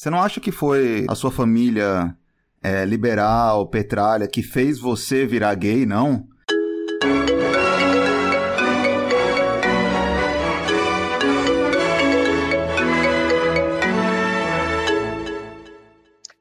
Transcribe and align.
Você 0.00 0.08
não 0.08 0.22
acha 0.22 0.40
que 0.40 0.50
foi 0.50 1.04
a 1.10 1.14
sua 1.14 1.30
família 1.30 2.16
é, 2.62 2.86
liberal, 2.86 3.66
petralha, 3.66 4.26
que 4.26 4.42
fez 4.42 4.78
você 4.80 5.26
virar 5.26 5.54
gay, 5.54 5.84
não? 5.84 6.26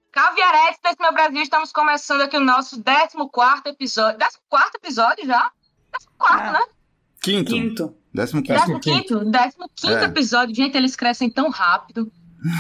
Caviaretes 0.10 0.80
desse 0.82 1.02
meu 1.02 1.12
Brasil, 1.12 1.42
estamos 1.42 1.74
começando 1.74 2.22
aqui 2.22 2.38
o 2.38 2.40
nosso 2.40 2.82
14 2.82 3.64
episódio. 3.66 4.20
14 4.20 4.72
episódio 4.78 5.26
já? 5.26 5.52
14, 6.18 6.44
ah. 6.44 6.52
né? 6.54 6.66
Quinto. 7.22 7.52
Quinto. 7.52 7.96
Décimo 8.14 8.42
quinto. 8.42 8.58
Décimo 8.58 8.80
quinto, 8.80 9.26
décimo 9.26 9.70
quinto 9.76 9.98
é. 9.98 10.06
episódio. 10.06 10.56
Gente, 10.56 10.78
eles 10.78 10.96
crescem 10.96 11.30
tão 11.30 11.50
rápido. 11.50 12.10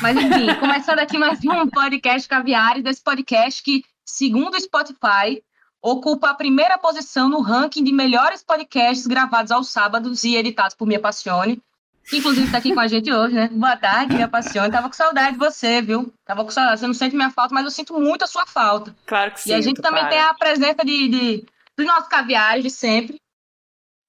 Mas 0.02 0.18
enfim, 0.18 0.54
começando 0.60 1.00
aqui 1.00 1.18
mais 1.18 1.40
um 1.46 1.68
podcast 1.70 2.28
Caviares, 2.28 2.84
desse 2.84 3.02
podcast 3.02 3.64
que, 3.64 3.84
segundo 4.04 4.56
o 4.56 4.60
Spotify, 4.60 5.42
ocupa 5.82 6.30
a 6.30 6.34
primeira 6.34 6.78
posição 6.78 7.30
no 7.30 7.40
ranking 7.42 7.84
de 7.84 7.94
melhores 7.94 8.44
podcasts 8.44 9.08
gravados 9.08 9.52
aos 9.52 9.70
sábados 9.70 10.26
e 10.26 10.36
editados 10.36 10.76
por 10.76 10.86
Minha 10.86 11.00
Passione. 11.00 11.62
Que 12.10 12.18
inclusive 12.18 12.48
está 12.48 12.58
aqui 12.58 12.74
com 12.74 12.80
a 12.80 12.88
gente 12.88 13.14
hoje, 13.14 13.36
né? 13.36 13.48
Boa 13.50 13.78
tarde, 13.78 14.16
Minha 14.16 14.28
Passione. 14.28 14.72
Tava 14.72 14.90
com 14.90 14.96
saudade 14.96 15.34
de 15.34 15.38
você, 15.38 15.82
viu? 15.82 16.12
Tava 16.26 16.44
com 16.44 16.50
saudade. 16.50 16.80
Você 16.80 16.88
não 16.88 16.94
sente 16.94 17.16
minha 17.16 17.30
falta, 17.30 17.54
mas 17.54 17.64
eu 17.64 17.72
sinto 17.72 17.98
muito 17.98 18.24
a 18.24 18.28
sua 18.28 18.46
falta. 18.46 18.94
Claro 19.06 19.32
que 19.32 19.42
sim. 19.42 19.52
E 19.52 19.54
a 19.54 19.62
gente 19.62 19.82
também 19.82 20.02
para. 20.02 20.10
tem 20.10 20.20
a 20.20 20.34
presença 20.34 20.84
de, 20.84 21.08
de, 21.08 21.46
dos 21.78 21.86
nossos 21.86 22.10
caviares 22.10 22.64
de 22.64 22.70
sempre, 22.70 23.22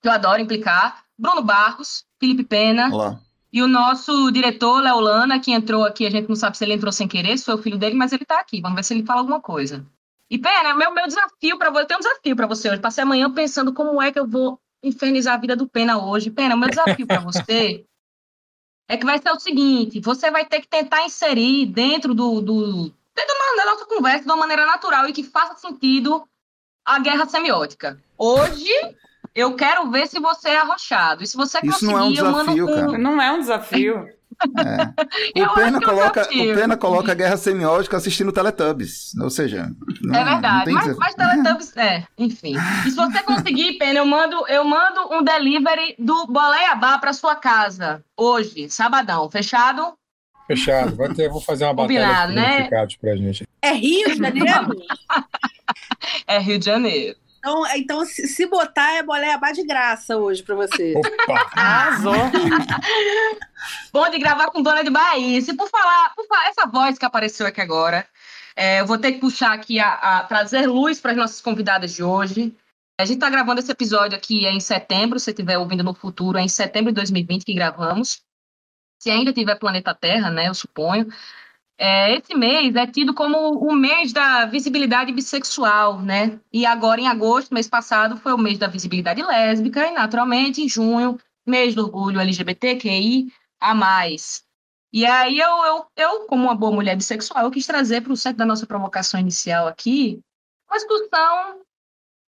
que 0.03 0.09
eu 0.09 0.13
adoro 0.13 0.41
implicar. 0.41 1.05
Bruno 1.17 1.43
Barros, 1.43 2.05
Felipe 2.19 2.43
Pena. 2.43 2.89
Olá. 2.93 3.21
E 3.53 3.63
o 3.63 3.67
nosso 3.67 4.31
diretor, 4.31 4.81
Leolana, 4.81 5.41
que 5.41 5.51
entrou 5.51 5.85
aqui, 5.85 6.07
a 6.07 6.11
gente 6.11 6.29
não 6.29 6.37
sabe 6.37 6.57
se 6.57 6.65
ele 6.65 6.75
entrou 6.75 6.93
sem 6.93 7.09
querer, 7.09 7.37
se 7.37 7.45
foi 7.45 7.55
o 7.55 7.63
filho 7.63 7.79
dele, 7.79 7.97
mas 7.97 8.13
ele 8.13 8.23
está 8.23 8.39
aqui. 8.39 8.61
Vamos 8.61 8.77
ver 8.77 8.85
se 8.85 8.95
ele 8.95 9.05
fala 9.05 9.21
alguma 9.21 9.41
coisa. 9.41 9.85
E, 10.31 10.39
Pena, 10.39 10.75
meu, 10.75 10.95
meu 10.95 11.07
desafio 11.07 11.59
para 11.59 11.71
você, 11.71 11.83
eu 11.83 11.87
tenho 11.87 11.99
um 11.99 12.03
desafio 12.03 12.37
para 12.37 12.47
você 12.47 12.71
hoje. 12.71 12.81
Passei 12.81 13.03
amanhã 13.03 13.33
pensando 13.33 13.75
como 13.75 14.01
é 14.01 14.13
que 14.13 14.19
eu 14.19 14.29
vou 14.29 14.61
infernizar 14.83 15.35
a 15.35 15.39
vida 15.39 15.57
do 15.57 15.69
Pena 15.69 15.99
hoje. 15.99 16.31
Pena, 16.31 16.57
meu 16.57 16.69
desafio 16.69 17.07
para 17.07 17.19
você 17.21 17.85
é 18.89 18.97
que 18.97 19.05
vai 19.05 19.19
ser 19.19 19.31
o 19.31 19.41
seguinte: 19.41 20.01
você 20.01 20.31
vai 20.31 20.45
ter 20.45 20.61
que 20.61 20.69
tentar 20.69 21.05
inserir 21.05 21.67
dentro 21.67 22.15
do, 22.15 22.41
do 22.41 22.95
dentro 23.15 23.57
da 23.57 23.65
nossa 23.65 23.87
conversa 23.87 24.25
de 24.25 24.31
uma 24.31 24.37
maneira 24.37 24.65
natural 24.65 25.09
e 25.09 25.13
que 25.13 25.25
faça 25.25 25.57
sentido 25.57 26.27
a 26.85 26.99
guerra 26.99 27.29
semiótica. 27.29 28.03
Hoje 28.17 28.71
eu 29.35 29.55
quero 29.55 29.91
ver 29.91 30.07
se 30.07 30.19
você 30.19 30.51
é 30.51 30.61
arrochado. 30.61 31.23
E 31.23 31.27
se 31.27 31.37
você 31.37 31.59
Isso 31.59 31.87
conseguir, 31.87 31.93
não 31.93 31.99
é 31.99 32.03
um 32.03 32.13
desafio, 32.13 32.29
eu 32.29 32.33
mando 32.33 32.65
um... 32.65 32.87
cara. 32.87 32.99
Não 32.99 33.23
é 33.23 33.33
um 33.33 33.39
desafio. 33.41 33.97
É. 33.99 34.21
O, 35.41 35.55
Pena 35.55 35.81
coloca, 35.81 36.23
o 36.23 36.55
Pena 36.55 36.77
coloca 36.77 37.13
a 37.13 37.15
guerra 37.15 37.37
semiótica 37.37 37.97
assistindo 37.97 38.33
Teletubbies. 38.33 39.15
Ou 39.21 39.29
seja. 39.29 39.71
Não, 40.03 40.19
é 40.19 40.25
verdade. 40.25 40.73
Mas, 40.73 40.97
mas 40.97 41.15
Teletubbies. 41.15 41.77
É, 41.77 42.05
enfim. 42.17 42.55
E 42.87 42.91
se 42.91 42.97
você 42.97 43.23
conseguir, 43.23 43.75
Pena, 43.79 43.99
eu 43.99 44.07
mando, 44.07 44.47
eu 44.49 44.65
mando 44.65 45.13
um 45.13 45.23
delivery 45.23 45.95
do 45.99 46.27
Boleiabá 46.27 46.99
para 46.99 47.13
sua 47.13 47.37
casa. 47.37 48.03
Hoje, 48.17 48.71
sabadão. 48.71 49.31
Fechado? 49.31 49.95
Fechado. 50.47 50.97
Vai 50.97 51.13
ter, 51.13 51.29
vou 51.29 51.41
fazer 51.41 51.65
uma 51.65 51.75
batalha 51.75 52.01
Combinado, 52.01 52.33
né? 52.33 52.69
pra 53.01 53.17
gente. 53.17 53.47
É 53.63 53.73
Rio 53.73 54.11
de 54.11 54.17
Janeiro? 54.17 54.83
é 56.27 56.39
Rio 56.39 56.59
de 56.59 56.65
Janeiro. 56.65 57.17
Então, 57.41 57.67
então 57.75 58.05
se, 58.05 58.29
se 58.29 58.47
botar, 58.47 58.93
é 58.93 59.03
boleabá 59.03 59.51
de 59.51 59.65
graça 59.65 60.17
hoje 60.17 60.43
pra 60.43 60.55
você. 60.55 60.95
Opa! 60.95 61.51
Arrasou. 61.55 62.13
Bom 63.93 64.09
de 64.11 64.19
gravar 64.19 64.51
com 64.51 64.63
Dona 64.63 64.85
de 64.85 64.91
Bahia. 64.91 65.41
Se 65.41 65.57
por 65.57 65.69
falar, 65.71 66.15
por 66.15 66.27
falar, 66.27 66.49
essa 66.49 66.67
voz 66.67 66.99
que 66.99 67.05
apareceu 67.05 67.47
aqui 67.47 67.63
agora, 67.63 68.07
é, 68.55 68.81
eu 68.81 68.87
vou 68.87 68.99
ter 68.99 69.13
que 69.13 69.21
puxar 69.21 69.55
aqui 69.55 69.81
a, 69.81 69.95
a 69.95 70.25
trazer 70.25 70.67
luz 70.67 71.01
para 71.01 71.13
as 71.13 71.17
nossas 71.17 71.41
convidadas 71.41 71.95
de 71.95 72.03
hoje. 72.03 72.55
A 73.01 73.07
gente 73.07 73.17
está 73.17 73.31
gravando 73.31 73.61
esse 73.61 73.73
episódio 73.73 74.19
aqui 74.19 74.45
em 74.45 74.61
setembro, 74.61 75.19
se 75.19 75.31
estiver 75.31 75.57
ouvindo 75.57 75.83
no 75.83 75.95
futuro, 75.95 76.37
é 76.37 76.43
em 76.43 76.49
setembro 76.49 76.93
de 76.93 76.97
2020 76.97 77.45
que 77.47 77.55
gravamos. 77.55 78.21
Se 79.03 79.11
ainda 79.11 79.33
tiver 79.33 79.59
planeta 79.59 79.95
Terra, 79.95 80.31
né, 80.31 80.49
eu 80.49 80.55
suponho. 80.55 81.09
É, 81.83 82.15
esse 82.15 82.35
mês 82.35 82.77
é 82.77 82.87
tido 82.87 83.15
como 83.15 83.55
o 83.55 83.73
mês 83.75 84.13
da 84.13 84.45
visibilidade 84.45 85.11
bissexual, 85.13 86.03
né? 86.03 86.39
E 86.53 86.67
agora, 86.67 87.01
em 87.01 87.09
agosto, 87.09 87.55
mês 87.55 87.67
passado, 87.67 88.19
foi 88.19 88.35
o 88.35 88.39
mês 88.39 88.59
da 88.59 88.67
visibilidade 88.67 89.23
lésbica, 89.23 89.87
e 89.87 89.91
naturalmente, 89.91 90.61
em 90.61 90.69
junho, 90.69 91.19
mês 91.47 91.75
do 91.75 91.85
orgulho 91.85 92.21
LGBTQI 92.21 93.33
a 93.59 93.75
mais. 93.75 94.45
E 94.93 95.07
aí, 95.07 95.39
eu, 95.39 95.49
eu, 95.65 95.87
eu 95.97 96.27
como 96.27 96.45
uma 96.45 96.55
boa 96.55 96.71
mulher 96.71 96.97
bissexual, 96.97 97.45
eu 97.45 97.51
quis 97.51 97.67
trazer 97.67 98.03
para 98.03 98.13
o 98.13 98.17
centro 98.17 98.37
da 98.37 98.45
nossa 98.45 98.67
provocação 98.67 99.19
inicial 99.19 99.67
aqui 99.67 100.21
uma 100.69 100.77
discussão 100.77 101.63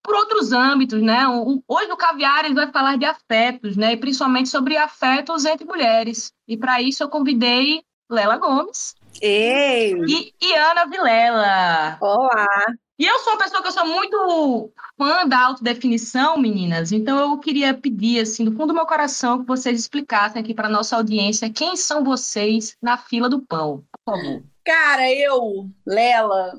por 0.03 0.15
outros 0.15 0.51
âmbitos, 0.53 1.03
né? 1.03 1.29
Hoje 1.69 1.93
o 1.93 1.97
Caviares 1.99 2.55
vai 2.55 2.73
falar 2.73 2.97
de 2.97 3.05
afetos, 3.05 3.77
né? 3.77 3.93
E 3.93 3.97
principalmente 3.99 4.49
sobre 4.49 4.79
afetos 4.79 5.45
entre 5.45 5.67
mulheres. 5.67 6.33
E 6.49 6.57
para 6.57 6.81
isso 6.81 7.03
eu 7.03 7.11
convidei 7.11 7.85
Lela 8.11 8.39
Gomes, 8.39 8.95
Ei! 9.21 9.95
E, 10.07 10.35
e 10.41 10.55
Ana 10.55 10.87
Vilela. 10.87 11.99
Olá! 12.01 12.47
E 12.99 13.05
eu 13.05 13.19
sou 13.21 13.33
uma 13.33 13.39
pessoa 13.39 13.61
que 13.61 13.69
eu 13.69 13.73
sou 13.73 13.87
muito 13.87 14.73
fã 14.97 15.27
da 15.27 15.47
autodefinição, 15.47 16.39
meninas. 16.39 16.93
Então 16.93 17.19
eu 17.19 17.39
queria 17.39 17.75
pedir, 17.75 18.21
assim, 18.21 18.45
do 18.45 18.53
fundo 18.53 18.69
do 18.69 18.75
meu 18.75 18.87
coração, 18.87 19.41
que 19.41 19.47
vocês 19.47 19.81
explicassem 19.81 20.41
aqui 20.41 20.55
para 20.55 20.69
nossa 20.69 20.97
audiência 20.97 21.53
quem 21.53 21.77
são 21.77 22.05
vocês 22.05 22.77
na 22.81 22.97
fila 22.97 23.29
do 23.29 23.43
pão, 23.43 23.85
por 24.05 24.15
favor. 24.15 24.43
Cara, 24.65 25.13
eu, 25.13 25.69
Lela, 25.85 26.55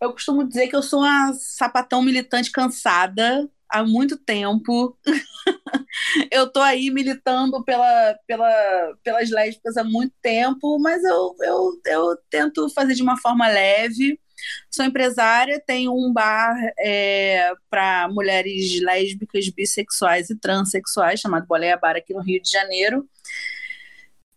eu 0.00 0.12
costumo 0.12 0.46
dizer 0.46 0.68
que 0.68 0.76
eu 0.76 0.82
sou 0.82 1.00
uma 1.00 1.32
sapatão 1.34 2.02
militante 2.02 2.52
cansada 2.52 3.50
há 3.68 3.84
muito 3.84 4.16
tempo. 4.16 4.96
eu 6.30 6.50
tô 6.50 6.60
aí 6.60 6.90
militando 6.90 7.62
pela, 7.64 8.18
pela, 8.26 8.94
pelas 9.02 9.30
lésbicas 9.30 9.76
há 9.76 9.84
muito 9.84 10.14
tempo, 10.22 10.78
mas 10.78 11.02
eu, 11.04 11.34
eu, 11.40 11.80
eu 11.86 12.18
tento 12.30 12.68
fazer 12.70 12.94
de 12.94 13.02
uma 13.02 13.18
forma 13.18 13.46
leve. 13.48 14.18
Sou 14.70 14.84
empresária, 14.84 15.62
tenho 15.66 15.92
um 15.92 16.12
bar 16.12 16.56
é, 16.78 17.52
para 17.68 18.08
mulheres 18.08 18.80
lésbicas, 18.80 19.48
bissexuais 19.48 20.30
e 20.30 20.38
transexuais, 20.38 21.20
chamado 21.20 21.46
Boleia 21.46 21.76
Bar 21.76 21.96
aqui 21.96 22.14
no 22.14 22.22
Rio 22.22 22.40
de 22.40 22.50
Janeiro. 22.50 23.08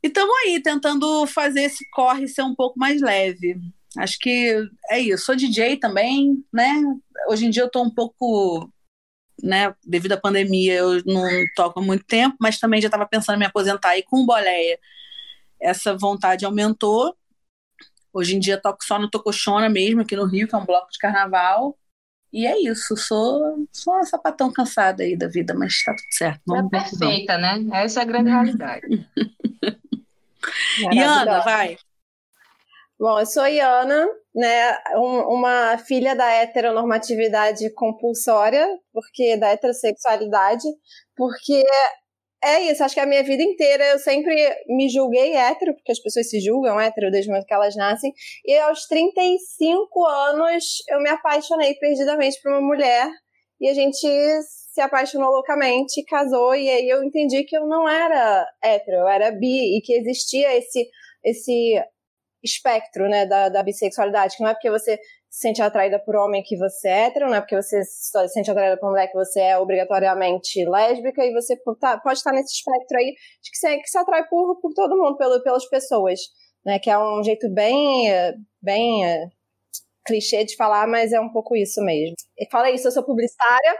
E 0.03 0.07
estamos 0.07 0.35
aí 0.43 0.59
tentando 0.61 1.27
fazer 1.27 1.61
esse 1.61 1.87
corre 1.91 2.27
ser 2.27 2.41
um 2.41 2.55
pouco 2.55 2.79
mais 2.79 3.01
leve. 3.01 3.61
Acho 3.97 4.17
que 4.19 4.67
é 4.89 4.99
isso. 4.99 5.25
Sou 5.25 5.35
DJ 5.35 5.77
também, 5.77 6.43
né? 6.51 6.81
Hoje 7.27 7.45
em 7.45 7.49
dia 7.49 7.63
eu 7.63 7.67
estou 7.67 7.85
um 7.85 7.93
pouco 7.93 8.71
né, 9.41 9.73
devido 9.85 10.13
à 10.13 10.17
pandemia, 10.17 10.73
eu 10.73 11.01
não 11.05 11.23
toco 11.55 11.79
há 11.79 11.83
muito 11.83 12.05
tempo, 12.05 12.35
mas 12.39 12.59
também 12.59 12.81
já 12.81 12.87
estava 12.87 13.05
pensando 13.05 13.35
em 13.35 13.39
me 13.39 13.45
aposentar 13.45 13.97
e 13.97 14.03
com 14.03 14.25
boleia 14.25 14.79
essa 15.61 15.95
vontade 15.95 16.45
aumentou. 16.45 17.15
Hoje 18.13 18.35
em 18.35 18.39
dia 18.39 18.59
toco 18.59 18.83
só 18.83 18.99
no 18.99 19.09
Tocochona 19.09 19.69
mesmo, 19.69 20.01
aqui 20.01 20.15
no 20.15 20.25
Rio, 20.25 20.47
que 20.47 20.55
é 20.55 20.57
um 20.57 20.65
bloco 20.65 20.91
de 20.91 20.97
carnaval. 20.97 21.77
E 22.33 22.47
é 22.47 22.57
isso, 22.61 22.95
sou, 22.95 23.67
sou 23.73 23.93
uma 23.93 24.05
sapatão 24.05 24.51
cansada 24.51 25.03
aí 25.03 25.17
da 25.17 25.27
vida, 25.27 25.53
mas 25.53 25.73
está 25.73 25.93
tudo 25.93 26.07
certo. 26.11 26.55
é 26.55 26.69
perfeita, 26.69 27.37
né? 27.37 27.65
Essa 27.73 27.99
é 27.99 28.03
a 28.03 28.05
grande 28.05 28.29
realidade. 28.29 28.87
e 30.91 30.99
Ana, 30.99 31.41
vai. 31.41 31.77
Bom, 33.01 33.19
eu 33.19 33.25
sou 33.25 33.47
Iana, 33.47 34.07
né, 34.35 34.77
um, 34.95 35.33
uma 35.33 35.75
filha 35.79 36.15
da 36.15 36.31
heteronormatividade 36.33 37.73
compulsória, 37.73 38.63
porque 38.93 39.35
da 39.37 39.49
heterossexualidade, 39.49 40.61
porque 41.15 41.63
é 42.43 42.61
isso, 42.61 42.83
acho 42.83 42.93
que 42.93 42.99
a 42.99 43.07
minha 43.07 43.23
vida 43.23 43.41
inteira 43.41 43.83
eu 43.85 43.97
sempre 43.97 44.35
me 44.67 44.87
julguei 44.87 45.35
hétero, 45.35 45.73
porque 45.73 45.91
as 45.91 45.99
pessoas 45.99 46.29
se 46.29 46.39
julgam 46.39 46.79
hétero 46.79 47.09
desde 47.09 47.27
o 47.27 47.33
momento 47.33 47.47
que 47.47 47.53
elas 47.55 47.75
nascem, 47.75 48.13
e 48.45 48.55
aos 48.59 48.85
35 48.85 50.05
anos 50.05 50.63
eu 50.87 51.01
me 51.01 51.09
apaixonei 51.09 51.73
perdidamente 51.79 52.39
por 52.39 52.51
uma 52.51 52.61
mulher, 52.61 53.09
e 53.59 53.67
a 53.67 53.73
gente 53.73 53.97
se 54.43 54.79
apaixonou 54.79 55.31
loucamente, 55.31 56.05
casou, 56.05 56.53
e 56.53 56.69
aí 56.69 56.87
eu 56.87 57.03
entendi 57.03 57.45
que 57.45 57.57
eu 57.57 57.65
não 57.65 57.89
era 57.89 58.45
hétero, 58.63 58.97
eu 58.97 59.07
era 59.07 59.31
bi, 59.31 59.75
e 59.75 59.81
que 59.81 59.93
existia 59.93 60.55
esse 60.55 60.87
esse 61.23 61.79
espectro, 62.43 63.07
né, 63.07 63.25
da, 63.25 63.49
da 63.49 63.63
bissexualidade, 63.63 64.37
que 64.37 64.43
não 64.43 64.49
é 64.49 64.53
porque 64.53 64.69
você 64.69 64.97
se 65.29 65.41
sente 65.41 65.61
atraída 65.61 65.99
por 65.99 66.15
homem 66.15 66.43
que 66.43 66.57
você 66.57 66.87
é 66.87 67.05
hétero, 67.05 67.27
não 67.27 67.35
é 67.35 67.41
porque 67.41 67.55
você 67.55 67.83
se 67.83 68.11
sente 68.29 68.51
atraída 68.51 68.77
por 68.77 68.89
mulher 68.89 69.07
que 69.07 69.13
você 69.13 69.39
é 69.39 69.57
obrigatoriamente 69.57 70.65
lésbica, 70.65 71.23
e 71.23 71.31
você 71.33 71.55
tá, 71.79 71.99
pode 71.99 72.17
estar 72.17 72.31
nesse 72.33 72.53
espectro 72.53 72.97
aí 72.97 73.13
de 73.41 73.51
que 73.51 73.57
você, 73.57 73.77
que 73.77 73.87
se 73.87 73.97
atrai 73.97 74.27
por, 74.27 74.59
por 74.59 74.73
todo 74.73 74.97
mundo, 74.97 75.17
pelo, 75.17 75.41
pelas 75.43 75.67
pessoas, 75.69 76.19
né, 76.65 76.79
que 76.79 76.89
é 76.89 76.97
um 76.97 77.23
jeito 77.23 77.49
bem, 77.53 78.09
bem 78.61 79.03
clichê 80.05 80.43
de 80.43 80.55
falar, 80.55 80.87
mas 80.87 81.11
é 81.13 81.19
um 81.19 81.31
pouco 81.31 81.55
isso 81.55 81.81
mesmo. 81.81 82.15
E 82.37 82.49
fala 82.51 82.71
isso, 82.71 82.87
eu 82.87 82.91
sou 82.91 83.05
publicitária, 83.05 83.75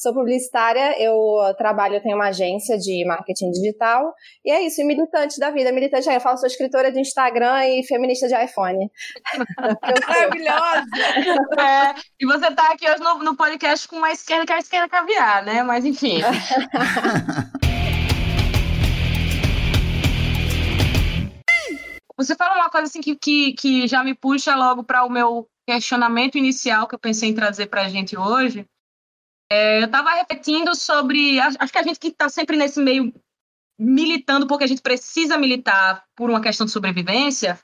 Sou 0.00 0.14
publicitária, 0.14 0.94
eu 1.02 1.18
trabalho, 1.56 1.96
eu 1.96 2.00
tenho 2.00 2.14
uma 2.14 2.28
agência 2.28 2.78
de 2.78 3.04
marketing 3.04 3.50
digital, 3.50 4.14
e 4.44 4.50
é 4.52 4.64
isso, 4.64 4.80
e 4.80 4.84
militante 4.84 5.40
da 5.40 5.50
vida, 5.50 5.72
militante, 5.72 6.08
eu 6.08 6.20
falo, 6.20 6.38
sou 6.38 6.46
escritora 6.46 6.92
de 6.92 7.00
Instagram 7.00 7.66
e 7.66 7.84
feminista 7.84 8.28
de 8.28 8.44
iPhone. 8.44 8.88
Maravilhosa! 10.08 10.86
É, 11.58 11.94
e 12.20 12.26
você 12.26 12.54
tá 12.54 12.70
aqui 12.72 12.88
hoje 12.88 13.02
no, 13.02 13.18
no 13.18 13.36
podcast 13.36 13.88
com 13.88 13.96
uma 13.96 14.12
esquerda 14.12 14.46
que 14.46 14.52
é 14.52 14.56
a 14.56 14.60
esquerda 14.60 14.88
caviar, 14.88 15.44
né? 15.44 15.64
Mas 15.64 15.84
enfim. 15.84 16.20
Você 22.16 22.34
fala 22.36 22.54
uma 22.56 22.70
coisa 22.70 22.86
assim 22.86 23.00
que, 23.00 23.16
que, 23.16 23.52
que 23.54 23.86
já 23.86 24.02
me 24.04 24.14
puxa 24.14 24.54
logo 24.54 24.84
para 24.84 25.04
o 25.04 25.10
meu 25.10 25.48
questionamento 25.66 26.38
inicial 26.38 26.86
que 26.86 26.94
eu 26.94 26.98
pensei 26.98 27.28
em 27.28 27.34
trazer 27.34 27.66
para 27.66 27.82
a 27.82 27.88
gente 27.88 28.16
hoje, 28.16 28.66
é, 29.50 29.80
eu 29.80 29.86
estava 29.86 30.10
refletindo 30.14 30.74
sobre. 30.74 31.40
Acho 31.40 31.72
que 31.72 31.78
a 31.78 31.82
gente 31.82 31.98
que 31.98 32.08
está 32.08 32.28
sempre 32.28 32.56
nesse 32.56 32.80
meio 32.80 33.12
militando 33.78 34.46
porque 34.46 34.64
a 34.64 34.66
gente 34.66 34.82
precisa 34.82 35.38
militar 35.38 36.04
por 36.16 36.28
uma 36.28 36.40
questão 36.40 36.66
de 36.66 36.72
sobrevivência, 36.72 37.58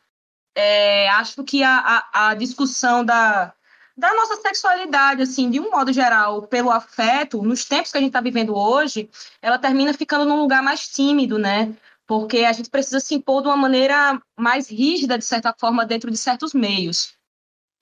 é, 0.54 1.08
acho 1.08 1.42
que 1.42 1.62
a, 1.64 1.76
a, 2.12 2.28
a, 2.28 2.34
discussão 2.34 3.04
da, 3.04 3.52
da 3.96 4.14
nossa 4.14 4.36
sexualidade, 4.36 5.22
assim, 5.22 5.50
de 5.50 5.58
um 5.58 5.70
modo 5.70 5.92
geral, 5.92 6.46
pelo 6.46 6.70
afeto, 6.70 7.42
nos 7.42 7.64
tempos 7.64 7.90
que 7.90 7.98
a 7.98 8.00
gente 8.00 8.10
está 8.10 8.20
vivendo 8.20 8.54
hoje, 8.56 9.10
ela 9.42 9.58
termina 9.58 9.92
ficando 9.92 10.24
num 10.24 10.36
lugar 10.36 10.62
mais 10.62 10.88
tímido, 10.88 11.36
né? 11.36 11.74
Porque 12.06 12.44
a 12.44 12.52
gente 12.52 12.70
precisa 12.70 13.00
se 13.00 13.14
impor 13.14 13.42
de 13.42 13.48
uma 13.48 13.56
maneira 13.56 14.20
mais 14.38 14.70
rígida, 14.70 15.18
de 15.18 15.24
certa 15.24 15.52
forma, 15.58 15.84
dentro 15.84 16.10
de 16.10 16.16
certos 16.16 16.54
meios. 16.54 17.16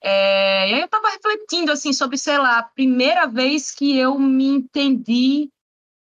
É, 0.05 0.69
eu 0.81 0.83
estava 0.83 1.09
refletindo 1.11 1.71
assim 1.71 1.93
sobre, 1.93 2.17
sei 2.17 2.37
lá, 2.37 2.59
a 2.59 2.63
primeira 2.63 3.25
vez 3.25 3.71
que 3.71 3.97
eu 3.97 4.19
me 4.19 4.45
entendi 4.45 5.49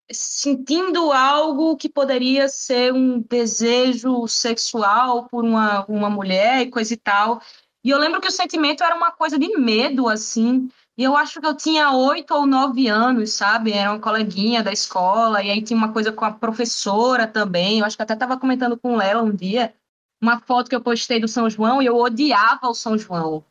sentindo 0.09 1.11
algo 1.11 1.75
que 1.75 1.89
poderia 1.89 2.47
ser 2.47 2.93
um 2.93 3.19
desejo 3.19 4.25
sexual 4.27 5.27
por 5.27 5.43
uma, 5.43 5.85
uma 5.85 6.09
mulher 6.09 6.61
e 6.61 6.71
coisa 6.71 6.93
e 6.93 6.97
tal. 6.97 7.41
E 7.83 7.89
eu 7.89 7.97
lembro 7.99 8.21
que 8.21 8.27
o 8.27 8.31
sentimento 8.31 8.83
era 8.83 8.95
uma 8.95 9.11
coisa 9.11 9.37
de 9.37 9.49
medo, 9.57 10.07
assim. 10.07 10.69
E 10.97 11.03
eu 11.03 11.15
acho 11.15 11.39
que 11.41 11.45
eu 11.47 11.55
tinha 11.55 11.91
oito 11.91 12.33
ou 12.33 12.45
nove 12.45 12.87
anos, 12.87 13.33
sabe? 13.33 13.73
Era 13.73 13.91
uma 13.91 13.99
coleguinha 13.99 14.63
da 14.63 14.71
escola, 14.71 15.43
e 15.43 15.51
aí 15.51 15.61
tinha 15.61 15.77
uma 15.77 15.91
coisa 15.93 16.11
com 16.11 16.25
a 16.25 16.31
professora 16.31 17.27
também. 17.27 17.79
Eu 17.79 17.85
acho 17.85 17.97
que 17.97 18.03
até 18.03 18.13
estava 18.13 18.37
comentando 18.37 18.77
com 18.77 19.01
ela 19.01 19.21
um 19.21 19.35
dia, 19.35 19.73
uma 20.21 20.39
foto 20.39 20.69
que 20.69 20.75
eu 20.75 20.81
postei 20.81 21.19
do 21.19 21.27
São 21.27 21.49
João, 21.49 21.81
e 21.81 21.85
eu 21.85 21.97
odiava 21.97 22.67
o 22.67 22.73
São 22.73 22.97
João 22.97 23.43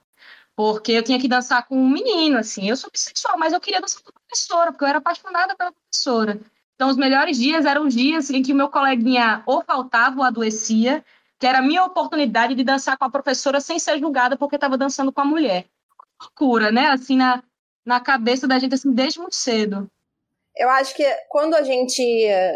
porque 0.59 0.91
eu 0.91 1.05
tinha 1.05 1.21
que 1.21 1.29
dançar 1.29 1.69
com 1.69 1.77
um 1.81 1.89
menino, 1.89 2.37
assim. 2.37 2.69
Eu 2.69 2.77
sou 2.77 2.91
bissexual, 2.91 3.39
mas 3.39 3.53
eu 3.53 3.61
queria 3.61 3.81
dançar 3.81 4.03
com 4.03 4.11
a 4.11 4.13
professora, 4.13 4.73
porque 4.73 4.83
eu 4.83 4.89
era 4.89 4.99
apaixonada 4.99 5.55
pela 5.55 5.71
professora. 5.71 6.41
Então, 6.75 6.89
os 6.89 6.97
melhores 6.97 7.39
dias 7.39 7.65
eram 7.65 7.87
os 7.87 7.95
dias 7.95 8.29
em 8.29 8.43
que 8.43 8.53
o 8.53 8.57
meu 8.57 8.69
coleguinha 8.69 9.41
ou 9.47 9.63
faltava 9.63 10.19
ou 10.19 10.25
adoecia, 10.25 11.05
que 11.39 11.47
era 11.47 11.59
a 11.61 11.63
minha 11.63 11.85
oportunidade 11.85 12.57
de 12.57 12.65
dançar 12.65 12.99
com 12.99 13.05
a 13.05 13.11
professora 13.11 13.61
sem 13.61 13.79
ser 13.79 14.01
julgada 14.01 14.37
porque 14.37 14.57
estava 14.57 14.77
dançando 14.77 15.13
com 15.13 15.21
a 15.21 15.25
mulher. 15.25 15.65
Loucura, 16.21 16.73
né? 16.73 16.89
Assim, 16.89 17.17
na, 17.17 17.41
na 17.87 18.01
cabeça 18.01 18.49
da 18.49 18.59
gente, 18.59 18.75
assim, 18.75 18.93
desde 18.93 19.21
muito 19.21 19.37
cedo. 19.37 19.89
Eu 20.59 20.69
acho 20.71 20.95
que 20.95 21.05
quando 21.29 21.55
a 21.55 21.63
gente 21.63 22.03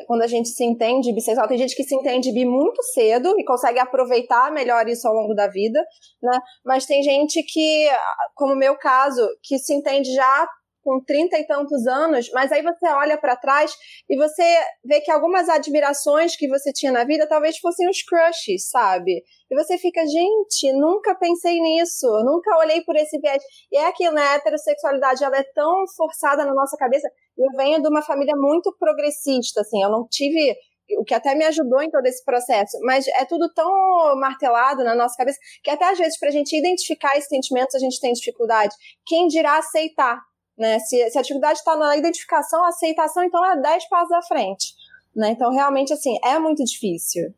quando 0.06 0.22
a 0.22 0.26
gente 0.26 0.49
se 0.49 0.64
entende 0.64 1.14
bissexual, 1.14 1.46
tem 1.46 1.56
gente 1.56 1.76
que 1.76 1.84
se 1.84 1.94
entende 1.94 2.32
bi 2.32 2.44
muito 2.44 2.82
cedo 2.82 3.34
e 3.38 3.44
consegue 3.44 3.78
aproveitar 3.78 4.50
melhor 4.50 4.88
isso 4.88 5.06
ao 5.06 5.14
longo 5.14 5.34
da 5.34 5.49
vida, 5.49 5.81
né? 6.22 6.38
Mas 6.64 6.84
tem 6.84 7.02
gente 7.02 7.43
que, 7.44 7.88
como 8.34 8.54
o 8.54 8.56
meu 8.56 8.76
caso, 8.76 9.26
que 9.43 9.58
se 9.58 9.72
entende 9.72 10.12
já 10.14 10.49
com 10.82 11.00
trinta 11.04 11.38
e 11.38 11.46
tantos 11.46 11.87
anos, 11.87 12.28
mas 12.32 12.50
aí 12.50 12.62
você 12.62 12.88
olha 12.88 13.16
para 13.16 13.37
trás 13.37 13.72
e 14.10 14.16
você 14.16 14.43
vê 14.84 15.00
que 15.00 15.10
algumas 15.10 15.49
admirações 15.49 16.37
que 16.37 16.49
você 16.49 16.72
tinha 16.72 16.93
na 16.93 17.04
vida 17.04 17.26
talvez 17.28 17.58
fossem 17.58 17.88
os 17.88 18.02
crushes, 18.02 18.69
sabe? 18.69 19.22
E 19.50 19.54
você 19.54 19.78
fica, 19.78 20.04
gente, 20.04 20.72
nunca 20.72 21.14
pensei 21.14 21.60
nisso, 21.60 22.06
nunca 22.25 22.58
olhei 22.58 22.82
por 22.82 22.96
esse 22.96 23.19
viés. 23.20 23.43
E 23.70 23.76
é 23.76 23.87
aquilo, 23.87 24.14
né? 24.14 24.22
A 24.22 24.34
heterossexualidade, 24.34 25.22
ela 25.22 25.37
é 25.37 25.44
tão 25.54 25.84
forçada 25.96 26.44
na 26.44 26.54
nossa 26.54 26.76
cabeça. 26.76 27.08
Eu 27.37 27.56
venho 27.56 27.81
de 27.81 27.88
uma 27.88 28.02
família 28.02 28.34
muito 28.37 28.75
progressista, 28.79 29.62
assim, 29.62 29.82
eu 29.82 29.90
não 29.90 30.06
tive 30.08 30.56
o 30.99 31.05
que 31.05 31.14
até 31.14 31.34
me 31.34 31.44
ajudou 31.46 31.81
em 31.81 31.90
todo 31.90 32.05
esse 32.06 32.23
processo, 32.25 32.79
mas 32.82 33.06
é 33.08 33.25
tudo 33.25 33.50
tão 33.55 33.70
martelado 34.17 34.84
na 34.84 34.94
nossa 34.94 35.17
cabeça 35.17 35.38
que 35.62 35.70
até 35.70 35.90
às 35.90 35.96
vezes 35.96 36.19
para 36.19 36.29
a 36.29 36.32
gente 36.32 36.55
identificar 36.56 37.17
esses 37.17 37.29
sentimentos 37.29 37.75
a 37.75 37.79
gente 37.79 38.00
tem 38.00 38.12
dificuldade. 38.12 38.75
Quem 39.06 39.26
dirá 39.26 39.58
aceitar? 39.58 40.20
Né? 40.56 40.79
Se, 40.81 41.11
se 41.11 41.19
a 41.19 41.20
atividade 41.20 41.58
está 41.58 41.76
na 41.76 41.96
identificação, 41.96 42.64
aceitação, 42.64 43.25
então 43.25 43.44
é 43.44 43.61
10 43.61 43.88
passos 43.88 44.12
à 44.12 44.23
frente. 44.23 44.75
Né? 45.14 45.31
Então, 45.31 45.50
realmente, 45.50 45.93
assim, 45.93 46.19
é 46.23 46.38
muito 46.38 46.62
difícil. 46.64 47.35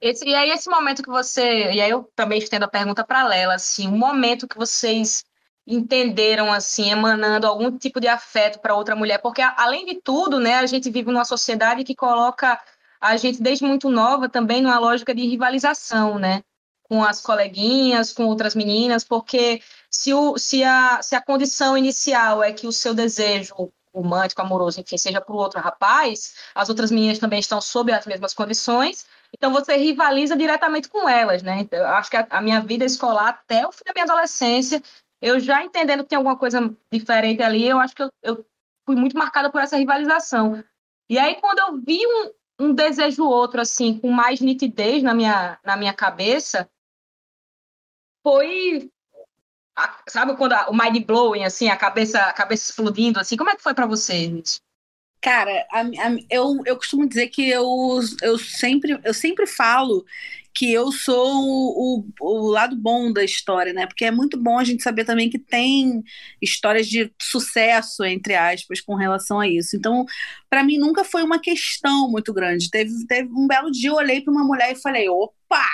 Esse, 0.00 0.26
e 0.26 0.34
aí, 0.34 0.50
esse 0.50 0.68
momento 0.68 1.02
que 1.02 1.08
você. 1.08 1.72
E 1.72 1.80
aí, 1.80 1.90
eu 1.90 2.04
também 2.14 2.38
estendo 2.38 2.64
a 2.64 2.68
pergunta 2.68 3.04
para 3.04 3.26
Lela, 3.26 3.54
assim, 3.54 3.86
o 3.86 3.92
momento 3.92 4.48
que 4.48 4.56
vocês 4.56 5.24
entenderam, 5.74 6.52
assim, 6.52 6.90
emanando 6.90 7.46
algum 7.46 7.76
tipo 7.76 8.00
de 8.00 8.08
afeto 8.08 8.58
para 8.58 8.74
outra 8.74 8.96
mulher, 8.96 9.18
porque, 9.18 9.40
além 9.40 9.86
de 9.86 10.00
tudo, 10.00 10.40
né, 10.40 10.56
a 10.56 10.66
gente 10.66 10.90
vive 10.90 11.10
numa 11.10 11.24
sociedade 11.24 11.84
que 11.84 11.94
coloca 11.94 12.60
a 13.00 13.16
gente, 13.16 13.42
desde 13.42 13.64
muito 13.64 13.88
nova, 13.88 14.28
também 14.28 14.60
numa 14.60 14.78
lógica 14.78 15.14
de 15.14 15.26
rivalização, 15.26 16.18
né? 16.18 16.42
Com 16.82 17.02
as 17.02 17.20
coleguinhas, 17.20 18.12
com 18.12 18.26
outras 18.26 18.54
meninas, 18.54 19.04
porque 19.04 19.62
se, 19.90 20.12
o, 20.12 20.36
se, 20.36 20.62
a, 20.64 21.00
se 21.02 21.14
a 21.14 21.22
condição 21.22 21.78
inicial 21.78 22.42
é 22.42 22.52
que 22.52 22.66
o 22.66 22.72
seu 22.72 22.92
desejo 22.92 23.72
romântico, 23.94 24.42
amoroso, 24.42 24.80
enfim, 24.80 24.98
seja 24.98 25.20
para 25.20 25.34
o 25.34 25.38
outro 25.38 25.60
rapaz, 25.60 26.34
as 26.54 26.68
outras 26.68 26.90
meninas 26.90 27.18
também 27.18 27.40
estão 27.40 27.60
sob 27.60 27.92
as 27.92 28.06
mesmas 28.06 28.34
condições, 28.34 29.04
então 29.32 29.52
você 29.52 29.76
rivaliza 29.76 30.36
diretamente 30.36 30.88
com 30.88 31.08
elas, 31.08 31.42
né? 31.42 31.60
Então, 31.60 31.84
acho 31.86 32.10
que 32.10 32.16
a, 32.16 32.26
a, 32.30 32.40
minha 32.40 32.60
vida 32.60 32.84
escolar, 32.84 33.28
até 33.28 33.66
o 33.66 33.72
fim 33.72 33.84
da 33.84 33.92
minha 33.92 34.04
adolescência, 34.04 34.82
eu 35.20 35.38
já 35.38 35.64
entendendo 35.64 36.02
que 36.02 36.10
tem 36.10 36.16
alguma 36.16 36.36
coisa 36.36 36.74
diferente 36.90 37.42
ali, 37.42 37.66
eu 37.66 37.78
acho 37.78 37.94
que 37.94 38.02
eu, 38.02 38.10
eu 38.22 38.46
fui 38.86 38.96
muito 38.96 39.16
marcada 39.16 39.50
por 39.50 39.60
essa 39.60 39.76
rivalização. 39.76 40.64
E 41.08 41.18
aí, 41.18 41.36
quando 41.40 41.58
eu 41.58 41.80
vi 41.80 42.00
um, 42.06 42.32
um 42.66 42.74
desejo 42.74 43.24
outro, 43.24 43.60
assim, 43.60 43.98
com 43.98 44.10
mais 44.10 44.40
nitidez 44.40 45.02
na 45.02 45.14
minha, 45.14 45.58
na 45.64 45.76
minha 45.76 45.92
cabeça, 45.92 46.70
foi 48.22 48.90
sabe 50.08 50.36
quando 50.36 50.52
a, 50.52 50.68
o 50.68 50.76
mind 50.76 51.04
blowing, 51.04 51.44
assim, 51.44 51.68
a 51.68 51.76
cabeça, 51.76 52.20
a 52.20 52.32
cabeça 52.32 52.70
explodindo, 52.70 53.18
assim, 53.18 53.36
como 53.36 53.50
é 53.50 53.56
que 53.56 53.62
foi 53.62 53.74
para 53.74 53.86
você 53.86 54.14
isso? 54.14 54.60
Cara, 55.22 55.66
a, 55.70 55.80
a, 55.80 56.16
eu, 56.30 56.62
eu 56.64 56.76
costumo 56.76 57.06
dizer 57.06 57.28
que 57.28 57.48
eu, 57.48 57.66
eu, 58.22 58.38
sempre, 58.38 58.98
eu 59.04 59.12
sempre 59.14 59.46
falo 59.46 60.04
que 60.54 60.72
eu 60.72 60.90
sou 60.92 61.44
o, 61.44 62.00
o, 62.00 62.04
o, 62.20 62.50
lado 62.50 62.76
bom 62.76 63.12
da 63.12 63.24
história, 63.24 63.72
né? 63.72 63.86
Porque 63.86 64.04
é 64.04 64.10
muito 64.10 64.38
bom 64.38 64.58
a 64.58 64.64
gente 64.64 64.82
saber 64.82 65.04
também 65.04 65.30
que 65.30 65.38
tem 65.38 66.02
histórias 66.40 66.88
de 66.88 67.12
sucesso, 67.20 68.04
entre 68.04 68.34
aspas, 68.34 68.80
com 68.80 68.94
relação 68.94 69.40
a 69.40 69.48
isso. 69.48 69.76
Então, 69.76 70.04
para 70.48 70.64
mim, 70.64 70.78
nunca 70.78 71.04
foi 71.04 71.22
uma 71.22 71.38
questão 71.38 72.10
muito 72.10 72.32
grande. 72.32 72.70
Teve, 72.70 73.06
teve 73.06 73.28
um 73.32 73.46
belo 73.46 73.70
dia, 73.70 73.90
eu 73.90 73.94
olhei 73.94 74.20
para 74.20 74.32
uma 74.32 74.44
mulher 74.44 74.72
e 74.72 74.80
falei: 74.80 75.08
opa! 75.08 75.64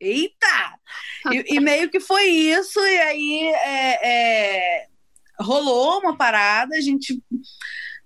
eita! 0.00 0.78
E, 1.30 1.56
e, 1.56 1.60
meio 1.60 1.90
que 1.90 2.00
foi 2.00 2.24
isso, 2.26 2.80
e 2.80 2.98
aí 3.00 3.48
é, 3.48 4.08
é, 4.08 4.86
rolou 5.38 6.00
uma 6.00 6.16
parada, 6.16 6.74
a 6.74 6.80
gente 6.80 7.22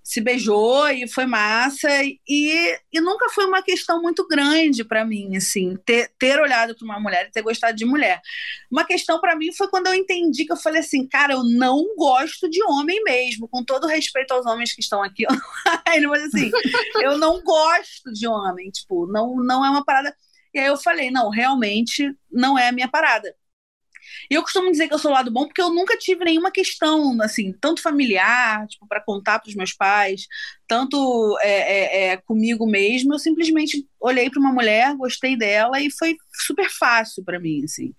se 0.05 0.21
beijou 0.21 0.87
e 0.89 1.07
foi 1.07 1.25
massa, 1.25 1.89
e, 2.03 2.77
e 2.93 3.01
nunca 3.01 3.27
foi 3.31 3.43
uma 3.45 3.63
questão 3.63 3.99
muito 4.03 4.27
grande 4.27 4.83
para 4.83 5.03
mim, 5.03 5.35
assim, 5.35 5.75
ter, 5.83 6.11
ter 6.19 6.39
olhado 6.39 6.75
para 6.77 6.85
uma 6.85 6.99
mulher 6.99 7.25
e 7.25 7.31
ter 7.31 7.41
gostado 7.41 7.75
de 7.75 7.85
mulher. 7.85 8.21
Uma 8.71 8.85
questão 8.85 9.19
para 9.19 9.35
mim 9.35 9.51
foi 9.51 9.67
quando 9.67 9.87
eu 9.87 9.95
entendi 9.95 10.45
que 10.45 10.53
eu 10.53 10.57
falei 10.57 10.81
assim, 10.81 11.07
cara, 11.07 11.33
eu 11.33 11.43
não 11.43 11.95
gosto 11.97 12.47
de 12.47 12.63
homem 12.65 13.01
mesmo, 13.03 13.47
com 13.49 13.63
todo 13.63 13.87
respeito 13.87 14.31
aos 14.31 14.45
homens 14.45 14.73
que 14.73 14.81
estão 14.81 15.01
aqui, 15.01 15.25
mas 16.07 16.23
assim, 16.23 16.51
eu 17.01 17.17
não 17.17 17.41
gosto 17.41 18.13
de 18.13 18.27
homem, 18.27 18.69
tipo, 18.69 19.07
não, 19.07 19.35
não 19.37 19.65
é 19.65 19.69
uma 19.71 19.83
parada 19.83 20.15
e 20.53 20.59
aí 20.59 20.67
eu 20.67 20.77
falei, 20.77 21.11
não, 21.11 21.29
realmente 21.29 22.15
não 22.31 22.57
é 22.57 22.69
a 22.69 22.71
minha 22.71 22.87
parada. 22.87 23.35
E 24.29 24.35
eu 24.35 24.41
costumo 24.41 24.71
dizer 24.71 24.87
que 24.87 24.93
eu 24.93 24.99
sou 24.99 25.11
lado 25.11 25.31
bom 25.31 25.45
porque 25.45 25.61
eu 25.61 25.73
nunca 25.73 25.97
tive 25.97 26.25
nenhuma 26.25 26.51
questão, 26.51 27.21
assim, 27.21 27.53
tanto 27.59 27.81
familiar, 27.81 28.67
tipo, 28.67 28.87
para 28.87 29.01
contar 29.01 29.39
para 29.39 29.49
os 29.49 29.55
meus 29.55 29.73
pais, 29.73 30.27
tanto 30.67 31.37
é, 31.41 31.49
é, 31.49 32.07
é, 32.11 32.17
comigo 32.17 32.65
mesmo. 32.67 33.13
Eu 33.13 33.19
simplesmente 33.19 33.87
olhei 33.99 34.29
para 34.29 34.39
uma 34.39 34.53
mulher, 34.53 34.95
gostei 34.95 35.37
dela 35.37 35.79
e 35.79 35.91
foi 35.91 36.15
super 36.33 36.69
fácil 36.69 37.23
para 37.23 37.39
mim, 37.39 37.63
assim. 37.63 37.93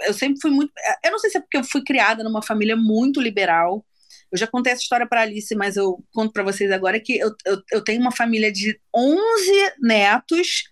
Eu 0.00 0.14
sempre 0.14 0.40
fui 0.40 0.50
muito. 0.50 0.72
Eu 1.04 1.12
não 1.12 1.18
sei 1.18 1.30
se 1.30 1.38
é 1.38 1.40
porque 1.40 1.58
eu 1.58 1.64
fui 1.64 1.82
criada 1.84 2.24
numa 2.24 2.42
família 2.42 2.76
muito 2.76 3.20
liberal. 3.20 3.84
Eu 4.30 4.38
já 4.38 4.46
contei 4.46 4.72
essa 4.72 4.82
história 4.82 5.06
para 5.06 5.22
Alice, 5.22 5.54
mas 5.54 5.76
eu 5.76 6.02
conto 6.12 6.32
para 6.32 6.42
vocês 6.42 6.70
agora 6.70 7.00
que 7.00 7.18
eu, 7.18 7.34
eu, 7.44 7.62
eu, 7.72 7.84
tenho 7.84 8.00
uma 8.00 8.12
família 8.12 8.52
de 8.52 8.80
11 8.94 9.18
netos, 9.80 10.64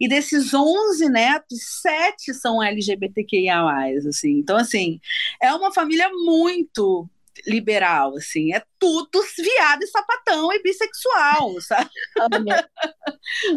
e 0.00 0.08
desses 0.08 0.54
11 0.54 1.08
netos, 1.08 1.58
sete 1.80 2.34
são 2.34 2.62
LGBTQIA. 2.62 3.62
Assim. 4.08 4.38
Então, 4.38 4.56
assim, 4.56 5.00
é 5.40 5.52
uma 5.52 5.72
família 5.72 6.08
muito 6.10 7.08
liberal, 7.46 8.16
assim. 8.16 8.52
É 8.54 8.62
tudo 8.78 9.22
viado 9.38 9.82
e 9.82 9.86
sapatão 9.86 10.52
e 10.52 10.62
bissexual, 10.62 11.60
sabe? 11.62 11.90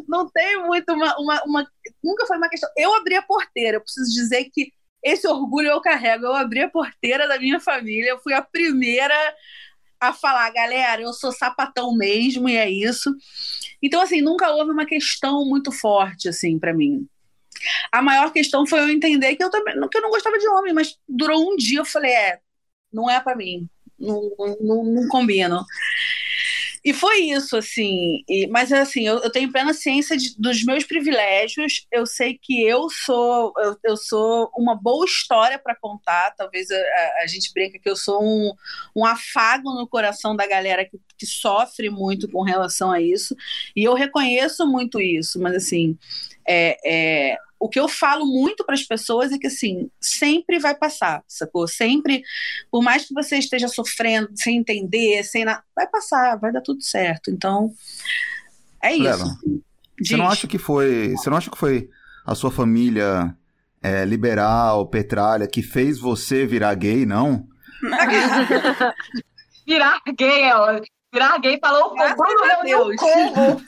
Não 0.08 0.30
tem 0.30 0.64
muito 0.64 0.94
uma, 0.94 1.16
uma, 1.18 1.44
uma, 1.44 1.72
Nunca 2.04 2.26
foi 2.26 2.38
uma 2.38 2.50
questão. 2.50 2.70
Eu 2.78 2.94
abri 2.96 3.16
a 3.16 3.22
porteira, 3.22 3.78
eu 3.78 3.82
preciso 3.82 4.12
dizer 4.14 4.46
que 4.54 4.72
esse 5.06 5.28
orgulho 5.28 5.70
eu 5.70 5.80
carrego. 5.80 6.26
Eu 6.26 6.34
abri 6.34 6.62
a 6.62 6.70
porteira 6.70 7.28
da 7.28 7.38
minha 7.38 7.60
família, 7.60 8.10
eu 8.10 8.20
fui 8.20 8.34
a 8.34 8.42
primeira 8.42 9.16
a 10.00 10.12
falar, 10.12 10.50
galera, 10.52 11.02
eu 11.02 11.14
sou 11.14 11.32
sapatão 11.32 11.96
mesmo 11.96 12.50
e 12.50 12.58
é 12.58 12.70
isso. 12.70 13.16
Então, 13.82 14.02
assim, 14.02 14.22
nunca 14.22 14.52
houve 14.52 14.72
uma 14.72 14.86
questão 14.86 15.46
muito 15.46 15.72
forte, 15.72 16.28
assim, 16.28 16.60
para 16.60 16.74
mim. 16.74 17.08
A 17.92 18.02
maior 18.02 18.34
questão 18.34 18.66
foi 18.66 18.80
eu 18.80 18.90
entender 18.90 19.36
que 19.36 19.44
eu 19.44 19.50
também 19.50 19.76
que 19.90 19.98
eu 19.98 20.02
não 20.02 20.10
gostava 20.10 20.38
de 20.38 20.48
homem, 20.50 20.74
mas 20.74 20.98
durou 21.08 21.52
um 21.52 21.56
dia 21.56 21.80
eu 21.80 21.86
falei, 21.86 22.12
é, 22.12 22.40
não 22.92 23.10
é 23.10 23.20
para 23.22 23.36
mim, 23.36 23.70
não, 23.98 24.30
não, 24.60 24.84
não 24.84 25.08
combino. 25.08 25.64
E 26.86 26.94
foi 26.94 27.22
isso, 27.22 27.58
assim. 27.58 28.24
E, 28.30 28.46
mas, 28.46 28.72
assim, 28.72 29.08
eu, 29.08 29.18
eu, 29.18 29.32
tenho 29.32 29.52
plena 29.52 29.74
ciência 29.74 30.16
de, 30.16 30.36
dos 30.38 30.64
meus 30.64 30.84
privilégios. 30.84 31.88
Eu 31.92 32.06
sei 32.06 32.38
que 32.40 32.62
eu 32.62 32.88
sou 32.92 33.52
eu, 33.58 33.76
eu 33.84 33.98
sou 33.98 34.52
uma 34.56 34.76
boa 34.76 35.04
história 35.04 35.58
para 35.58 35.76
contar. 35.76 36.36
Talvez 36.38 36.70
a, 36.70 36.78
a, 37.24 37.28
gente 37.28 37.52
brinca 37.52 37.80
que 37.80 37.90
eu 37.90 37.96
sou 37.96 38.24
um, 38.24 38.54
um 38.96 39.04
afago 39.04 39.74
no 39.74 39.88
coração 39.88 40.36
da 40.36 40.46
galera 40.46 40.86
que, 40.86 41.00
que 41.18 41.26
sofre 41.26 41.90
muito 41.90 42.30
com 42.30 42.44
relação 42.44 42.92
a 42.92 43.02
isso. 43.02 43.36
E 43.76 43.84
eu 43.84 43.96
reconheço 43.96 44.68
muito 44.68 45.02
isso. 45.02 45.40
Mas, 45.42 45.56
assim, 45.56 45.98
é, 46.48 46.78
é, 46.86 47.38
o 47.66 47.70
que 47.70 47.80
eu 47.80 47.88
falo 47.88 48.28
muito 48.28 48.64
para 48.64 48.76
as 48.76 48.84
pessoas 48.84 49.32
é 49.32 49.40
que 49.40 49.48
assim, 49.48 49.90
sempre 50.00 50.60
vai 50.60 50.76
passar, 50.76 51.24
sacou? 51.28 51.68
Sempre, 51.68 52.22
por 52.70 52.84
mais 52.84 53.06
que 53.06 53.14
você 53.14 53.38
esteja 53.38 53.68
sofrendo, 53.68 54.30
sem 54.36 54.58
entender, 54.58 55.24
sem 55.24 55.44
nada, 55.44 55.64
vai 55.76 55.88
passar, 55.88 56.36
vai 56.36 56.52
dar 56.52 56.62
tudo 56.62 56.84
certo. 56.84 57.32
Então, 57.32 57.74
é 58.84 58.94
isso. 58.94 59.04
Leva, 59.04 59.26
você 60.00 60.16
não 60.16 60.28
acha 60.28 60.46
que 60.46 60.60
foi, 60.60 61.16
você 61.18 61.28
não 61.28 61.38
acha 61.38 61.50
que 61.50 61.58
foi 61.58 61.90
a 62.24 62.36
sua 62.36 62.52
família 62.52 63.36
é, 63.82 64.06
liberal, 64.06 64.86
petralha, 64.86 65.48
que 65.48 65.64
fez 65.64 65.98
você 65.98 66.46
virar 66.46 66.76
gay, 66.76 67.04
não? 67.04 67.48
virar 69.66 70.00
gay 70.16 70.44
é 70.44 70.54
virar 71.16 71.38
gay 71.40 71.58
falou 71.60 71.96
Bruno 71.96 72.44
reuniu 72.46 72.90
o 72.90 72.96
povo. 72.98 73.62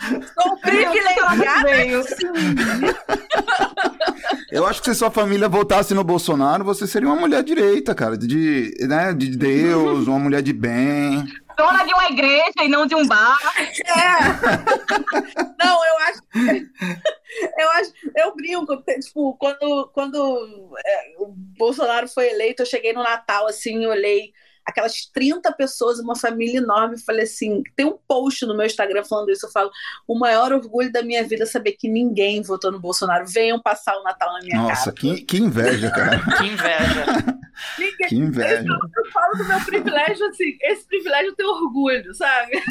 Sou 0.34 0.56
privilegiada. 0.58 1.70
Eu 4.50 4.66
acho 4.80 4.82
que 4.82 4.94
se 4.94 4.98
sua 4.98 5.10
família 5.10 5.46
votasse 5.46 5.92
no 5.92 6.02
Bolsonaro, 6.02 6.64
você 6.64 6.86
seria 6.86 7.06
uma 7.06 7.20
mulher 7.20 7.42
direita, 7.42 7.94
cara, 7.94 8.16
de, 8.16 8.72
né, 8.80 9.12
de 9.12 9.36
Deus, 9.36 10.08
uma 10.08 10.18
mulher 10.18 10.42
de 10.42 10.54
bem. 10.54 11.22
Dona 11.54 11.84
de 11.84 11.92
uma 11.92 12.06
igreja 12.06 12.62
e 12.62 12.68
não 12.68 12.86
de 12.86 12.94
um 12.94 13.06
bar. 13.06 13.38
É. 13.58 14.20
Não, 15.62 15.84
eu 15.84 15.98
acho. 16.08 16.20
Eu 17.58 17.70
acho. 17.72 17.92
Eu 18.16 18.34
brinco, 18.34 18.82
tipo, 19.02 19.34
quando, 19.34 19.90
quando 19.92 20.72
é, 20.84 21.14
o 21.18 21.26
Bolsonaro 21.58 22.08
foi 22.08 22.30
eleito, 22.30 22.62
eu 22.62 22.66
cheguei 22.66 22.94
no 22.94 23.02
Natal, 23.02 23.46
assim, 23.46 23.84
olhei 23.84 24.32
aquelas 24.70 25.06
30 25.12 25.52
pessoas, 25.52 25.98
uma 25.98 26.16
família 26.16 26.58
enorme. 26.58 26.98
Falei 26.98 27.24
assim: 27.24 27.62
tem 27.76 27.86
um 27.86 27.98
post 28.08 28.44
no 28.46 28.56
meu 28.56 28.66
Instagram 28.66 29.04
falando 29.04 29.30
isso. 29.30 29.46
Eu 29.46 29.50
falo: 29.50 29.70
o 30.06 30.18
maior 30.18 30.52
orgulho 30.52 30.90
da 30.90 31.02
minha 31.02 31.22
vida 31.26 31.44
é 31.44 31.46
saber 31.46 31.72
que 31.72 31.88
ninguém 31.88 32.42
votou 32.42 32.72
no 32.72 32.80
Bolsonaro. 32.80 33.26
Venham 33.26 33.60
passar 33.60 33.96
o 33.96 34.02
Natal 34.02 34.32
na 34.32 34.40
minha 34.40 34.56
Nossa, 34.56 34.68
casa. 34.68 34.90
Nossa, 34.90 34.92
que, 34.92 35.22
que 35.22 35.38
inveja, 35.38 35.90
cara. 35.90 36.18
que 36.38 36.46
inveja. 36.46 37.40
Ninguém, 37.78 38.08
que 38.08 38.16
inveja. 38.16 38.64
Eu, 38.66 39.04
eu, 39.04 39.10
falo 39.12 39.36
do 39.36 39.44
meu 39.44 39.60
privilégio 39.64 40.26
assim: 40.26 40.56
esse 40.62 40.86
privilégio 40.86 41.34
tem 41.34 41.46
orgulho, 41.46 42.14
sabe? 42.14 42.62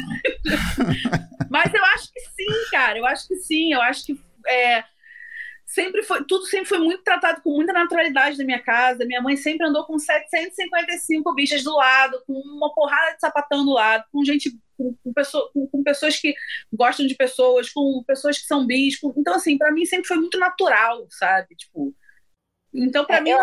Mas 1.48 1.72
eu 1.72 1.84
acho 1.84 2.12
que 2.12 2.20
sim, 2.20 2.70
cara. 2.70 2.98
Eu 2.98 3.06
acho 3.06 3.28
que 3.28 3.36
sim. 3.36 3.72
Eu 3.72 3.82
acho 3.82 4.06
que. 4.06 4.20
É, 4.46 4.84
sempre 5.70 6.02
foi, 6.02 6.24
tudo 6.24 6.44
sempre 6.46 6.66
foi 6.66 6.78
muito 6.78 7.04
tratado 7.04 7.40
com 7.42 7.50
muita 7.50 7.72
naturalidade 7.72 8.36
na 8.36 8.44
minha 8.44 8.60
casa. 8.60 9.04
Minha 9.04 9.22
mãe 9.22 9.36
sempre 9.36 9.66
andou 9.66 9.84
com 9.86 9.98
755 9.98 11.32
bichas 11.32 11.62
do 11.62 11.74
lado, 11.76 12.20
com 12.26 12.32
uma 12.32 12.74
porrada 12.74 13.14
de 13.14 13.20
sapatão 13.20 13.64
do 13.64 13.72
lado, 13.72 14.04
com 14.10 14.24
gente, 14.24 14.50
com, 14.76 14.94
com, 14.96 15.12
pessoa, 15.12 15.48
com, 15.52 15.68
com 15.68 15.82
pessoas 15.84 16.18
que 16.18 16.34
gostam 16.72 17.06
de 17.06 17.14
pessoas, 17.14 17.70
com 17.70 18.02
pessoas 18.04 18.38
que 18.38 18.46
são 18.46 18.66
bis. 18.66 18.98
Com, 18.98 19.14
então, 19.16 19.34
assim, 19.34 19.56
para 19.56 19.70
mim 19.70 19.84
sempre 19.84 20.08
foi 20.08 20.16
muito 20.16 20.38
natural, 20.40 21.06
sabe? 21.08 21.54
Tipo, 21.54 21.94
então, 22.74 23.04
para 23.04 23.18
é, 23.18 23.20
mim. 23.20 23.30
Eu... 23.30 23.38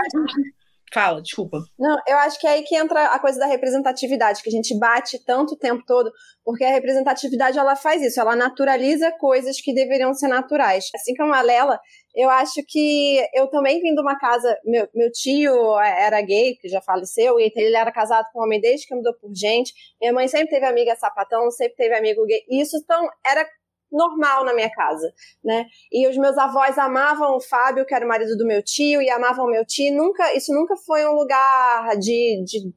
Fala, 0.94 1.22
desculpa. 1.22 1.60
Não, 1.78 1.98
eu 2.08 2.18
acho 2.18 2.40
que 2.40 2.48
é 2.48 2.52
aí 2.52 2.64
que 2.64 2.76
entra 2.76 3.08
a 3.08 3.20
coisa 3.20 3.38
da 3.38 3.46
representatividade, 3.46 4.42
que 4.42 4.50
a 4.50 4.52
gente 4.52 4.78
bate 4.80 5.24
tanto 5.26 5.54
o 5.54 5.58
tempo 5.58 5.84
todo, 5.86 6.10
porque 6.46 6.64
a 6.64 6.72
representatividade 6.72 7.60
ela 7.60 7.76
faz 7.76 8.02
isso, 8.02 8.20
ela 8.20 8.36
naturaliza 8.36 9.12
coisas 9.20 9.60
que 9.60 9.74
deveriam 9.74 10.14
ser 10.14 10.30
naturais. 10.30 10.86
Assim 10.96 11.14
como 11.16 11.34
a 11.34 11.42
Lela, 11.42 11.78
eu 12.16 12.30
acho 12.30 12.64
que 12.68 13.22
eu 13.34 13.48
também 13.48 13.82
vim 13.82 13.94
de 13.94 14.02
uma 14.02 14.18
casa, 14.18 14.58
meu, 14.66 14.88
meu 14.96 15.12
tio 15.12 15.78
era 15.80 16.22
gay, 16.22 16.56
que 16.56 16.70
já 16.70 16.82
faleceu, 16.82 17.38
e 17.38 17.52
ele 17.54 17.76
era 17.76 17.92
casado 17.92 18.26
com 18.32 18.40
um 18.40 18.44
homem 18.44 18.62
desde 18.62 18.88
que 18.88 18.96
mudou 18.96 19.14
por 19.20 19.30
gente. 19.36 19.74
Minha 20.02 20.14
mãe 20.14 20.28
sempre 20.28 20.50
teve 20.50 20.66
amiga 20.66 20.96
sapatão, 20.96 21.52
sempre 21.52 21.76
teve 21.76 21.96
amigo 21.96 22.26
gay. 22.26 22.42
E 22.50 22.62
isso 22.62 22.78
então 22.78 23.08
era 23.26 23.46
normal 23.92 24.44
na 24.44 24.54
minha 24.54 24.70
casa, 24.70 25.14
né? 25.44 25.66
E 25.92 26.08
os 26.08 26.18
meus 26.18 26.38
avós 26.38 26.78
amavam 26.78 27.36
o 27.36 27.42
Fábio, 27.42 27.86
que 27.86 27.94
era 27.94 28.06
o 28.06 28.08
marido 28.08 28.36
do 28.38 28.46
meu 28.46 28.62
tio, 28.64 29.02
e 29.02 29.10
amavam 29.10 29.46
o 29.46 29.52
meu 29.52 29.66
tio. 29.66 29.96
Nunca, 29.96 30.34
isso 30.36 30.54
nunca 30.54 30.76
foi 30.76 31.06
um 31.06 31.14
lugar 31.14 31.98
de, 31.98 32.44
de 32.46 32.72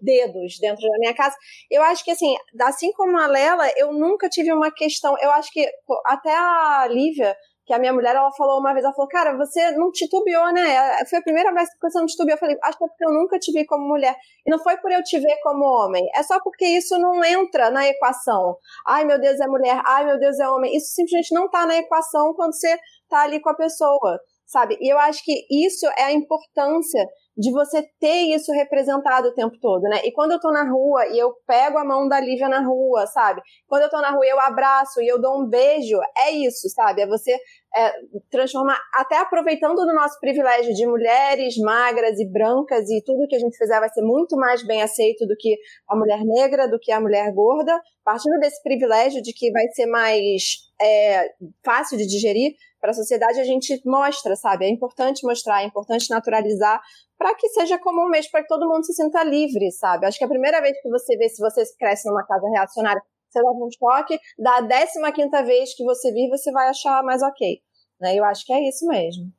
dedos 0.00 0.58
dentro 0.58 0.82
da 0.88 0.98
minha 0.98 1.14
casa. 1.14 1.36
Eu 1.70 1.82
acho 1.82 2.04
que 2.04 2.10
assim, 2.10 2.34
assim 2.60 2.92
como 2.92 3.18
a 3.18 3.26
Lela, 3.26 3.70
eu 3.76 3.92
nunca 3.92 4.28
tive 4.28 4.52
uma 4.52 4.70
questão. 4.70 5.16
Eu 5.20 5.30
acho 5.32 5.52
que 5.52 5.68
até 6.06 6.34
a 6.34 6.86
Lívia 6.88 7.36
que 7.66 7.72
a 7.72 7.78
minha 7.78 7.92
mulher, 7.92 8.14
ela 8.14 8.30
falou 8.32 8.60
uma 8.60 8.72
vez, 8.72 8.84
ela 8.84 8.94
falou, 8.94 9.08
cara, 9.08 9.36
você 9.36 9.70
não 9.72 9.90
titubeou, 9.90 10.52
né? 10.52 11.04
Foi 11.08 11.18
a 11.18 11.22
primeira 11.22 11.52
vez 11.52 11.68
que 11.70 11.80
você 11.80 11.98
não 11.98 12.06
titubeou. 12.06 12.34
Eu 12.34 12.38
falei, 12.38 12.56
acho 12.62 12.76
que 12.76 12.84
é 12.84 12.88
porque 12.88 13.04
eu 13.06 13.12
nunca 13.12 13.38
te 13.38 13.52
vi 13.52 13.64
como 13.64 13.88
mulher. 13.88 14.14
E 14.46 14.50
não 14.50 14.58
foi 14.58 14.76
por 14.76 14.92
eu 14.92 15.02
te 15.02 15.18
ver 15.18 15.38
como 15.42 15.64
homem. 15.64 16.06
É 16.14 16.22
só 16.22 16.38
porque 16.42 16.66
isso 16.66 16.98
não 16.98 17.24
entra 17.24 17.70
na 17.70 17.86
equação. 17.88 18.56
Ai, 18.86 19.04
meu 19.04 19.18
Deus, 19.18 19.40
é 19.40 19.46
mulher. 19.46 19.80
Ai, 19.86 20.04
meu 20.04 20.18
Deus, 20.18 20.38
é 20.38 20.48
homem. 20.48 20.76
Isso 20.76 20.92
simplesmente 20.92 21.34
não 21.34 21.48
tá 21.48 21.66
na 21.66 21.76
equação 21.76 22.34
quando 22.34 22.54
você 22.54 22.76
tá 23.08 23.22
ali 23.22 23.40
com 23.40 23.48
a 23.48 23.54
pessoa, 23.54 24.18
sabe? 24.46 24.76
E 24.80 24.92
eu 24.92 24.98
acho 24.98 25.24
que 25.24 25.46
isso 25.50 25.86
é 25.96 26.04
a 26.04 26.12
importância 26.12 27.06
de 27.36 27.50
você 27.52 27.82
ter 28.00 28.34
isso 28.34 28.52
representado 28.52 29.28
o 29.28 29.34
tempo 29.34 29.56
todo, 29.60 29.82
né? 29.82 30.00
E 30.04 30.12
quando 30.12 30.32
eu 30.32 30.40
tô 30.40 30.52
na 30.52 30.62
rua 30.70 31.06
e 31.08 31.18
eu 31.18 31.32
pego 31.46 31.78
a 31.78 31.84
mão 31.84 32.08
da 32.08 32.20
Lívia 32.20 32.48
na 32.48 32.60
rua, 32.60 33.06
sabe? 33.06 33.42
Quando 33.66 33.82
eu 33.82 33.90
tô 33.90 34.00
na 34.00 34.10
rua 34.10 34.24
eu 34.26 34.40
abraço 34.40 35.00
e 35.00 35.08
eu 35.08 35.20
dou 35.20 35.42
um 35.42 35.46
beijo, 35.48 35.98
é 36.16 36.30
isso, 36.30 36.68
sabe? 36.70 37.02
É 37.02 37.06
você 37.06 37.36
é, 37.76 37.92
transformar, 38.30 38.78
até 38.94 39.18
aproveitando 39.18 39.74
do 39.74 39.94
nosso 39.94 40.18
privilégio 40.20 40.72
de 40.74 40.86
mulheres 40.86 41.56
magras 41.58 42.18
e 42.20 42.30
brancas 42.30 42.88
e 42.88 43.02
tudo 43.04 43.26
que 43.28 43.34
a 43.34 43.38
gente 43.38 43.56
fizer 43.56 43.80
vai 43.80 43.88
ser 43.88 44.02
muito 44.02 44.36
mais 44.36 44.64
bem 44.64 44.80
aceito 44.82 45.26
do 45.26 45.34
que 45.36 45.56
a 45.88 45.96
mulher 45.96 46.20
negra, 46.24 46.68
do 46.68 46.78
que 46.78 46.92
a 46.92 47.00
mulher 47.00 47.32
gorda, 47.32 47.80
partindo 48.04 48.38
desse 48.38 48.62
privilégio 48.62 49.20
de 49.20 49.32
que 49.32 49.50
vai 49.50 49.66
ser 49.68 49.86
mais 49.86 50.42
é, 50.80 51.26
fácil 51.64 51.98
de 51.98 52.06
digerir 52.06 52.52
para 52.80 52.90
a 52.90 52.94
sociedade, 52.94 53.40
a 53.40 53.44
gente 53.44 53.80
mostra, 53.84 54.36
sabe? 54.36 54.66
É 54.66 54.68
importante 54.68 55.26
mostrar, 55.26 55.62
é 55.62 55.66
importante 55.66 56.08
naturalizar 56.10 56.80
para 57.18 57.34
que 57.34 57.48
seja 57.48 57.78
comum 57.78 58.08
mesmo, 58.08 58.30
para 58.30 58.42
que 58.42 58.48
todo 58.48 58.68
mundo 58.68 58.84
se 58.84 58.92
sinta 58.92 59.24
livre, 59.24 59.70
sabe? 59.72 60.06
Acho 60.06 60.18
que 60.18 60.24
a 60.24 60.28
primeira 60.28 60.60
vez 60.60 60.80
que 60.82 60.90
você 60.90 61.16
vê 61.16 61.28
se 61.28 61.40
você 61.40 61.62
cresce 61.78 62.06
numa 62.08 62.26
casa 62.26 62.46
reacionária, 62.54 63.02
você 63.34 63.38
leva 63.40 63.64
um 63.64 63.70
choque, 63.70 64.18
da 64.38 64.62
15 64.62 65.12
quinta 65.12 65.42
vez 65.42 65.74
que 65.74 65.84
você 65.84 66.12
vir, 66.12 66.28
você 66.28 66.52
vai 66.52 66.68
achar 66.68 67.02
mais 67.02 67.22
ok. 67.22 67.60
Né? 68.00 68.14
Eu 68.14 68.24
acho 68.24 68.46
que 68.46 68.52
é 68.52 68.68
isso 68.68 68.86
mesmo. 68.86 69.32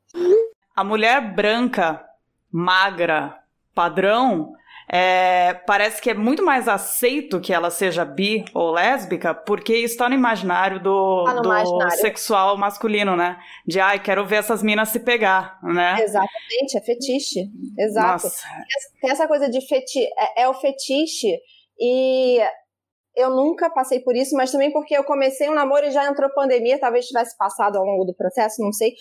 A 0.76 0.84
mulher 0.84 1.34
branca, 1.34 2.06
magra, 2.52 3.40
padrão, 3.74 4.54
é, 4.88 5.54
parece 5.66 6.02
que 6.02 6.10
é 6.10 6.14
muito 6.14 6.44
mais 6.44 6.68
aceito 6.68 7.40
que 7.40 7.54
ela 7.54 7.72
seja 7.72 8.06
bi 8.06 8.46
ou 8.54 8.72
lésbica, 8.72 9.34
porque 9.34 9.74
está 9.78 10.08
no 10.08 10.16
imaginário 10.16 10.80
do, 10.80 11.24
no 11.26 11.42
do 11.42 11.50
imaginário. 11.50 11.98
sexual 11.98 12.58
masculino, 12.58 13.16
né? 13.16 13.38
De, 13.66 13.80
ai, 13.80 14.00
quero 14.00 14.26
ver 14.26 14.38
essas 14.38 14.62
minas 14.62 14.90
se 14.90 15.00
pegar, 15.00 15.60
né? 15.64 15.98
Exatamente, 16.02 16.78
é 16.78 16.82
fetiche. 16.82 17.50
Exato. 17.78 18.24
Nossa. 18.24 18.48
Tem 19.02 19.10
essa 19.10 19.28
coisa 19.28 19.50
de 19.50 19.66
fetiche, 19.66 20.08
é, 20.20 20.44
é 20.44 20.50
o 20.50 20.54
fetiche 20.54 21.40
e 21.80 22.40
eu 23.16 23.30
nunca 23.30 23.70
passei 23.70 24.00
por 24.00 24.16
isso, 24.16 24.36
mas 24.36 24.52
também 24.52 24.72
porque 24.72 24.96
eu 24.96 25.04
comecei 25.04 25.50
um 25.50 25.54
namoro 25.54 25.86
e 25.86 25.92
já 25.92 26.06
entrou 26.06 26.30
pandemia, 26.34 26.80
talvez 26.80 27.06
tivesse 27.06 27.38
passado 27.38 27.78
ao 27.78 27.86
longo 27.86 28.06
do 28.06 28.14
processo, 28.14 28.62
não 28.62 28.74
sei. 28.74 28.94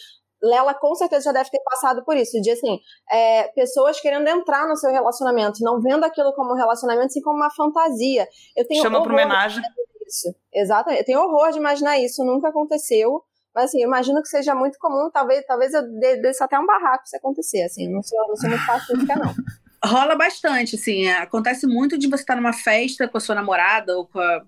Lela 0.43 0.75
com 0.75 0.95
certeza 0.95 1.25
já 1.25 1.33
deve 1.33 1.51
ter 1.51 1.61
passado 1.61 2.05
por 2.05 2.17
isso, 2.17 2.41
de 2.41 2.51
assim, 2.51 2.79
é, 3.11 3.49
pessoas 3.55 4.01
querendo 4.01 4.29
entrar 4.29 4.69
no 4.69 4.77
seu 4.77 4.91
relacionamento, 4.91 5.59
não 5.63 5.81
vendo 5.81 6.05
aquilo 6.05 6.33
como 6.35 6.53
um 6.53 6.57
relacionamento, 6.57 7.07
assim 7.07 7.23
como 7.23 7.37
uma 7.37 7.51
fantasia. 7.51 8.29
Eu 8.57 8.67
tenho 8.67 8.83
Chama 8.83 9.03
pra 9.03 9.13
homenagem. 9.13 9.63
Isso. 10.07 10.35
Exatamente. 10.53 11.01
Eu 11.01 11.07
tenho 11.07 11.21
horror 11.21 11.51
de 11.51 11.59
imaginar 11.59 11.99
isso, 11.99 12.25
nunca 12.25 12.49
aconteceu. 12.49 13.23
Mas 13.55 13.67
assim, 13.67 13.83
eu 13.83 13.87
imagino 13.87 14.21
que 14.21 14.29
seja 14.29 14.55
muito 14.55 14.77
comum, 14.79 15.09
talvez, 15.13 15.47
talvez 15.47 15.73
eu 15.73 15.83
desça 16.21 16.45
até 16.45 16.59
um 16.59 16.67
barraco 16.67 17.07
se 17.07 17.17
acontecer, 17.17 17.63
assim, 17.63 17.89
não 17.89 18.03
sou, 18.03 18.19
não 18.27 18.37
sou 18.37 18.51
muito 18.51 18.67
pacífica, 18.67 19.15
não. 19.15 19.33
Rola 19.85 20.17
bastante, 20.17 20.77
assim. 20.77 21.07
É, 21.07 21.19
acontece 21.19 21.67
muito 21.67 21.99
de 21.99 22.09
você 22.09 22.23
estar 22.23 22.37
numa 22.37 22.53
festa 22.53 23.09
com 23.09 23.19
a 23.19 23.21
sua 23.21 23.35
namorada 23.35 23.97
ou 23.97 24.07
com 24.07 24.19
a, 24.19 24.45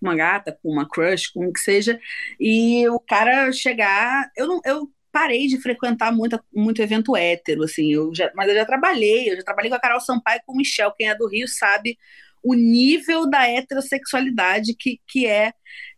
uma 0.00 0.14
gata, 0.14 0.58
com 0.62 0.70
uma 0.70 0.88
crush, 0.88 1.28
com 1.32 1.46
o 1.46 1.52
que 1.52 1.60
seja, 1.60 1.98
e 2.40 2.88
o 2.88 3.00
cara 3.00 3.52
chegar. 3.52 4.30
Eu 4.36 4.46
não. 4.46 4.60
Eu, 4.64 4.90
parei 5.10 5.46
de 5.46 5.60
frequentar 5.60 6.12
muito, 6.12 6.38
muito 6.54 6.82
evento 6.82 7.16
hétero, 7.16 7.64
assim, 7.64 7.92
eu 7.92 8.14
já, 8.14 8.30
mas 8.34 8.46
eu 8.48 8.54
já 8.54 8.64
trabalhei, 8.64 9.30
eu 9.30 9.36
já 9.36 9.42
trabalhei 9.42 9.70
com 9.70 9.76
a 9.76 9.80
Carol 9.80 10.00
Sampaio 10.00 10.38
e 10.38 10.42
com 10.44 10.52
o 10.52 10.56
Michel, 10.56 10.92
quem 10.96 11.08
é 11.08 11.14
do 11.14 11.26
Rio 11.26 11.48
sabe 11.48 11.96
o 12.42 12.54
nível 12.54 13.28
da 13.28 13.48
heterossexualidade 13.48 14.74
que, 14.78 15.00
que 15.08 15.26
é. 15.26 15.52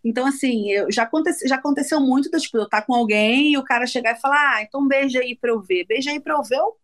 Então, 0.04 0.26
assim, 0.26 0.70
eu, 0.70 0.90
já, 0.90 1.02
acontece, 1.04 1.46
já 1.46 1.56
aconteceu 1.56 2.00
muito, 2.00 2.30
tipo, 2.30 2.56
eu 2.58 2.64
estar 2.64 2.80
tá 2.80 2.86
com 2.86 2.94
alguém 2.94 3.52
e 3.52 3.58
o 3.58 3.64
cara 3.64 3.86
chegar 3.86 4.16
e 4.16 4.20
falar, 4.20 4.56
ah, 4.56 4.62
então 4.62 4.86
beija 4.88 5.20
aí 5.20 5.36
pra 5.36 5.50
eu 5.50 5.60
ver. 5.60 5.86
Beija 5.86 6.10
aí 6.10 6.20
pra 6.20 6.34
eu 6.34 6.42
ver 6.42 6.60
o, 6.60 6.76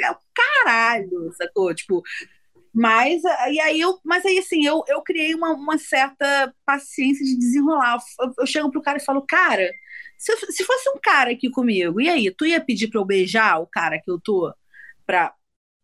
é 0.00 0.10
o 0.10 0.16
caralho, 0.34 1.32
sacou? 1.36 1.74
Tipo, 1.74 2.02
mas, 2.74 3.22
e 3.52 3.60
aí 3.60 3.80
eu, 3.80 4.00
mas 4.04 4.24
aí, 4.26 4.38
assim, 4.38 4.66
eu, 4.66 4.82
eu 4.88 5.02
criei 5.02 5.34
uma, 5.34 5.52
uma 5.54 5.78
certa 5.78 6.52
paciência 6.66 7.24
de 7.24 7.38
desenrolar. 7.38 7.98
Eu, 8.20 8.32
eu 8.38 8.46
chego 8.46 8.70
pro 8.70 8.82
cara 8.82 8.98
e 8.98 9.04
falo, 9.04 9.22
cara, 9.26 9.70
se, 10.18 10.36
se 10.52 10.64
fosse 10.64 10.88
um 10.90 10.98
cara 11.02 11.30
aqui 11.32 11.50
comigo, 11.50 12.00
e 12.00 12.08
aí, 12.08 12.30
tu 12.34 12.44
ia 12.46 12.60
pedir 12.64 12.88
pra 12.88 13.00
eu 13.00 13.04
beijar 13.04 13.60
o 13.60 13.66
cara 13.66 14.00
que 14.00 14.10
eu 14.10 14.20
tô 14.20 14.52
pra, 15.06 15.34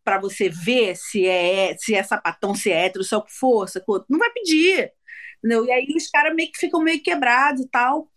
para 0.03 0.19
você 0.19 0.49
ver 0.49 0.95
se 0.97 1.25
é 1.27 1.75
se 1.77 1.95
é 1.95 2.03
sapatão, 2.03 2.55
se 2.55 2.71
é 2.71 2.85
hétero, 2.87 3.03
se 3.05 3.13
é 3.15 3.17
o 3.17 3.23
que 3.23 3.33
for, 3.33 3.69
sacou? 3.69 4.05
Não 4.09 4.19
vai 4.19 4.31
pedir. 4.31 4.91
Entendeu? 5.39 5.65
E 5.65 5.71
aí 5.71 5.87
os 5.97 6.09
caras 6.09 6.35
meio 6.35 6.51
que 6.51 6.59
ficam 6.59 6.81
meio 6.83 7.01
quebrados 7.03 7.63
e 7.63 7.69
tal. 7.69 8.10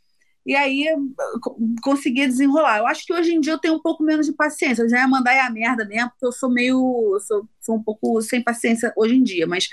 E 0.46 0.54
aí 0.54 0.86
consegui 1.82 2.26
desenrolar. 2.26 2.78
Eu 2.78 2.86
acho 2.86 3.06
que 3.06 3.12
hoje 3.12 3.32
em 3.32 3.40
dia 3.40 3.54
eu 3.54 3.58
tenho 3.58 3.74
um 3.74 3.80
pouco 3.80 4.02
menos 4.02 4.26
de 4.26 4.32
paciência. 4.32 4.82
Eu 4.82 4.88
já 4.88 4.98
ia 4.98 5.08
mandar 5.08 5.38
a 5.44 5.50
merda 5.50 5.84
mesmo, 5.84 6.10
porque 6.10 6.26
eu 6.26 6.32
sou 6.32 6.50
meio. 6.50 7.10
Eu 7.14 7.20
sou, 7.20 7.48
sou 7.60 7.76
um 7.76 7.82
pouco 7.82 8.20
sem 8.20 8.42
paciência 8.42 8.92
hoje 8.96 9.14
em 9.16 9.22
dia. 9.22 9.46
Mas 9.46 9.68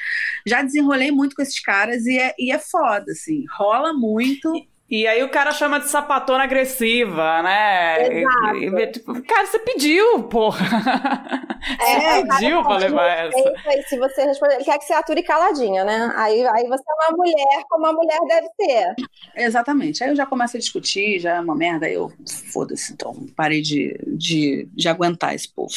já 0.46 0.62
desenrolei 0.62 1.12
muito 1.12 1.36
com 1.36 1.42
esses 1.42 1.60
caras 1.60 2.06
e 2.06 2.18
é, 2.18 2.34
e 2.40 2.52
é 2.52 2.60
foda, 2.60 3.12
assim. 3.12 3.44
Rola 3.58 3.94
muito. 3.94 4.52
E 4.92 5.08
aí 5.08 5.24
o 5.24 5.30
cara 5.30 5.54
chama 5.54 5.80
de 5.80 5.88
sapatona 5.88 6.44
agressiva, 6.44 7.42
né? 7.42 8.20
Exato. 8.20 8.58
E, 8.58 8.66
e, 8.66 8.88
tipo, 8.88 9.24
cara, 9.24 9.46
você 9.46 9.60
pediu, 9.60 10.24
porra. 10.24 10.66
É, 11.80 12.16
você 12.16 12.28
pediu 12.28 12.64
pra 12.64 12.78
levar 12.78 13.08
essa. 13.08 13.54
Aí, 13.68 13.84
se 13.84 13.98
você 13.98 14.26
responder, 14.26 14.56
ele 14.56 14.66
quer 14.66 14.78
que 14.80 14.84
você 14.84 14.94
ature 14.94 15.24
caladinha, 15.24 15.86
né? 15.86 16.12
Aí, 16.18 16.46
aí 16.46 16.68
você 16.68 16.84
é 16.84 17.10
uma 17.10 17.18
mulher 17.18 17.64
como 17.70 17.86
uma 17.86 17.94
mulher 17.94 18.20
deve 18.28 18.48
ser. 18.60 18.96
Exatamente. 19.38 20.04
Aí 20.04 20.10
eu 20.10 20.16
já 20.16 20.26
começo 20.26 20.58
a 20.58 20.60
discutir, 20.60 21.20
já 21.20 21.36
é 21.36 21.40
uma 21.40 21.56
merda, 21.56 21.86
aí 21.86 21.94
eu 21.94 22.12
foda-se, 22.52 22.92
então 22.92 23.14
parei 23.36 23.62
de, 23.62 23.98
de, 24.08 24.68
de 24.74 24.90
aguentar 24.90 25.34
esse 25.34 25.54
povo. 25.54 25.74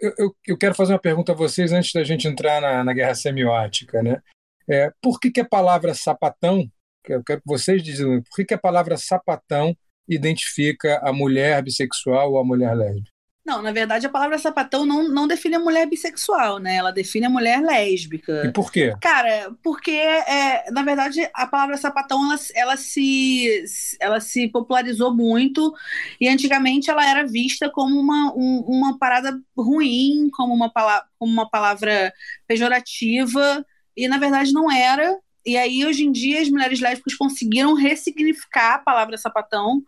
Eu, 0.00 0.14
eu, 0.16 0.36
eu, 0.46 0.56
quero 0.56 0.74
fazer 0.74 0.92
uma 0.92 0.98
pergunta 1.00 1.32
a 1.32 1.34
vocês 1.34 1.72
antes 1.72 1.92
da 1.92 2.04
gente 2.04 2.28
entrar 2.28 2.60
na, 2.60 2.84
na 2.84 2.92
guerra 2.92 3.14
semiótica, 3.14 4.00
né? 4.00 4.20
É, 4.68 4.92
por 5.02 5.18
que, 5.18 5.30
que 5.30 5.40
a 5.40 5.48
palavra 5.48 5.94
sapatão 5.94 6.70
eu 7.14 7.24
quero 7.24 7.40
que 7.40 7.46
vocês 7.46 7.82
dizem 7.82 8.22
por 8.22 8.36
que, 8.36 8.44
que 8.44 8.54
a 8.54 8.58
palavra 8.58 8.96
sapatão 8.96 9.76
identifica 10.08 11.00
a 11.02 11.12
mulher 11.12 11.62
bissexual 11.62 12.32
ou 12.32 12.38
a 12.38 12.44
mulher 12.44 12.74
lésbica? 12.74 13.18
Não, 13.48 13.62
na 13.62 13.72
verdade 13.72 14.04
a 14.04 14.10
palavra 14.10 14.36
sapatão 14.36 14.84
não, 14.84 15.08
não 15.08 15.26
define 15.26 15.54
a 15.54 15.58
mulher 15.58 15.86
bissexual, 15.86 16.58
né? 16.58 16.76
Ela 16.76 16.90
define 16.90 17.24
a 17.24 17.30
mulher 17.30 17.62
lésbica. 17.62 18.42
E 18.44 18.52
por 18.52 18.70
quê? 18.70 18.94
Cara, 19.00 19.50
porque, 19.62 19.90
é, 19.90 20.70
na 20.70 20.82
verdade, 20.82 21.26
a 21.32 21.46
palavra 21.46 21.78
sapatão, 21.78 22.22
ela, 22.26 22.38
ela, 22.54 22.76
se, 22.76 23.64
ela 23.98 24.20
se 24.20 24.48
popularizou 24.48 25.16
muito 25.16 25.72
e 26.20 26.28
antigamente 26.28 26.90
ela 26.90 27.08
era 27.08 27.26
vista 27.26 27.70
como 27.70 27.98
uma, 27.98 28.34
um, 28.36 28.64
uma 28.68 28.98
parada 28.98 29.40
ruim, 29.56 30.28
como 30.30 30.52
uma, 30.52 30.70
como 31.18 31.32
uma 31.32 31.48
palavra 31.48 32.12
pejorativa, 32.46 33.64
e 33.96 34.06
na 34.08 34.18
verdade 34.18 34.52
não 34.52 34.70
era. 34.70 35.18
E 35.48 35.56
aí, 35.56 35.86
hoje 35.86 36.04
em 36.04 36.12
dia, 36.12 36.42
as 36.42 36.50
mulheres 36.50 36.78
lésbicas 36.78 37.14
conseguiram 37.14 37.72
ressignificar 37.72 38.74
a 38.74 38.78
palavra 38.80 39.16
sapatão. 39.16 39.82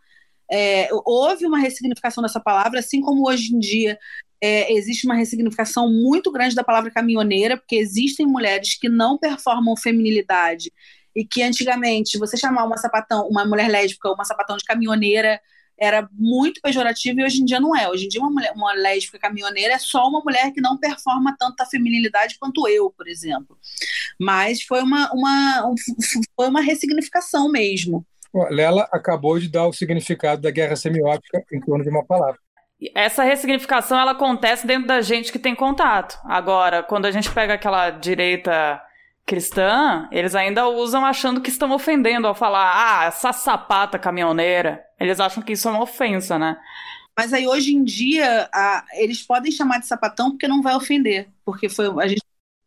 É, 0.51 0.89
houve 1.05 1.45
uma 1.45 1.59
ressignificação 1.59 2.23
dessa 2.23 2.41
palavra, 2.41 2.79
assim 2.79 3.03
como 3.03 3.29
hoje 3.29 3.55
em 3.55 3.59
dia 3.59 3.99
é, 4.41 4.73
existe 4.73 5.05
uma 5.05 5.15
ressignificação 5.15 5.93
muito 5.93 6.33
grande 6.33 6.55
da 6.55 6.65
palavra 6.65 6.91
caminhoneira, 6.91 7.59
porque 7.59 7.77
existem 7.77 8.27
mulheres 8.27 8.75
que 8.79 8.89
não 8.89 9.19
performam 9.19 9.77
feminilidade 9.77 10.73
e 11.15 11.27
que 11.27 11.43
antigamente 11.43 12.17
você 12.17 12.39
chamar 12.39 12.65
uma 12.65 12.79
sapatão, 12.79 13.29
uma 13.29 13.45
mulher 13.45 13.69
lésbica, 13.69 14.11
uma 14.11 14.25
sapatão 14.25 14.57
de 14.57 14.65
caminhoneira 14.65 15.39
era 15.81 16.07
muito 16.13 16.61
pejorativo 16.61 17.21
e 17.21 17.25
hoje 17.25 17.41
em 17.41 17.45
dia 17.45 17.59
não 17.59 17.75
é. 17.75 17.89
Hoje 17.89 18.05
em 18.05 18.09
dia, 18.09 18.21
uma, 18.21 18.31
mulher, 18.31 18.53
uma 18.55 18.73
lésbica 18.75 19.19
caminhoneira 19.19 19.75
é 19.75 19.79
só 19.79 20.07
uma 20.07 20.21
mulher 20.21 20.53
que 20.53 20.61
não 20.61 20.77
performa 20.77 21.35
tanta 21.39 21.65
feminilidade 21.65 22.37
quanto 22.39 22.69
eu, 22.69 22.91
por 22.91 23.09
exemplo. 23.09 23.59
Mas 24.21 24.63
foi 24.63 24.83
uma, 24.83 25.11
uma, 25.13 25.75
foi 26.37 26.49
uma 26.49 26.61
ressignificação 26.61 27.51
mesmo. 27.51 28.05
Lela 28.51 28.89
acabou 28.93 29.39
de 29.39 29.49
dar 29.49 29.67
o 29.67 29.73
significado 29.73 30.43
da 30.43 30.51
guerra 30.51 30.77
semiótica 30.77 31.43
em 31.51 31.61
torno 31.61 31.83
de 31.83 31.91
uma 31.91 32.05
palavra. 32.05 32.39
Essa 32.95 33.25
ressignificação 33.25 33.99
ela 33.99 34.13
acontece 34.13 34.67
dentro 34.67 34.87
da 34.87 35.01
gente 35.01 35.33
que 35.33 35.39
tem 35.39 35.55
contato. 35.55 36.19
Agora, 36.25 36.83
quando 36.83 37.07
a 37.07 37.11
gente 37.11 37.31
pega 37.31 37.55
aquela 37.55 37.91
direita 37.91 38.81
cristã, 39.27 40.09
eles 40.11 40.35
ainda 40.35 40.67
usam 40.69 41.05
achando 41.05 41.41
que 41.41 41.51
estão 41.51 41.71
ofendendo 41.73 42.27
ao 42.27 42.35
falar, 42.35 42.73
ah, 42.75 43.05
essa 43.05 43.33
sapata 43.33 43.99
caminhoneira. 43.99 44.85
Eles 44.99 45.21
acham 45.21 45.43
que 45.43 45.53
isso 45.53 45.69
é 45.69 45.71
uma 45.71 45.83
ofensa, 45.83 46.39
né? 46.39 46.57
Mas 47.17 47.33
aí 47.33 47.47
hoje 47.47 47.75
em 47.75 47.85
dia 47.85 48.49
a, 48.53 48.85
eles 48.95 49.23
podem 49.23 49.53
chamar 49.53 49.79
de 49.79 49.87
sapatão 49.87 50.31
porque 50.31 50.49
não 50.49 50.63
vai 50.63 50.75
ofender, 50.75 51.29
porque 51.45 51.69
foi 51.69 51.87
a 52.03 52.09
gente 52.09 52.23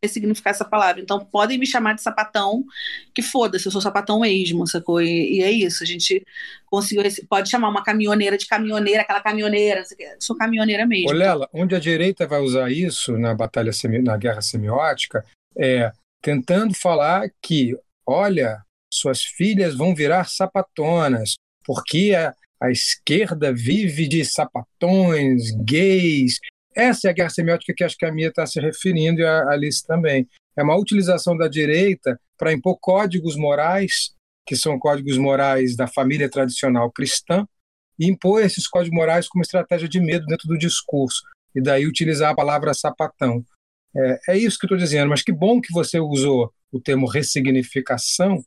significar 0.08 0.52
essa 0.52 0.66
palavra. 0.66 1.02
Então 1.02 1.26
podem 1.26 1.58
me 1.58 1.66
chamar 1.66 1.94
de 1.94 2.02
sapatão, 2.02 2.64
que 3.14 3.22
foda-se, 3.22 3.66
eu 3.66 3.72
sou 3.72 3.82
sapatão 3.82 4.20
mesmo, 4.20 4.68
sacou? 4.68 5.02
E, 5.02 5.38
e, 5.38 5.42
é 5.42 5.52
isso, 5.52 5.84
a 5.84 5.88
gente 5.88 6.24
conseguiu. 6.66 7.04
Pode 7.30 7.50
chamar 7.50 7.70
uma 7.70 7.84
caminhoneira 7.84 8.38
de 8.38 8.46
caminhoneira, 8.46 9.02
aquela 9.02 9.22
caminhoneira, 9.22 9.84
sou 10.20 10.36
caminhoneira 10.36 10.86
mesmo. 10.86 11.12
Lela, 11.12 11.50
onde 11.54 11.76
a 11.76 11.80
direita 11.80 12.28
vai 12.28 12.42
usar 12.42 12.72
isso 12.72 13.18
na 13.18 13.34
batalha 13.34 13.72
na 14.04 14.18
guerra 14.18 14.42
semiótica 14.42 15.26
é 15.58 15.92
tentando 16.24 16.74
falar 16.74 17.30
que, 17.42 17.78
olha, 18.08 18.64
suas 18.90 19.22
filhas 19.22 19.76
vão 19.76 19.94
virar 19.94 20.30
sapatonas, 20.30 21.36
porque 21.66 22.16
a, 22.16 22.34
a 22.62 22.72
esquerda 22.72 23.54
vive 23.54 24.08
de 24.08 24.24
sapatões, 24.24 25.52
gays. 25.66 26.40
Essa 26.74 27.08
é 27.08 27.12
a 27.12 27.14
guerra 27.14 27.30
semiótica 27.30 27.74
que 27.76 27.84
acho 27.84 27.98
que 27.98 28.06
a 28.06 28.12
Mia 28.12 28.30
está 28.30 28.46
se 28.46 28.60
referindo 28.60 29.20
e 29.20 29.26
a 29.26 29.50
Alice 29.50 29.86
também. 29.86 30.26
É 30.56 30.64
uma 30.64 30.78
utilização 30.78 31.36
da 31.36 31.50
direita 31.50 32.18
para 32.38 32.54
impor 32.54 32.78
códigos 32.80 33.36
morais, 33.36 34.14
que 34.46 34.56
são 34.56 34.80
códigos 34.80 35.18
morais 35.18 35.76
da 35.76 35.88
família 35.88 36.30
tradicional 36.30 36.90
cristã, 36.92 37.46
e 38.00 38.08
impor 38.08 38.42
esses 38.42 38.68
códigos 38.68 38.96
morais 38.96 39.28
como 39.28 39.44
estratégia 39.44 39.90
de 39.90 40.00
medo 40.00 40.26
dentro 40.26 40.48
do 40.48 40.58
discurso. 40.58 41.22
E 41.54 41.62
daí 41.62 41.86
utilizar 41.86 42.32
a 42.32 42.36
palavra 42.36 42.74
sapatão. 42.74 43.44
É, 43.96 44.20
é 44.30 44.38
isso 44.38 44.58
que 44.58 44.66
eu 44.66 44.68
estou 44.68 44.78
dizendo, 44.78 45.10
mas 45.10 45.22
que 45.22 45.32
bom 45.32 45.62
que 45.62 45.72
você 45.72 46.00
usou 46.00 46.52
o 46.72 46.80
termo 46.80 47.08
ressignificação 47.08 48.44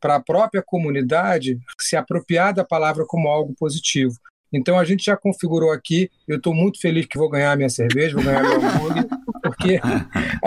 para 0.00 0.16
a 0.16 0.20
própria 0.20 0.62
comunidade 0.62 1.58
se 1.78 1.96
apropriar 1.96 2.54
da 2.54 2.64
palavra 2.64 3.04
como 3.06 3.28
algo 3.28 3.54
positivo. 3.58 4.14
Então 4.52 4.78
a 4.78 4.84
gente 4.84 5.04
já 5.04 5.16
configurou 5.16 5.70
aqui, 5.70 6.10
eu 6.26 6.36
estou 6.36 6.52
muito 6.52 6.80
feliz 6.80 7.06
que 7.06 7.18
vou 7.18 7.30
ganhar 7.30 7.56
minha 7.56 7.68
cerveja, 7.68 8.16
vou 8.16 8.24
ganhar 8.24 8.42
meu 8.42 8.56
hambúrguer, 8.56 9.06
porque 9.42 9.80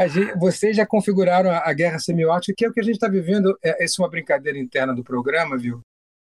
gente, 0.10 0.38
vocês 0.38 0.76
já 0.76 0.86
configuraram 0.86 1.50
a, 1.50 1.70
a, 1.70 1.74
guerra 1.74 2.00
semiótica, 2.00 2.54
que 2.56 2.66
é 2.66 2.70
o 2.70 2.74
que 2.74 2.82
a 2.82 2.84
gente 2.84 2.96
está 2.96 3.08
vivendo, 3.08 3.58
é, 3.64 3.84
essa 3.84 4.02
é 4.02 4.04
uma 4.04 4.10
brincadeira 4.10 4.60
interna 4.60 4.94
do 4.94 5.04
programa, 5.04 5.58
viu, 5.58 5.80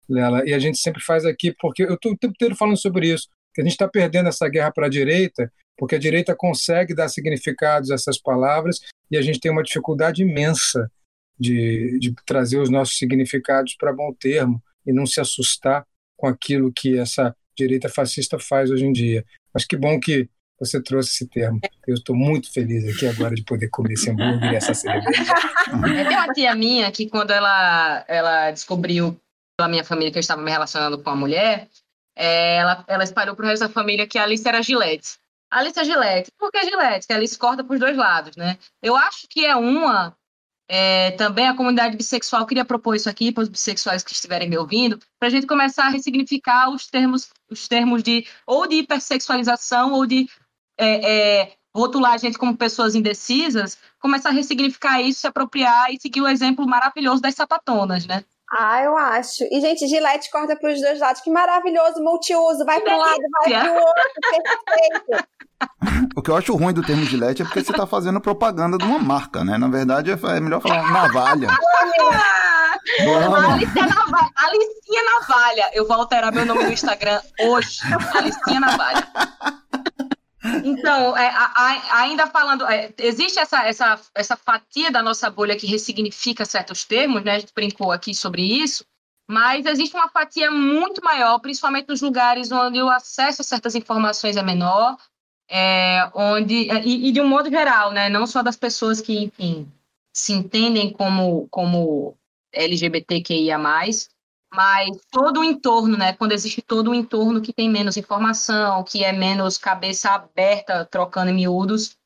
Lela? 0.08 0.44
E 0.44 0.52
a 0.52 0.58
gente 0.58 0.78
sempre 0.78 1.00
faz 1.00 1.24
aqui, 1.24 1.54
porque 1.60 1.84
eu 1.84 1.94
estou 1.94 2.12
o 2.12 2.16
tempo 2.16 2.34
inteiro 2.34 2.56
falando 2.56 2.76
sobre 2.76 3.12
isso, 3.12 3.28
que 3.58 3.62
a 3.62 3.64
gente 3.64 3.72
está 3.72 3.88
perdendo 3.88 4.28
essa 4.28 4.48
guerra 4.48 4.70
para 4.70 4.86
a 4.86 4.88
direita, 4.88 5.52
porque 5.76 5.96
a 5.96 5.98
direita 5.98 6.32
consegue 6.32 6.94
dar 6.94 7.08
significados 7.08 7.90
a 7.90 7.96
essas 7.96 8.16
palavras 8.16 8.78
e 9.10 9.16
a 9.16 9.20
gente 9.20 9.40
tem 9.40 9.50
uma 9.50 9.64
dificuldade 9.64 10.22
imensa 10.22 10.88
de, 11.36 11.98
de 11.98 12.14
trazer 12.24 12.60
os 12.60 12.70
nossos 12.70 12.96
significados 12.96 13.74
para 13.76 13.92
bom 13.92 14.14
termo 14.14 14.62
e 14.86 14.92
não 14.92 15.04
se 15.04 15.20
assustar 15.20 15.84
com 16.16 16.28
aquilo 16.28 16.72
que 16.72 16.96
essa 16.96 17.34
direita 17.56 17.88
fascista 17.88 18.38
faz 18.38 18.70
hoje 18.70 18.84
em 18.84 18.92
dia. 18.92 19.24
Mas 19.52 19.64
que 19.64 19.76
bom 19.76 19.98
que 19.98 20.28
você 20.60 20.80
trouxe 20.80 21.10
esse 21.10 21.28
termo. 21.28 21.58
Eu 21.84 21.94
estou 21.94 22.14
muito 22.14 22.52
feliz 22.52 22.84
aqui 22.94 23.08
agora 23.08 23.34
de 23.34 23.42
poder 23.42 23.68
comer 23.70 23.94
esse 23.94 24.08
hambúrguer 24.08 24.52
e 24.52 24.56
essa 24.56 24.72
cerveja. 24.72 25.34
Tem 25.64 26.16
uma 26.16 26.32
tia 26.32 26.54
minha 26.54 26.92
que 26.92 27.08
quando 27.08 27.32
ela, 27.32 28.04
ela 28.06 28.52
descobriu 28.52 29.18
pela 29.58 29.68
minha 29.68 29.82
família 29.82 30.12
que 30.12 30.18
eu 30.18 30.20
estava 30.20 30.42
me 30.42 30.50
relacionando 30.50 31.02
com 31.02 31.10
a 31.10 31.16
mulher, 31.16 31.68
é, 32.18 32.56
ela, 32.56 32.84
ela 32.88 33.04
espalhou 33.04 33.36
para 33.36 33.44
o 33.44 33.48
resto 33.48 33.62
da 33.62 33.68
família 33.68 34.06
que 34.06 34.18
a 34.18 34.24
Alice 34.24 34.46
era 34.46 34.60
Gillette. 34.60 35.18
Alice 35.48 35.78
é 35.78 35.84
Gillette. 35.84 36.32
Por 36.36 36.50
que 36.50 36.60
Gillette? 36.64 37.06
Que 37.06 37.12
a 37.12 37.16
Alice 37.16 37.38
corta 37.38 37.62
para 37.62 37.74
os 37.74 37.80
dois 37.80 37.96
lados, 37.96 38.34
né? 38.36 38.58
Eu 38.82 38.96
acho 38.96 39.28
que 39.28 39.46
é 39.46 39.54
uma. 39.54 40.16
É, 40.70 41.12
também 41.12 41.46
a 41.46 41.54
comunidade 41.54 41.96
bissexual 41.96 42.44
queria 42.44 42.64
propor 42.64 42.94
isso 42.94 43.08
aqui 43.08 43.32
para 43.32 43.42
os 43.42 43.48
bissexuais 43.48 44.02
que 44.02 44.12
estiverem 44.12 44.50
me 44.50 44.58
ouvindo, 44.58 44.98
para 45.18 45.28
a 45.28 45.30
gente 45.30 45.46
começar 45.46 45.86
a 45.86 45.88
ressignificar 45.88 46.68
os 46.68 46.88
termos, 46.88 47.30
os 47.48 47.66
termos 47.66 48.02
de 48.02 48.26
ou 48.44 48.66
de 48.66 48.74
hipersexualização 48.76 49.94
ou 49.94 50.04
de 50.04 50.28
é, 50.76 51.40
é, 51.40 51.56
rotular 51.74 52.12
a 52.12 52.18
gente 52.18 52.36
como 52.36 52.54
pessoas 52.54 52.94
indecisas, 52.94 53.78
começar 53.98 54.28
a 54.28 54.32
ressignificar 54.32 55.00
isso, 55.00 55.20
se 55.20 55.26
apropriar 55.26 55.90
e 55.90 55.98
seguir 55.98 56.20
o 56.20 56.28
exemplo 56.28 56.66
maravilhoso 56.66 57.22
das 57.22 57.34
sapatonas, 57.34 58.04
né? 58.04 58.24
Ah, 58.50 58.82
eu 58.82 58.96
acho. 58.96 59.44
E, 59.50 59.60
gente, 59.60 59.86
Gillette 59.86 60.30
corta 60.30 60.56
para 60.56 60.72
os 60.72 60.80
dois 60.80 60.98
lados. 60.98 61.20
Que 61.20 61.30
maravilhoso, 61.30 62.02
multiuso. 62.02 62.64
Vai 62.64 62.80
para 62.80 62.94
um 62.94 62.98
lado, 62.98 63.20
vai 63.44 63.60
para 63.60 63.72
o 63.72 63.76
outro. 63.76 64.12
Perfeito. 64.30 65.28
O 66.14 66.22
que 66.22 66.30
eu 66.30 66.36
acho 66.36 66.54
ruim 66.54 66.72
do 66.72 66.82
termo 66.82 67.04
Gillette 67.04 67.42
é 67.42 67.44
porque 67.44 67.64
você 67.64 67.72
está 67.72 67.84
fazendo 67.84 68.20
propaganda 68.20 68.78
de 68.78 68.84
uma 68.84 69.00
marca, 69.00 69.44
né? 69.44 69.58
Na 69.58 69.66
verdade, 69.66 70.10
é 70.12 70.40
melhor 70.40 70.60
falar 70.60 70.88
navalha. 70.92 71.48
Alicinha 72.98 73.86
Navalha. 73.86 74.30
Alicinha 74.36 75.02
Navalha. 75.04 75.70
Eu 75.72 75.86
vou 75.86 75.96
alterar 75.96 76.32
meu 76.32 76.46
nome 76.46 76.64
no 76.64 76.72
Instagram 76.72 77.20
hoje. 77.40 77.80
Alicinha 78.14 78.60
Navalha. 78.60 79.06
Então, 80.64 81.16
é, 81.16 81.28
a, 81.28 81.52
a, 81.54 82.00
ainda 82.00 82.26
falando, 82.26 82.66
é, 82.66 82.92
existe 82.98 83.38
essa, 83.38 83.66
essa, 83.66 84.00
essa 84.14 84.36
fatia 84.36 84.90
da 84.90 85.02
nossa 85.02 85.30
bolha 85.30 85.56
que 85.56 85.66
ressignifica 85.66 86.44
certos 86.44 86.84
termos, 86.84 87.22
né? 87.22 87.36
A 87.36 87.38
gente 87.38 87.52
brincou 87.54 87.92
aqui 87.92 88.14
sobre 88.14 88.42
isso, 88.42 88.84
mas 89.28 89.66
existe 89.66 89.94
uma 89.94 90.08
fatia 90.08 90.50
muito 90.50 91.02
maior, 91.04 91.38
principalmente 91.38 91.88
nos 91.88 92.00
lugares 92.00 92.50
onde 92.50 92.80
o 92.80 92.88
acesso 92.88 93.42
a 93.42 93.44
certas 93.44 93.74
informações 93.74 94.36
é 94.36 94.42
menor, 94.42 94.96
é, 95.50 96.10
onde 96.14 96.70
é, 96.70 96.84
e, 96.84 97.08
e, 97.08 97.12
de 97.12 97.20
um 97.20 97.28
modo 97.28 97.50
geral, 97.50 97.92
né? 97.92 98.08
Não 98.08 98.26
só 98.26 98.42
das 98.42 98.56
pessoas 98.56 99.00
que, 99.00 99.24
enfim, 99.24 99.70
se 100.12 100.32
entendem 100.32 100.92
como, 100.92 101.48
como 101.48 102.16
LGBTQIA+, 102.52 103.58
mas 104.52 104.88
todo 105.10 105.40
o 105.40 105.44
entorno, 105.44 105.96
né? 105.96 106.12
Quando 106.14 106.32
existe 106.32 106.62
todo 106.62 106.90
o 106.90 106.94
entorno 106.94 107.40
que 107.40 107.52
tem 107.52 107.68
menos 107.68 107.96
informação, 107.96 108.82
que 108.84 109.04
é 109.04 109.12
menos 109.12 109.58
cabeça 109.58 110.10
aberta, 110.10 110.84
trocando 110.86 111.32
miúdos, 111.32 111.96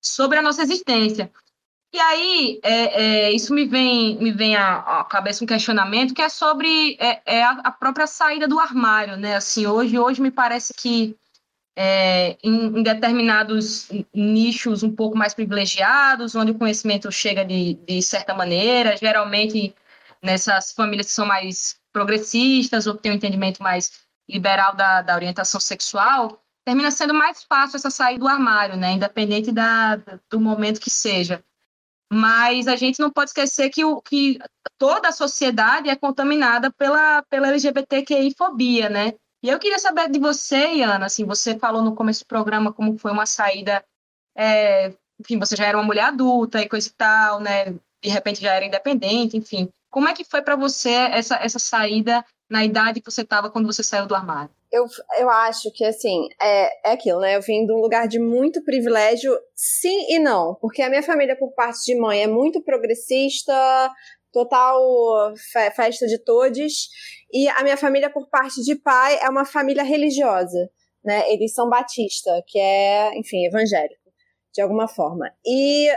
sobre 0.00 0.38
a 0.38 0.42
nossa 0.42 0.62
existência. 0.62 1.30
E 1.92 1.98
aí, 1.98 2.60
é, 2.62 3.28
é, 3.28 3.32
isso 3.32 3.54
me 3.54 3.64
vem, 3.64 4.18
me 4.18 4.30
vem 4.30 4.54
à, 4.54 5.00
à, 5.00 5.04
cabeça 5.04 5.42
um 5.42 5.46
questionamento 5.46 6.14
que 6.14 6.20
é 6.20 6.28
sobre 6.28 6.96
é, 7.00 7.22
é 7.24 7.42
a, 7.42 7.52
a, 7.64 7.72
própria 7.72 8.06
saída 8.06 8.46
do 8.46 8.58
armário, 8.60 9.16
né? 9.16 9.36
Assim, 9.36 9.66
hoje, 9.66 9.98
hoje 9.98 10.20
me 10.20 10.30
parece 10.30 10.74
que 10.74 11.16
é, 11.74 12.36
em, 12.42 12.78
em, 12.78 12.82
determinados 12.82 13.88
nichos 14.14 14.82
um 14.82 14.94
pouco 14.94 15.16
mais 15.16 15.32
privilegiados, 15.32 16.34
onde 16.34 16.52
o 16.52 16.58
conhecimento 16.58 17.10
chega 17.10 17.44
de, 17.44 17.74
de 17.74 18.02
certa 18.02 18.34
maneira, 18.34 18.96
geralmente 18.96 19.74
nessas 20.22 20.72
famílias 20.72 21.06
que 21.06 21.12
são 21.12 21.26
mais 21.26 21.77
progressistas 21.92 22.86
ou 22.86 22.94
que 22.94 23.02
têm 23.02 23.12
um 23.12 23.16
entendimento 23.16 23.62
mais 23.62 23.92
liberal 24.28 24.74
da, 24.74 25.02
da 25.02 25.14
orientação 25.14 25.60
sexual, 25.60 26.42
termina 26.64 26.90
sendo 26.90 27.14
mais 27.14 27.42
fácil 27.44 27.76
essa 27.76 27.90
sair 27.90 28.18
do 28.18 28.28
armário, 28.28 28.76
né? 28.76 28.92
Independente 28.92 29.50
da, 29.50 29.96
do 30.30 30.38
momento 30.38 30.80
que 30.80 30.90
seja. 30.90 31.42
Mas 32.12 32.68
a 32.68 32.76
gente 32.76 33.00
não 33.00 33.10
pode 33.10 33.30
esquecer 33.30 33.70
que, 33.70 33.84
o, 33.84 34.00
que 34.02 34.38
toda 34.78 35.08
a 35.08 35.12
sociedade 35.12 35.88
é 35.88 35.96
contaminada 35.96 36.70
pela, 36.72 37.22
pela 37.22 37.48
LGBTQI-fobia, 37.48 38.88
né? 38.88 39.14
E 39.42 39.48
eu 39.48 39.58
queria 39.58 39.78
saber 39.78 40.10
de 40.10 40.18
você, 40.18 40.74
Iana, 40.74 41.06
assim, 41.06 41.24
você 41.24 41.58
falou 41.58 41.82
no 41.82 41.94
começo 41.94 42.24
do 42.24 42.26
programa 42.26 42.72
como 42.72 42.98
foi 42.98 43.12
uma 43.12 43.24
saída, 43.24 43.84
é, 44.36 44.92
enfim, 45.20 45.38
você 45.38 45.54
já 45.54 45.66
era 45.66 45.78
uma 45.78 45.84
mulher 45.84 46.04
adulta 46.04 46.60
e 46.60 46.68
coisa 46.68 46.88
e 46.88 46.92
tal, 46.92 47.40
né? 47.40 47.72
De 48.02 48.08
repente 48.10 48.40
já 48.40 48.54
era 48.54 48.64
independente, 48.64 49.36
enfim. 49.36 49.70
Como 49.90 50.08
é 50.08 50.14
que 50.14 50.24
foi 50.24 50.42
para 50.42 50.56
você 50.56 50.90
essa, 50.90 51.36
essa 51.36 51.58
saída 51.58 52.24
na 52.48 52.64
idade 52.64 53.00
que 53.00 53.10
você 53.10 53.22
estava 53.22 53.50
quando 53.50 53.66
você 53.66 53.82
saiu 53.82 54.06
do 54.06 54.14
armário? 54.14 54.50
Eu, 54.70 54.84
eu 55.18 55.30
acho 55.30 55.70
que, 55.72 55.84
assim, 55.84 56.28
é, 56.40 56.90
é 56.90 56.92
aquilo, 56.92 57.20
né? 57.20 57.36
Eu 57.36 57.42
vim 57.42 57.64
de 57.64 57.72
um 57.72 57.80
lugar 57.80 58.06
de 58.06 58.18
muito 58.18 58.62
privilégio, 58.64 59.32
sim 59.54 60.06
e 60.10 60.18
não. 60.18 60.54
Porque 60.60 60.82
a 60.82 60.90
minha 60.90 61.02
família, 61.02 61.36
por 61.36 61.52
parte 61.54 61.84
de 61.84 61.98
mãe, 61.98 62.22
é 62.22 62.26
muito 62.26 62.62
progressista, 62.62 63.54
total 64.30 65.34
fe 65.36 65.70
festa 65.70 66.06
de 66.06 66.22
todos. 66.22 66.88
E 67.32 67.48
a 67.48 67.62
minha 67.62 67.76
família, 67.76 68.10
por 68.10 68.28
parte 68.28 68.62
de 68.62 68.76
pai, 68.76 69.18
é 69.22 69.28
uma 69.28 69.46
família 69.46 69.82
religiosa, 69.82 70.70
né? 71.02 71.30
Eles 71.32 71.54
são 71.54 71.68
batista, 71.68 72.30
que 72.46 72.58
é, 72.58 73.16
enfim, 73.18 73.46
evangélico, 73.46 74.10
de 74.52 74.60
alguma 74.60 74.86
forma. 74.86 75.30
E 75.46 75.88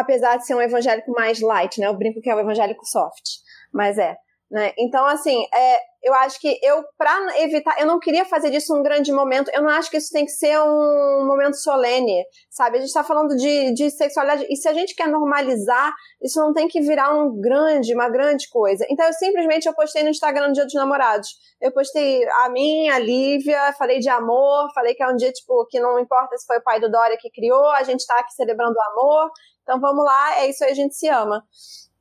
apesar 0.00 0.36
de 0.36 0.46
ser 0.46 0.54
um 0.54 0.62
evangélico 0.62 1.10
mais 1.12 1.40
light, 1.40 1.78
né? 1.80 1.86
Eu 1.86 1.96
brinco 1.96 2.20
que 2.20 2.30
é 2.30 2.34
o 2.34 2.40
evangélico 2.40 2.84
soft, 2.86 3.24
mas 3.72 3.98
é. 3.98 4.16
Né? 4.50 4.72
Então, 4.76 5.06
assim, 5.06 5.44
é, 5.54 5.78
eu 6.02 6.12
acho 6.14 6.40
que 6.40 6.58
eu, 6.60 6.82
para 6.98 7.40
evitar, 7.40 7.78
eu 7.78 7.86
não 7.86 8.00
queria 8.00 8.24
fazer 8.24 8.50
disso 8.50 8.74
um 8.74 8.82
grande 8.82 9.12
momento, 9.12 9.48
eu 9.54 9.62
não 9.62 9.68
acho 9.68 9.88
que 9.88 9.96
isso 9.96 10.10
tem 10.10 10.24
que 10.24 10.32
ser 10.32 10.58
um 10.58 11.24
momento 11.24 11.54
solene, 11.54 12.24
sabe? 12.50 12.78
A 12.78 12.80
gente 12.80 12.88
está 12.88 13.04
falando 13.04 13.36
de, 13.36 13.72
de 13.72 13.90
sexualidade, 13.90 14.44
e 14.50 14.56
se 14.56 14.68
a 14.68 14.72
gente 14.72 14.96
quer 14.96 15.06
normalizar, 15.06 15.92
isso 16.20 16.40
não 16.40 16.52
tem 16.52 16.66
que 16.66 16.80
virar 16.80 17.14
um 17.14 17.40
grande, 17.40 17.94
uma 17.94 18.08
grande 18.08 18.48
coisa. 18.48 18.84
Então, 18.90 19.06
eu 19.06 19.12
simplesmente 19.12 19.66
eu 19.66 19.74
postei 19.74 20.02
no 20.02 20.08
Instagram 20.08 20.48
no 20.48 20.52
Dia 20.52 20.64
dos 20.64 20.74
Namorados. 20.74 21.28
Eu 21.60 21.70
postei 21.70 22.26
a 22.44 22.48
mim, 22.48 22.88
a 22.88 22.98
Lívia, 22.98 23.72
falei 23.74 24.00
de 24.00 24.08
amor, 24.08 24.68
falei 24.74 24.94
que 24.94 25.02
é 25.02 25.06
um 25.06 25.14
dia, 25.14 25.30
tipo, 25.30 25.64
que 25.66 25.78
não 25.78 25.96
importa 26.00 26.36
se 26.36 26.46
foi 26.46 26.58
o 26.58 26.62
pai 26.62 26.80
do 26.80 26.90
Dória 26.90 27.18
que 27.20 27.30
criou, 27.30 27.70
a 27.70 27.84
gente 27.84 28.00
está 28.00 28.18
aqui 28.18 28.32
celebrando 28.32 28.74
o 28.74 28.82
amor, 28.82 29.30
então 29.70 29.80
vamos 29.80 30.04
lá, 30.04 30.40
é 30.40 30.50
isso 30.50 30.64
aí, 30.64 30.72
a 30.72 30.74
gente 30.74 30.96
se 30.96 31.06
ama. 31.06 31.44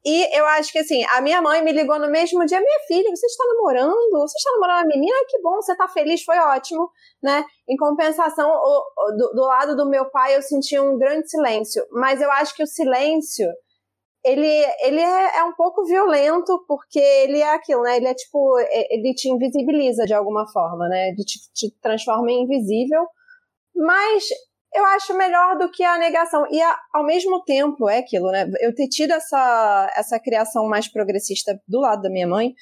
E 0.03 0.35
eu 0.35 0.45
acho 0.45 0.71
que 0.71 0.79
assim, 0.79 1.03
a 1.13 1.21
minha 1.21 1.39
mãe 1.39 1.61
me 1.61 1.71
ligou 1.71 1.99
no 1.99 2.09
mesmo 2.09 2.43
dia, 2.45 2.59
minha 2.59 2.79
filha, 2.87 3.15
você 3.15 3.27
está 3.27 3.45
namorando? 3.45 4.09
Você 4.11 4.37
está 4.37 4.51
namorando 4.53 4.85
a 4.85 4.87
menina? 4.87 5.15
que 5.27 5.39
bom, 5.41 5.55
você 5.55 5.73
está 5.73 5.87
feliz, 5.87 6.23
foi 6.23 6.37
ótimo, 6.39 6.89
né? 7.21 7.43
Em 7.67 7.75
compensação, 7.75 8.49
o, 8.49 9.11
do, 9.11 9.33
do, 9.35 9.41
lado 9.41 9.75
do 9.75 9.87
meu 9.87 10.09
pai, 10.09 10.35
eu 10.35 10.41
senti 10.41 10.79
um 10.79 10.97
grande 10.97 11.29
silêncio. 11.29 11.85
Mas 11.91 12.21
eu 12.21 12.31
acho 12.31 12.55
que 12.55 12.63
o 12.63 12.67
silêncio, 12.67 13.45
ele, 14.23 14.47
ele 14.81 15.01
é, 15.01 15.39
é 15.39 15.43
um 15.43 15.53
pouco 15.53 15.85
violento, 15.85 16.63
porque 16.67 16.99
ele 16.99 17.39
é 17.39 17.53
aquilo, 17.53 17.83
né? 17.83 17.97
Ele 17.97 18.07
é 18.07 18.13
tipo, 18.13 18.57
ele 18.89 19.13
te 19.13 19.29
invisibiliza 19.29 20.05
de 20.05 20.13
alguma 20.13 20.47
forma, 20.47 20.87
né? 20.87 21.09
Ele 21.09 21.23
te, 21.25 21.39
te 21.53 21.75
transforma 21.81 22.31
em 22.31 22.43
invisível. 22.43 23.05
Mas 23.75 24.23
eu 24.73 24.85
acho 24.85 25.17
melhor 25.17 25.57
do 25.57 25.69
que 25.71 25.83
a 25.83 25.97
negação. 25.97 26.45
E 26.51 26.61
ao 26.93 27.03
mesmo 27.03 27.43
tempo, 27.43 27.89
é 27.89 27.99
aquilo, 27.99 28.31
né? 28.31 28.49
Eu 28.59 28.73
ter 28.73 28.87
tido 28.87 29.11
essa, 29.11 29.91
essa 29.95 30.19
criação 30.19 30.67
mais 30.67 30.87
progressista 30.87 31.59
do 31.67 31.79
lado 31.79 32.01
da 32.01 32.09
minha 32.09 32.27
mãe, 32.27 32.53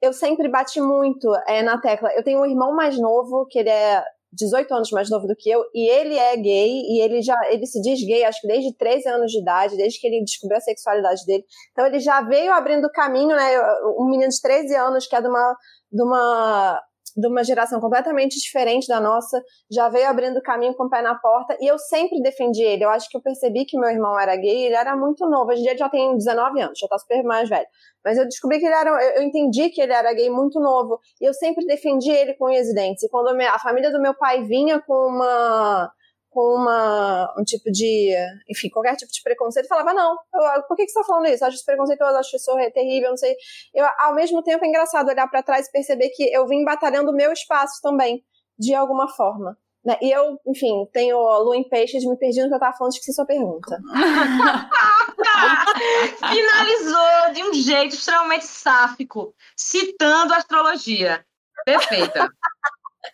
eu 0.00 0.12
sempre 0.12 0.48
bati 0.48 0.80
muito 0.80 1.28
é, 1.46 1.62
na 1.62 1.80
tecla. 1.80 2.10
Eu 2.14 2.22
tenho 2.22 2.40
um 2.40 2.46
irmão 2.46 2.74
mais 2.74 2.98
novo, 2.98 3.46
que 3.46 3.58
ele 3.58 3.70
é 3.70 4.02
18 4.32 4.72
anos 4.72 4.90
mais 4.90 5.10
novo 5.10 5.26
do 5.26 5.34
que 5.34 5.48
eu, 5.48 5.64
e 5.74 5.88
ele 5.88 6.16
é 6.16 6.36
gay, 6.36 6.82
e 6.82 7.00
ele 7.00 7.22
já 7.22 7.34
ele 7.50 7.66
se 7.66 7.80
diz 7.80 8.00
gay, 8.04 8.24
acho 8.24 8.40
que 8.40 8.46
desde 8.46 8.76
13 8.76 9.08
anos 9.08 9.32
de 9.32 9.40
idade, 9.40 9.76
desde 9.76 9.98
que 9.98 10.06
ele 10.06 10.22
descobriu 10.22 10.58
a 10.58 10.60
sexualidade 10.60 11.24
dele. 11.24 11.44
Então 11.72 11.86
ele 11.86 11.98
já 11.98 12.20
veio 12.20 12.52
abrindo 12.52 12.90
caminho, 12.90 13.34
né? 13.34 13.60
Um 13.98 14.08
menino 14.10 14.28
de 14.28 14.40
13 14.40 14.74
anos 14.76 15.06
que 15.06 15.16
é 15.16 15.20
de 15.20 15.28
uma, 15.28 15.56
de 15.90 16.02
uma 16.02 16.82
de 17.18 17.26
uma 17.26 17.42
geração 17.42 17.80
completamente 17.80 18.38
diferente 18.38 18.86
da 18.86 19.00
nossa, 19.00 19.42
já 19.70 19.88
veio 19.88 20.08
abrindo 20.08 20.40
caminho 20.40 20.74
com 20.74 20.84
o 20.84 20.90
pé 20.90 21.02
na 21.02 21.16
porta, 21.16 21.56
e 21.60 21.66
eu 21.66 21.76
sempre 21.78 22.22
defendi 22.22 22.62
ele. 22.62 22.84
Eu 22.84 22.90
acho 22.90 23.08
que 23.10 23.16
eu 23.16 23.20
percebi 23.20 23.64
que 23.64 23.78
meu 23.78 23.90
irmão 23.90 24.18
era 24.18 24.36
gay, 24.36 24.66
ele 24.66 24.76
era 24.76 24.96
muito 24.96 25.28
novo. 25.28 25.50
Hoje 25.50 25.60
em 25.60 25.62
dia 25.64 25.72
ele 25.72 25.78
já 25.78 25.88
tem 25.88 26.16
19 26.16 26.60
anos, 26.60 26.78
já 26.78 26.86
tá 26.86 26.96
super 26.96 27.22
mais 27.24 27.48
velho. 27.48 27.66
Mas 28.04 28.16
eu 28.16 28.24
descobri 28.24 28.60
que 28.60 28.66
ele 28.66 28.74
era, 28.74 28.90
eu 29.16 29.22
entendi 29.22 29.68
que 29.70 29.80
ele 29.80 29.92
era 29.92 30.12
gay 30.12 30.30
muito 30.30 30.60
novo, 30.60 31.00
e 31.20 31.24
eu 31.24 31.34
sempre 31.34 31.66
defendi 31.66 32.10
ele 32.10 32.34
com 32.34 32.46
unhas 32.46 32.68
e 32.68 32.74
dentes. 32.74 33.02
E 33.02 33.08
quando 33.08 33.28
a 33.28 33.58
família 33.58 33.90
do 33.90 34.00
meu 34.00 34.14
pai 34.14 34.44
vinha 34.44 34.80
com 34.80 34.94
uma 34.94 35.90
com 36.38 36.54
uma, 36.54 37.34
um 37.36 37.42
tipo 37.42 37.68
de, 37.68 38.14
enfim, 38.48 38.68
qualquer 38.68 38.94
tipo 38.94 39.10
de 39.10 39.20
preconceito, 39.24 39.66
falava, 39.66 39.92
não, 39.92 40.12
eu, 40.12 40.62
por 40.68 40.76
que, 40.76 40.84
que 40.84 40.92
você 40.92 41.00
está 41.00 41.12
falando 41.12 41.26
isso? 41.26 41.42
Eu 41.42 41.48
acho 41.48 41.56
isso 41.56 41.66
preconceituoso, 41.66 42.16
acho 42.16 42.36
isso 42.36 42.56
terrível, 42.72 43.10
não 43.10 43.16
sei. 43.16 43.34
Eu, 43.74 43.84
ao 43.98 44.14
mesmo 44.14 44.40
tempo, 44.40 44.64
é 44.64 44.68
engraçado 44.68 45.08
olhar 45.08 45.28
para 45.28 45.42
trás 45.42 45.66
e 45.66 45.72
perceber 45.72 46.10
que 46.10 46.32
eu 46.32 46.46
vim 46.46 46.64
batalhando 46.64 47.10
o 47.10 47.14
meu 47.14 47.32
espaço 47.32 47.82
também, 47.82 48.22
de 48.56 48.72
alguma 48.72 49.08
forma. 49.08 49.58
Né? 49.84 49.98
E 50.00 50.12
eu, 50.12 50.38
enfim, 50.46 50.86
tenho 50.92 51.18
lua 51.18 51.56
em 51.56 51.68
peixes, 51.68 52.04
me 52.04 52.16
perdi 52.16 52.40
no 52.40 52.46
que 52.46 52.54
eu 52.54 52.58
estava 52.58 52.76
falando, 52.76 52.92
esqueci 52.92 53.12
sua 53.12 53.26
pergunta. 53.26 53.76
Finalizou 56.20 57.32
de 57.34 57.42
um 57.42 57.52
jeito 57.52 57.96
extremamente 57.96 58.46
sáfico, 58.46 59.34
citando 59.56 60.34
astrologia. 60.34 61.26
Perfeita. 61.64 62.28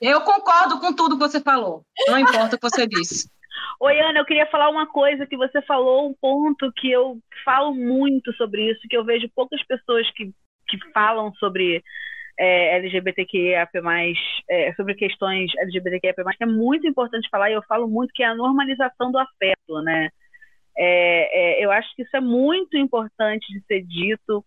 Eu 0.01 0.21
concordo 0.23 0.81
com 0.81 0.95
tudo 0.95 1.17
que 1.17 1.29
você 1.29 1.41
falou. 1.41 1.85
Não 2.09 2.19
importa 2.19 2.57
o 2.57 2.59
que 2.59 2.71
você 2.71 2.87
disse. 2.87 3.29
Oi, 3.81 4.01
Ana, 4.01 4.21
eu 4.21 4.25
queria 4.25 4.47
falar 4.47 4.69
uma 4.69 4.87
coisa 4.87 5.27
que 5.27 5.37
você 5.37 5.63
falou, 5.63 6.09
um 6.09 6.15
ponto 6.15 6.73
que 6.77 6.91
eu 6.91 7.19
falo 7.45 7.75
muito 7.75 8.33
sobre 8.35 8.71
isso, 8.71 8.81
que 8.89 8.97
eu 8.97 9.05
vejo 9.05 9.31
poucas 9.35 9.63
pessoas 9.65 10.09
que, 10.13 10.33
que 10.69 10.79
falam 10.93 11.33
sobre 11.35 11.83
é, 12.39 12.77
LGBTQIA+, 12.77 13.69
é, 14.49 14.75
sobre 14.75 14.95
questões 14.95 15.51
LGBTQIA+, 15.57 16.15
que 16.37 16.45
é 16.45 16.47
muito 16.47 16.87
importante 16.87 17.29
falar, 17.31 17.51
e 17.51 17.55
eu 17.55 17.63
falo 17.63 17.89
muito 17.89 18.13
que 18.13 18.23
é 18.23 18.27
a 18.27 18.35
normalização 18.35 19.13
do 19.13 19.19
afeto, 19.19 19.83
né? 19.83 20.09
É, 20.77 21.61
é, 21.61 21.65
eu 21.65 21.71
acho 21.71 21.95
que 21.95 22.03
isso 22.03 22.17
é 22.17 22.21
muito 22.21 22.77
importante 22.77 23.47
de 23.53 23.65
ser 23.67 23.83
dito, 23.83 24.45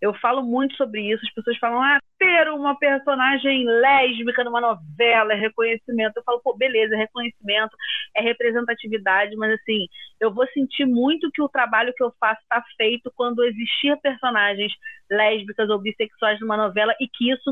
Eu 0.00 0.14
falo 0.14 0.42
muito 0.42 0.76
sobre 0.76 1.12
isso, 1.12 1.24
as 1.24 1.32
pessoas 1.34 1.58
falam, 1.58 1.82
ah, 1.82 1.98
ter 2.18 2.48
uma 2.50 2.76
personagem 2.78 3.64
lésbica 3.64 4.44
numa 4.44 4.60
novela 4.60 5.32
é 5.32 5.36
reconhecimento. 5.36 6.16
Eu 6.16 6.22
falo, 6.22 6.40
pô, 6.40 6.56
beleza, 6.56 6.94
é 6.94 6.98
reconhecimento, 6.98 7.76
é 8.16 8.22
representatividade, 8.22 9.34
mas 9.36 9.54
assim, 9.54 9.86
eu 10.20 10.32
vou 10.32 10.46
sentir 10.48 10.86
muito 10.86 11.30
que 11.32 11.42
o 11.42 11.48
trabalho 11.48 11.92
que 11.96 12.02
eu 12.02 12.12
faço 12.18 12.40
está 12.42 12.62
feito 12.76 13.12
quando 13.14 13.44
existir 13.44 13.96
personagens 14.00 14.72
lésbicas 15.10 15.68
ou 15.68 15.80
bissexuais 15.80 16.40
numa 16.40 16.56
novela 16.56 16.94
e 17.00 17.08
que 17.08 17.32
isso 17.32 17.50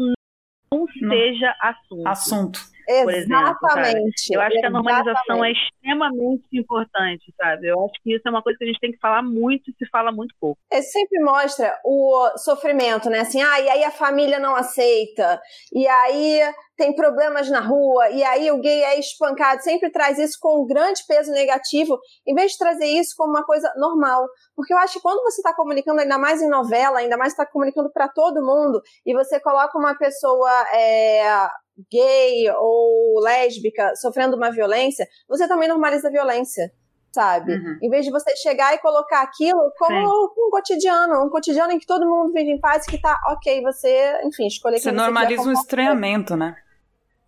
não 0.72 0.86
seja 1.08 1.54
assunto. 1.60 2.06
Assunto. 2.06 2.75
Por 2.86 3.12
exemplo, 3.12 3.36
Exatamente. 3.36 4.32
Eu 4.32 4.40
acho 4.40 4.60
que 4.60 4.66
a 4.66 4.70
normalização 4.70 5.44
é 5.44 5.52
extremamente 5.52 6.46
importante, 6.52 7.34
sabe? 7.36 7.68
Eu 7.68 7.84
acho 7.84 7.94
que 8.02 8.14
isso 8.14 8.26
é 8.26 8.30
uma 8.30 8.42
coisa 8.42 8.58
que 8.58 8.64
a 8.64 8.66
gente 8.68 8.80
tem 8.80 8.92
que 8.92 8.98
falar 8.98 9.22
muito 9.22 9.70
e 9.70 9.74
se 9.74 9.88
fala 9.90 10.12
muito 10.12 10.34
pouco. 10.40 10.58
Ele 10.70 10.82
sempre 10.82 11.20
mostra 11.20 11.78
o 11.84 12.38
sofrimento, 12.38 13.10
né? 13.10 13.20
Assim, 13.20 13.42
ah, 13.42 13.60
e 13.60 13.68
aí 13.68 13.84
a 13.84 13.90
família 13.90 14.38
não 14.38 14.54
aceita, 14.54 15.40
e 15.72 15.86
aí 15.86 16.40
tem 16.76 16.94
problemas 16.94 17.48
na 17.48 17.60
rua, 17.60 18.10
e 18.10 18.22
aí 18.22 18.50
o 18.50 18.60
gay 18.60 18.84
é 18.84 18.98
espancado. 19.00 19.62
Sempre 19.62 19.90
traz 19.90 20.18
isso 20.18 20.38
com 20.40 20.62
um 20.62 20.66
grande 20.66 21.02
peso 21.08 21.32
negativo, 21.32 21.98
em 22.26 22.34
vez 22.34 22.52
de 22.52 22.58
trazer 22.58 22.86
isso 22.86 23.14
como 23.16 23.30
uma 23.30 23.44
coisa 23.44 23.72
normal. 23.76 24.26
Porque 24.54 24.72
eu 24.72 24.78
acho 24.78 24.94
que 24.94 25.00
quando 25.00 25.22
você 25.22 25.40
está 25.40 25.54
comunicando, 25.54 26.00
ainda 26.00 26.18
mais 26.18 26.42
em 26.42 26.48
novela, 26.48 26.98
ainda 26.98 27.16
mais 27.16 27.32
está 27.32 27.46
comunicando 27.46 27.90
para 27.90 28.08
todo 28.08 28.44
mundo, 28.44 28.80
e 29.04 29.14
você 29.14 29.40
coloca 29.40 29.78
uma 29.78 29.96
pessoa 29.96 30.50
é, 30.72 31.48
gay 31.90 32.50
ou 32.58 33.20
lésbica 33.20 33.94
sofrendo 33.96 34.36
uma 34.36 34.50
violência, 34.50 35.06
você 35.28 35.46
também 35.46 35.68
normaliza 35.68 36.08
a 36.08 36.10
violência, 36.10 36.72
sabe? 37.12 37.52
Uhum. 37.52 37.78
Em 37.82 37.90
vez 37.90 38.04
de 38.04 38.10
você 38.10 38.34
chegar 38.36 38.74
e 38.74 38.78
colocar 38.78 39.22
aquilo 39.22 39.72
como 39.78 39.90
Sim. 39.90 40.32
um 40.38 40.50
cotidiano, 40.50 41.24
um 41.24 41.30
cotidiano 41.30 41.72
em 41.72 41.78
que 41.78 41.86
todo 41.86 42.06
mundo 42.06 42.32
vive 42.32 42.50
em 42.50 42.60
paz, 42.60 42.86
que 42.86 43.00
tá 43.00 43.18
ok, 43.28 43.62
você, 43.62 44.20
enfim, 44.24 44.46
escolher 44.46 44.78
Você 44.78 44.92
normaliza 44.92 45.42
um 45.42 45.52
estranhamento, 45.52 46.36
né? 46.36 46.56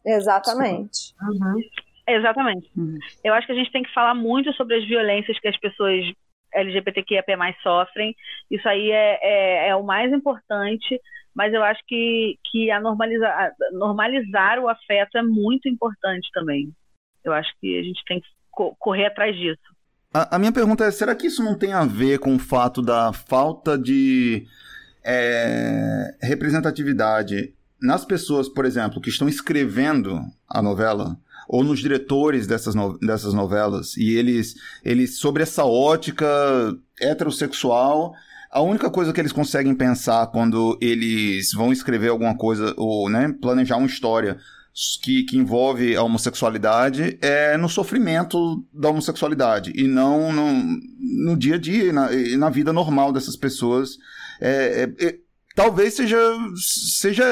Exatamente. 0.05 1.15
Uhum. 1.23 1.61
Exatamente. 2.09 2.71
Uhum. 2.77 2.97
Eu 3.23 3.35
acho 3.35 3.47
que 3.47 3.53
a 3.53 3.57
gente 3.57 3.71
tem 3.71 3.83
que 3.83 3.93
falar 3.93 4.15
muito 4.15 4.53
sobre 4.55 4.77
as 4.77 4.89
violências 4.89 5.39
que 5.39 5.49
as 5.49 5.59
pessoas 5.59 6.03
LGBTQIA+ 6.59 7.25
sofrem. 7.63 8.15
Isso 8.51 8.69
aí 8.69 8.91
é, 8.91 9.19
é, 9.23 9.69
é 9.69 9.77
o 9.77 9.83
mais 9.83 10.13
importante 10.13 11.01
mas 11.39 11.55
eu 11.55 11.63
acho 11.63 11.81
que, 11.87 12.37
que 12.51 12.69
a 12.69 12.81
normalizar, 12.81 13.53
normalizar 13.71 14.59
o 14.59 14.69
afeto 14.69 15.17
é 15.17 15.23
muito 15.23 15.69
importante 15.69 16.29
também. 16.35 16.75
Eu 17.23 17.33
acho 17.33 17.49
que 17.61 17.79
a 17.79 17.83
gente 17.85 18.03
tem 18.09 18.21
que 18.21 18.27
co 18.51 18.75
correr 18.77 19.07
atrás 19.07 19.37
disso. 19.37 19.63
A, 20.13 20.35
a, 20.35 20.39
minha 20.41 20.51
pergunta 20.51 20.85
é: 20.85 20.91
será 20.91 21.15
que 21.15 21.29
isso 21.29 21.45
não 21.45 21.57
tem 21.57 21.73
a 21.73 21.85
ver 21.85 22.19
com 22.19 22.35
o 22.35 22.41
fato 22.41 22.83
da 22.83 23.13
falta 23.13 23.79
de 23.79 24.49
é, 25.05 26.17
representatividade 26.21 27.55
nas 27.81 28.05
pessoas, 28.05 28.49
por 28.49 28.65
exemplo, 28.65 29.01
que 29.01 29.11
estão 29.11 29.29
escrevendo 29.29 30.21
a 30.49 30.61
novela? 30.61 31.17
Ou 31.49 31.65
nos 31.65 31.81
diretores 31.81 32.47
dessas, 32.47 32.75
no, 32.75 32.99
dessas 32.99 33.33
novelas, 33.33 33.97
e 33.97 34.11
eles, 34.15 34.55
eles, 34.85 35.19
sobre 35.19 35.43
essa 35.43 35.65
ótica 35.65 36.27
heterossexual, 37.01 38.13
a 38.51 38.61
única 38.61 38.91
coisa 38.91 39.13
que 39.13 39.21
eles 39.21 39.33
conseguem 39.33 39.75
pensar 39.75 40.27
quando 40.29 40.79
eles 40.81 41.53
vão 41.53 41.73
escrever 41.73 42.09
alguma 42.09 42.37
coisa, 42.37 42.75
ou 42.77 43.09
né, 43.09 43.35
planejar 43.41 43.79
uma 43.79 43.87
história 43.87 44.39
que, 45.03 45.25
que 45.25 45.37
envolve 45.37 45.97
a 45.97 46.03
homossexualidade 46.03 47.19
é 47.21 47.57
no 47.57 47.69
sofrimento 47.69 48.65
da 48.73 48.91
homossexualidade 48.91 49.73
e 49.75 49.89
não 49.89 50.33
no, 50.33 50.53
no 51.31 51.37
dia 51.37 51.57
a 51.57 51.59
dia, 51.59 51.93
na, 51.93 52.09
na 52.37 52.51
vida 52.51 52.73
normal 52.73 53.13
dessas 53.13 53.37
pessoas. 53.37 53.99
É, 54.41 54.89
é, 55.01 55.07
é, 55.07 55.19
talvez 55.59 55.95
seja, 55.95 56.17
seja 56.55 57.25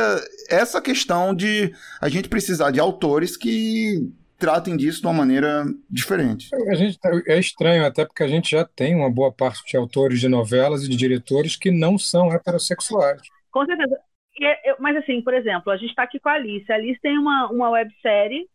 essa 0.51 0.83
questão 0.83 1.33
de 1.33 1.73
a 2.03 2.09
gente 2.09 2.29
precisar 2.29 2.73
de 2.73 2.81
autores 2.81 3.37
que 3.37 4.11
tratem 4.37 4.77
disso 4.77 5.01
de 5.01 5.07
uma 5.07 5.13
maneira 5.13 5.65
diferente. 5.89 6.49
A 6.69 6.75
gente, 6.75 6.99
tá, 6.99 7.09
é 7.29 7.39
estranho, 7.39 7.87
até 7.87 8.05
porque 8.05 8.25
a 8.25 8.29
gente 8.29 8.51
já 8.51 8.65
tem 8.65 8.97
uma 8.97 9.09
boa 9.09 9.31
parte 9.31 9.65
de 9.65 9.77
autores 9.77 10.19
de 10.19 10.29
novelas 10.29 10.83
e 10.83 10.89
de 10.89 10.97
diretores 10.97 11.55
que 11.55 11.71
não 11.71 11.97
são 11.97 12.33
heterossexuais. 12.33 13.23
Com 13.53 13.65
certeza. 13.65 13.97
É, 14.43 14.77
mas, 14.81 14.97
assim, 14.97 15.23
por 15.23 15.33
exemplo, 15.33 15.71
a 15.73 15.77
gente 15.77 15.91
está 15.91 16.03
aqui 16.03 16.19
com 16.19 16.29
a 16.29 16.33
Alice. 16.33 16.71
A 16.71 16.75
Alice 16.75 17.01
tem 17.01 17.17
uma, 17.17 17.49
uma 17.51 17.71
websérie 17.71 18.49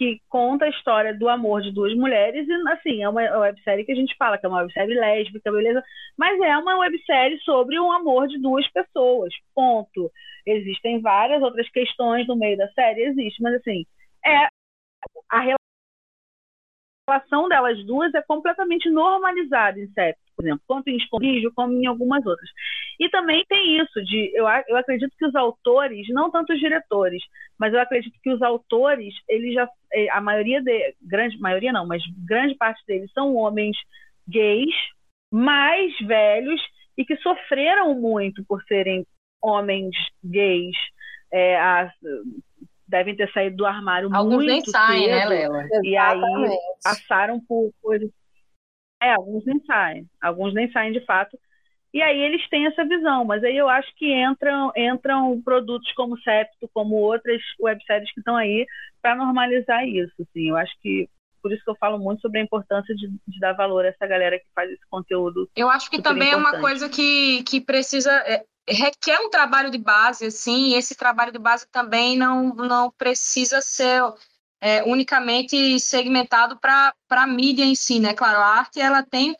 que 0.00 0.18
conta 0.30 0.64
a 0.64 0.70
história 0.70 1.12
do 1.14 1.28
amor 1.28 1.60
de 1.60 1.70
duas 1.70 1.94
mulheres 1.94 2.48
e, 2.48 2.68
assim, 2.70 3.02
é 3.02 3.08
uma 3.10 3.20
websérie 3.40 3.84
que 3.84 3.92
a 3.92 3.94
gente 3.94 4.16
fala 4.16 4.38
que 4.38 4.46
é 4.46 4.48
uma 4.48 4.62
websérie 4.62 4.94
lésbica, 4.94 5.52
beleza? 5.52 5.84
Mas 6.16 6.40
é 6.40 6.56
uma 6.56 6.78
websérie 6.78 7.38
sobre 7.40 7.78
o 7.78 7.92
amor 7.92 8.26
de 8.26 8.38
duas 8.38 8.66
pessoas, 8.72 9.30
ponto. 9.54 10.10
Existem 10.46 11.02
várias 11.02 11.42
outras 11.42 11.68
questões 11.68 12.26
no 12.26 12.34
meio 12.34 12.56
da 12.56 12.66
série, 12.72 13.02
existe, 13.02 13.42
mas, 13.42 13.56
assim, 13.56 13.84
é 14.24 14.48
a 15.28 15.56
relação 17.06 17.46
delas 17.50 17.84
duas 17.84 18.14
é 18.14 18.22
completamente 18.22 18.88
normalizada 18.88 19.78
em 19.78 19.86
séries, 19.92 20.16
por 20.40 20.46
exemplo, 20.46 20.64
tanto 20.66 20.88
em 20.88 20.96
Escondrijo 20.96 21.52
como 21.54 21.74
em 21.74 21.86
algumas 21.86 22.24
outras. 22.24 22.48
E 22.98 23.08
também 23.10 23.44
tem 23.48 23.78
isso 23.80 24.02
de, 24.04 24.30
eu, 24.34 24.46
eu 24.68 24.76
acredito 24.76 25.12
que 25.18 25.26
os 25.26 25.34
autores, 25.34 26.06
não 26.08 26.30
tanto 26.30 26.52
os 26.52 26.58
diretores, 26.58 27.22
mas 27.58 27.72
eu 27.72 27.80
acredito 27.80 28.18
que 28.22 28.32
os 28.32 28.40
autores, 28.42 29.14
eles 29.28 29.54
já, 29.54 29.68
eh, 29.92 30.08
a 30.10 30.20
maioria 30.20 30.62
de, 30.62 30.94
grande 31.02 31.38
maioria 31.38 31.72
não, 31.72 31.86
mas 31.86 32.02
grande 32.26 32.54
parte 32.54 32.82
deles 32.86 33.10
são 33.12 33.34
homens 33.36 33.76
gays, 34.26 34.74
mais 35.30 35.92
velhos 36.00 36.60
e 36.96 37.04
que 37.04 37.16
sofreram 37.16 37.94
muito 37.94 38.44
por 38.44 38.62
serem 38.64 39.06
homens 39.42 39.94
gays, 40.24 40.76
é, 41.32 41.58
a, 41.58 41.92
devem 42.90 43.14
ter 43.14 43.30
saído 43.32 43.56
do 43.56 43.66
armário 43.66 44.10
alguns 44.12 44.44
muito 44.44 44.48
nem 44.48 44.64
saem, 44.64 45.04
cedo, 45.04 45.10
né, 45.10 45.26
Lela? 45.26 45.68
E 45.84 45.96
aí 45.96 46.20
passaram 46.82 47.40
por 47.40 47.70
coisas. 47.80 48.10
É, 49.02 49.12
alguns 49.12 49.44
nem 49.44 49.60
saem, 49.64 50.06
alguns 50.20 50.54
nem 50.54 50.70
saem 50.70 50.92
de 50.92 51.04
fato. 51.04 51.38
E 51.92 52.00
aí 52.00 52.20
eles 52.20 52.48
têm 52.48 52.66
essa 52.66 52.84
visão, 52.84 53.24
mas 53.24 53.42
aí 53.42 53.56
eu 53.56 53.68
acho 53.68 53.92
que 53.96 54.12
entram, 54.12 54.70
entram 54.76 55.40
produtos 55.42 55.92
como 55.94 56.18
Septo, 56.20 56.70
como 56.72 56.94
outras 56.94 57.42
webséries 57.58 58.12
que 58.12 58.20
estão 58.20 58.36
aí 58.36 58.64
para 59.02 59.16
normalizar 59.16 59.84
isso. 59.86 60.14
Assim. 60.20 60.50
Eu 60.50 60.56
acho 60.56 60.72
que 60.80 61.08
por 61.42 61.52
isso 61.52 61.64
que 61.64 61.70
eu 61.70 61.76
falo 61.76 61.98
muito 61.98 62.20
sobre 62.20 62.38
a 62.38 62.42
importância 62.42 62.94
de, 62.94 63.08
de, 63.08 63.40
dar 63.40 63.54
valor 63.54 63.84
a 63.84 63.88
essa 63.88 64.06
galera 64.06 64.38
que 64.38 64.44
faz 64.54 64.70
esse 64.70 64.86
conteúdo. 64.88 65.48
Eu 65.56 65.68
acho 65.68 65.90
que 65.90 66.00
também 66.00 66.28
importante. 66.28 66.54
é 66.54 66.58
uma 66.58 66.60
coisa 66.60 66.88
que, 66.88 67.42
que 67.44 67.60
precisa. 67.60 68.12
É, 68.26 68.44
requer 68.68 69.18
um 69.20 69.30
trabalho 69.30 69.70
de 69.70 69.78
base, 69.78 70.26
assim, 70.26 70.68
e 70.68 70.74
esse 70.74 70.94
trabalho 70.94 71.32
de 71.32 71.38
base 71.38 71.66
também 71.72 72.16
não, 72.16 72.54
não 72.54 72.90
precisa 72.90 73.60
ser 73.60 74.02
é, 74.60 74.82
unicamente 74.84 75.80
segmentado 75.80 76.58
para 76.58 76.94
a 77.08 77.26
mídia 77.26 77.64
em 77.64 77.74
si, 77.74 77.98
né? 77.98 78.12
Claro, 78.12 78.38
a 78.38 78.46
arte 78.46 78.80
ela 78.80 79.02
tem 79.02 79.34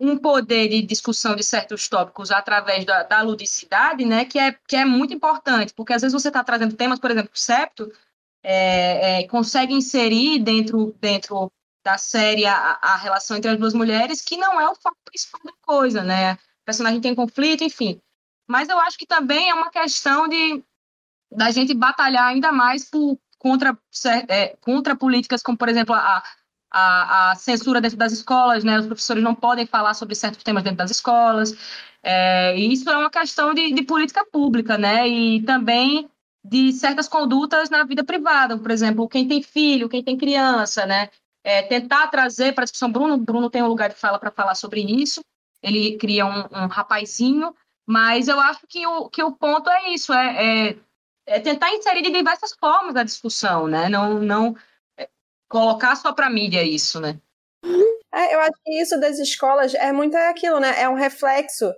um 0.00 0.18
poder 0.18 0.68
de 0.68 0.82
discussão 0.82 1.36
de 1.36 1.44
certos 1.44 1.88
tópicos 1.88 2.30
através 2.30 2.84
da, 2.84 3.04
da 3.04 3.22
ludicidade, 3.22 4.04
né? 4.04 4.24
Que 4.24 4.38
é, 4.38 4.52
que 4.66 4.76
é 4.76 4.84
muito 4.84 5.14
importante, 5.14 5.72
porque 5.74 5.92
às 5.92 6.02
vezes 6.02 6.12
você 6.12 6.28
está 6.28 6.42
trazendo 6.42 6.76
temas, 6.76 6.98
por 6.98 7.10
exemplo, 7.10 7.30
o 7.32 7.38
septo, 7.38 7.90
é, 8.42 9.22
é, 9.22 9.28
consegue 9.28 9.72
inserir 9.72 10.40
dentro, 10.40 10.94
dentro 11.00 11.50
da 11.84 11.96
série 11.96 12.44
a, 12.46 12.78
a, 12.82 12.96
relação 12.96 13.36
entre 13.36 13.50
as 13.50 13.58
duas 13.58 13.74
mulheres, 13.74 14.20
que 14.20 14.36
não 14.36 14.60
é 14.60 14.68
o 14.68 14.74
foco 14.74 14.96
principal 15.04 15.40
da 15.44 15.52
coisa, 15.62 16.02
né? 16.02 16.34
O 16.34 16.64
personagem 16.64 17.00
tem 17.00 17.14
conflito, 17.14 17.62
enfim. 17.62 18.00
Mas 18.48 18.68
eu 18.68 18.78
acho 18.80 18.98
que 18.98 19.06
também 19.06 19.50
é 19.50 19.54
uma 19.54 19.70
questão 19.70 20.28
de 20.28 20.62
da 21.30 21.50
gente 21.50 21.74
batalhar 21.74 22.26
ainda 22.26 22.52
mais 22.52 22.88
por, 22.88 23.18
contra, 23.44 23.78
é, 24.26 24.56
contra 24.62 24.96
políticas 24.96 25.42
como, 25.42 25.58
por 25.58 25.68
exemplo, 25.68 25.94
a, 25.94 26.22
a, 26.72 27.32
a, 27.32 27.34
censura 27.34 27.78
dentro 27.78 27.98
das 27.98 28.10
escolas, 28.10 28.64
né? 28.64 28.80
Os 28.80 28.86
professores 28.86 29.22
não 29.22 29.34
podem 29.34 29.66
falar 29.66 29.92
sobre 29.92 30.14
certos 30.14 30.42
temas 30.42 30.62
dentro 30.62 30.78
das 30.78 30.90
escolas. 30.90 31.54
É, 32.02 32.56
e 32.58 32.72
isso 32.72 32.88
é 32.88 32.96
uma 32.96 33.10
questão 33.10 33.52
de, 33.52 33.70
de, 33.70 33.82
política 33.82 34.24
pública, 34.32 34.78
né? 34.78 35.06
E 35.06 35.42
também 35.42 36.08
de 36.42 36.72
certas 36.72 37.06
condutas 37.06 37.68
na 37.68 37.84
vida 37.84 38.02
privada. 38.02 38.56
Por 38.56 38.70
exemplo, 38.70 39.06
quem 39.06 39.28
tem 39.28 39.42
filho, 39.42 39.90
quem 39.90 40.02
tem 40.02 40.16
criança, 40.16 40.86
né? 40.86 41.10
É, 41.44 41.60
tentar 41.60 42.06
trazer 42.08 42.54
para 42.54 42.62
a 42.62 42.64
discussão. 42.64 42.90
Bruno, 42.90 43.18
Bruno 43.18 43.50
tem 43.50 43.62
um 43.62 43.68
lugar 43.68 43.90
de 43.90 43.96
fala 43.96 44.18
para 44.18 44.30
falar 44.30 44.54
sobre 44.54 44.80
isso. 44.80 45.20
Ele 45.62 45.98
cria 45.98 46.24
um, 46.24 46.64
um 46.64 46.66
rapazinho 46.66 47.54
mas 47.86 48.28
eu 48.28 48.40
acho 48.40 48.66
que 48.66 48.86
o, 48.86 49.08
que 49.10 49.22
o 49.22 49.32
ponto 49.32 49.68
é 49.68 49.92
isso, 49.92 50.12
é, 50.12 50.70
é, 50.70 50.76
é 51.26 51.40
tentar 51.40 51.72
inserir 51.72 52.02
de 52.02 52.10
diversas 52.10 52.52
formas 52.52 52.96
a 52.96 53.02
discussão, 53.02 53.66
né? 53.66 53.88
Não, 53.88 54.18
não 54.20 54.56
é, 54.96 55.08
colocar 55.48 55.96
só 55.96 56.12
para 56.12 56.30
mídia 56.30 56.62
isso, 56.62 57.00
né? 57.00 57.18
É, 58.12 58.34
eu 58.34 58.40
acho 58.40 58.52
que 58.64 58.80
isso 58.80 58.98
das 59.00 59.18
escolas 59.18 59.74
é 59.74 59.92
muito 59.92 60.16
aquilo, 60.16 60.60
né? 60.60 60.80
É 60.80 60.88
um 60.88 60.94
reflexo 60.94 61.72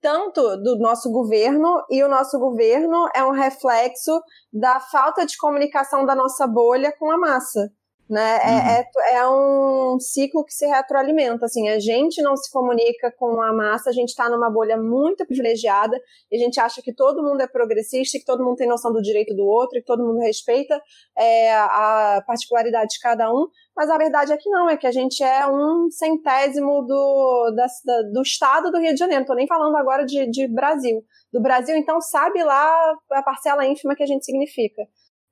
tanto 0.00 0.56
do 0.56 0.78
nosso 0.78 1.10
governo 1.10 1.84
e 1.90 2.02
o 2.02 2.08
nosso 2.08 2.38
governo 2.38 3.08
é 3.14 3.22
um 3.22 3.30
reflexo 3.30 4.20
da 4.52 4.80
falta 4.80 5.24
de 5.24 5.36
comunicação 5.36 6.04
da 6.04 6.14
nossa 6.14 6.46
bolha 6.46 6.92
com 6.98 7.10
a 7.10 7.18
massa 7.18 7.70
né? 8.12 8.36
É, 8.44 8.50
Uhum. 8.50 8.68
é, 8.68 9.14
é 9.14 9.28
um 9.28 9.98
ciclo 9.98 10.44
que 10.44 10.52
se 10.52 10.66
retroalimenta, 10.66 11.46
assim, 11.46 11.68
a 11.70 11.78
gente 11.80 12.20
não 12.20 12.36
se 12.36 12.50
comunica 12.52 13.10
com 13.18 13.40
a 13.40 13.52
massa, 13.54 13.88
a 13.88 13.92
gente 13.92 14.10
está 14.10 14.28
numa 14.28 14.50
bolha 14.50 14.76
muito 14.76 15.24
privilegiada, 15.26 15.98
e 16.30 16.36
a 16.36 16.38
gente 16.38 16.60
acha 16.60 16.82
que 16.82 16.92
todo 16.94 17.22
mundo 17.22 17.40
é 17.40 17.46
progressista, 17.48 18.18
que 18.18 18.24
todo 18.24 18.44
mundo 18.44 18.56
tem 18.56 18.68
noção 18.68 18.92
do 18.92 19.00
direito 19.00 19.34
do 19.34 19.44
outro, 19.44 19.78
que 19.80 19.86
todo 19.86 20.04
mundo 20.04 20.18
respeita 20.20 20.78
é, 21.16 21.54
a 21.54 22.22
particularidade 22.26 22.90
de 22.90 23.00
cada 23.00 23.32
um, 23.32 23.46
mas 23.74 23.88
a 23.88 23.96
verdade 23.96 24.30
é 24.32 24.36
que 24.36 24.50
não, 24.50 24.68
é 24.68 24.76
que 24.76 24.86
a 24.86 24.92
gente 24.92 25.22
é 25.24 25.46
um 25.46 25.88
centésimo 25.90 26.82
do, 26.86 27.52
da, 27.56 27.66
da- 27.86 28.02
do 28.12 28.20
estado 28.22 28.70
do 28.70 28.78
Rio 28.78 28.92
de 28.92 28.98
Janeiro, 28.98 29.20
não 29.22 29.26
tô 29.26 29.34
nem 29.34 29.46
falando 29.46 29.74
agora 29.76 30.04
de, 30.04 30.28
de 30.30 30.46
Brasil. 30.46 31.02
Do 31.32 31.40
Brasil, 31.40 31.74
então, 31.76 31.98
sabe 31.98 32.44
lá 32.44 32.92
a 33.12 33.22
parcela 33.22 33.64
ínfima 33.66 33.94
que 33.96 34.02
a 34.02 34.06
gente 34.06 34.22
significa, 34.26 34.82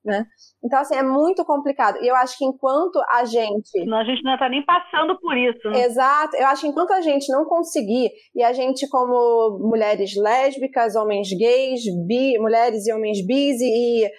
né? 0.03 0.25
Então, 0.63 0.79
assim, 0.79 0.95
é 0.95 1.03
muito 1.03 1.45
complicado. 1.45 1.97
E 2.01 2.07
eu 2.07 2.15
acho 2.15 2.37
que 2.37 2.45
enquanto 2.45 2.99
a 3.09 3.23
gente 3.23 3.69
Senão 3.69 3.97
a 3.99 4.03
gente 4.03 4.23
não 4.23 4.37
tá 4.37 4.49
nem 4.49 4.63
passando 4.65 5.17
por 5.19 5.37
isso, 5.37 5.69
né? 5.69 5.81
Exato. 5.81 6.35
Eu 6.35 6.47
acho 6.47 6.61
que 6.61 6.67
enquanto 6.67 6.91
a 6.91 7.01
gente 7.01 7.31
não 7.31 7.45
conseguir, 7.45 8.09
e 8.35 8.43
a 8.43 8.53
gente, 8.53 8.87
como 8.89 9.59
mulheres 9.59 10.11
lésbicas, 10.15 10.95
homens 10.95 11.29
gays, 11.37 11.81
bi, 12.07 12.37
mulheres 12.39 12.87
e 12.87 12.93
homens 12.93 13.25
bis, 13.25 13.61
e, 13.61 14.09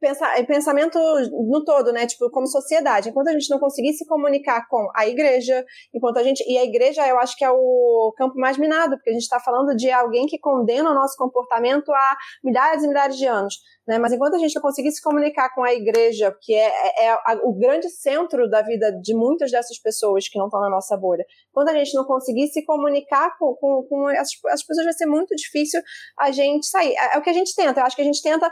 e 0.00 0.06
pensa, 0.06 0.38
e 0.38 0.46
pensamento 0.46 0.98
no 1.30 1.62
todo, 1.64 1.92
né? 1.92 2.06
Tipo, 2.06 2.30
como 2.30 2.46
sociedade, 2.46 3.10
enquanto 3.10 3.28
a 3.28 3.32
gente 3.32 3.50
não 3.50 3.58
conseguir 3.58 3.92
se 3.92 4.06
comunicar 4.06 4.66
com 4.68 4.88
a 4.96 5.06
igreja, 5.06 5.64
enquanto 5.94 6.16
a 6.18 6.22
gente. 6.22 6.42
E 6.48 6.56
a 6.56 6.64
igreja, 6.64 7.06
eu 7.06 7.18
acho 7.18 7.36
que 7.36 7.44
é 7.44 7.50
o 7.50 8.12
campo 8.16 8.38
mais 8.38 8.56
minado, 8.56 8.96
porque 8.96 9.10
a 9.10 9.12
gente 9.12 9.22
está 9.22 9.38
falando 9.38 9.76
de 9.76 9.90
alguém 9.90 10.26
que 10.26 10.38
condena 10.38 10.90
o 10.90 10.94
nosso 10.94 11.16
comportamento 11.16 11.92
há 11.92 12.16
milhares 12.42 12.82
e 12.82 12.88
milhares 12.88 13.16
de 13.16 13.26
anos. 13.26 13.54
Né? 13.86 13.98
Mas 13.98 14.12
enquanto 14.12 14.34
a 14.34 14.38
gente 14.38 14.54
não 14.54 14.62
conseguir 14.62 14.92
se 14.92 15.02
comunicar 15.02 15.52
com 15.54 15.64
a 15.64 15.74
igreja, 15.74 16.32
que 16.40 16.54
é, 16.54 16.68
é- 16.68 17.06
é 17.06 17.34
o 17.42 17.52
grande 17.52 17.88
centro 17.90 18.48
da 18.48 18.62
vida 18.62 18.92
de 19.02 19.14
muitas 19.14 19.50
dessas 19.50 19.78
pessoas 19.80 20.28
que 20.28 20.38
não 20.38 20.46
estão 20.46 20.60
na 20.60 20.70
nossa 20.70 20.96
bolha, 20.96 21.24
quando 21.52 21.70
a 21.70 21.74
gente 21.74 21.94
não 21.94 22.04
conseguir 22.04 22.46
se 22.48 22.64
comunicar 22.64 23.36
com, 23.38 23.54
com, 23.56 23.86
com 23.88 24.10
essas 24.10 24.64
pessoas, 24.64 24.84
vai 24.84 24.92
ser 24.92 25.06
muito 25.06 25.34
difícil 25.34 25.80
a 26.18 26.30
gente 26.30 26.66
sair. 26.66 26.94
É, 26.94 27.16
é 27.16 27.18
o 27.18 27.22
que 27.22 27.30
a 27.30 27.32
gente 27.32 27.54
tenta. 27.54 27.80
Eu 27.80 27.84
acho 27.84 27.96
que 27.96 28.02
a 28.02 28.04
gente 28.04 28.22
tenta 28.22 28.50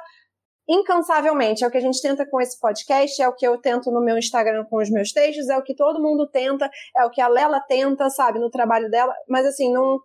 incansavelmente. 0.69 1.65
É 1.65 1.67
o 1.67 1.71
que 1.71 1.79
a 1.79 1.81
gente 1.81 2.01
tenta 2.03 2.27
com 2.29 2.41
esse 2.41 2.59
podcast, 2.61 3.21
é 3.23 3.29
o 3.29 3.35
que 3.35 3.47
eu 3.47 3.59
tento 3.59 3.91
no 3.91 4.05
meu 4.05 4.19
Instagram 4.19 4.65
com 4.69 4.77
os 4.77 4.91
meus 4.91 5.13
textos, 5.13 5.49
é 5.49 5.57
o 5.57 5.63
que 5.63 5.75
todo 5.75 6.03
mundo 6.03 6.29
tenta, 6.29 6.71
é 6.97 7.05
o 7.05 7.11
que 7.11 7.21
a 7.21 7.29
Lela 7.29 7.61
tenta, 7.61 8.11
sabe, 8.11 8.39
no 8.39 8.51
trabalho 8.51 8.91
dela. 8.91 9.15
Mas 9.29 9.47
assim, 9.47 9.73
não 9.73 9.99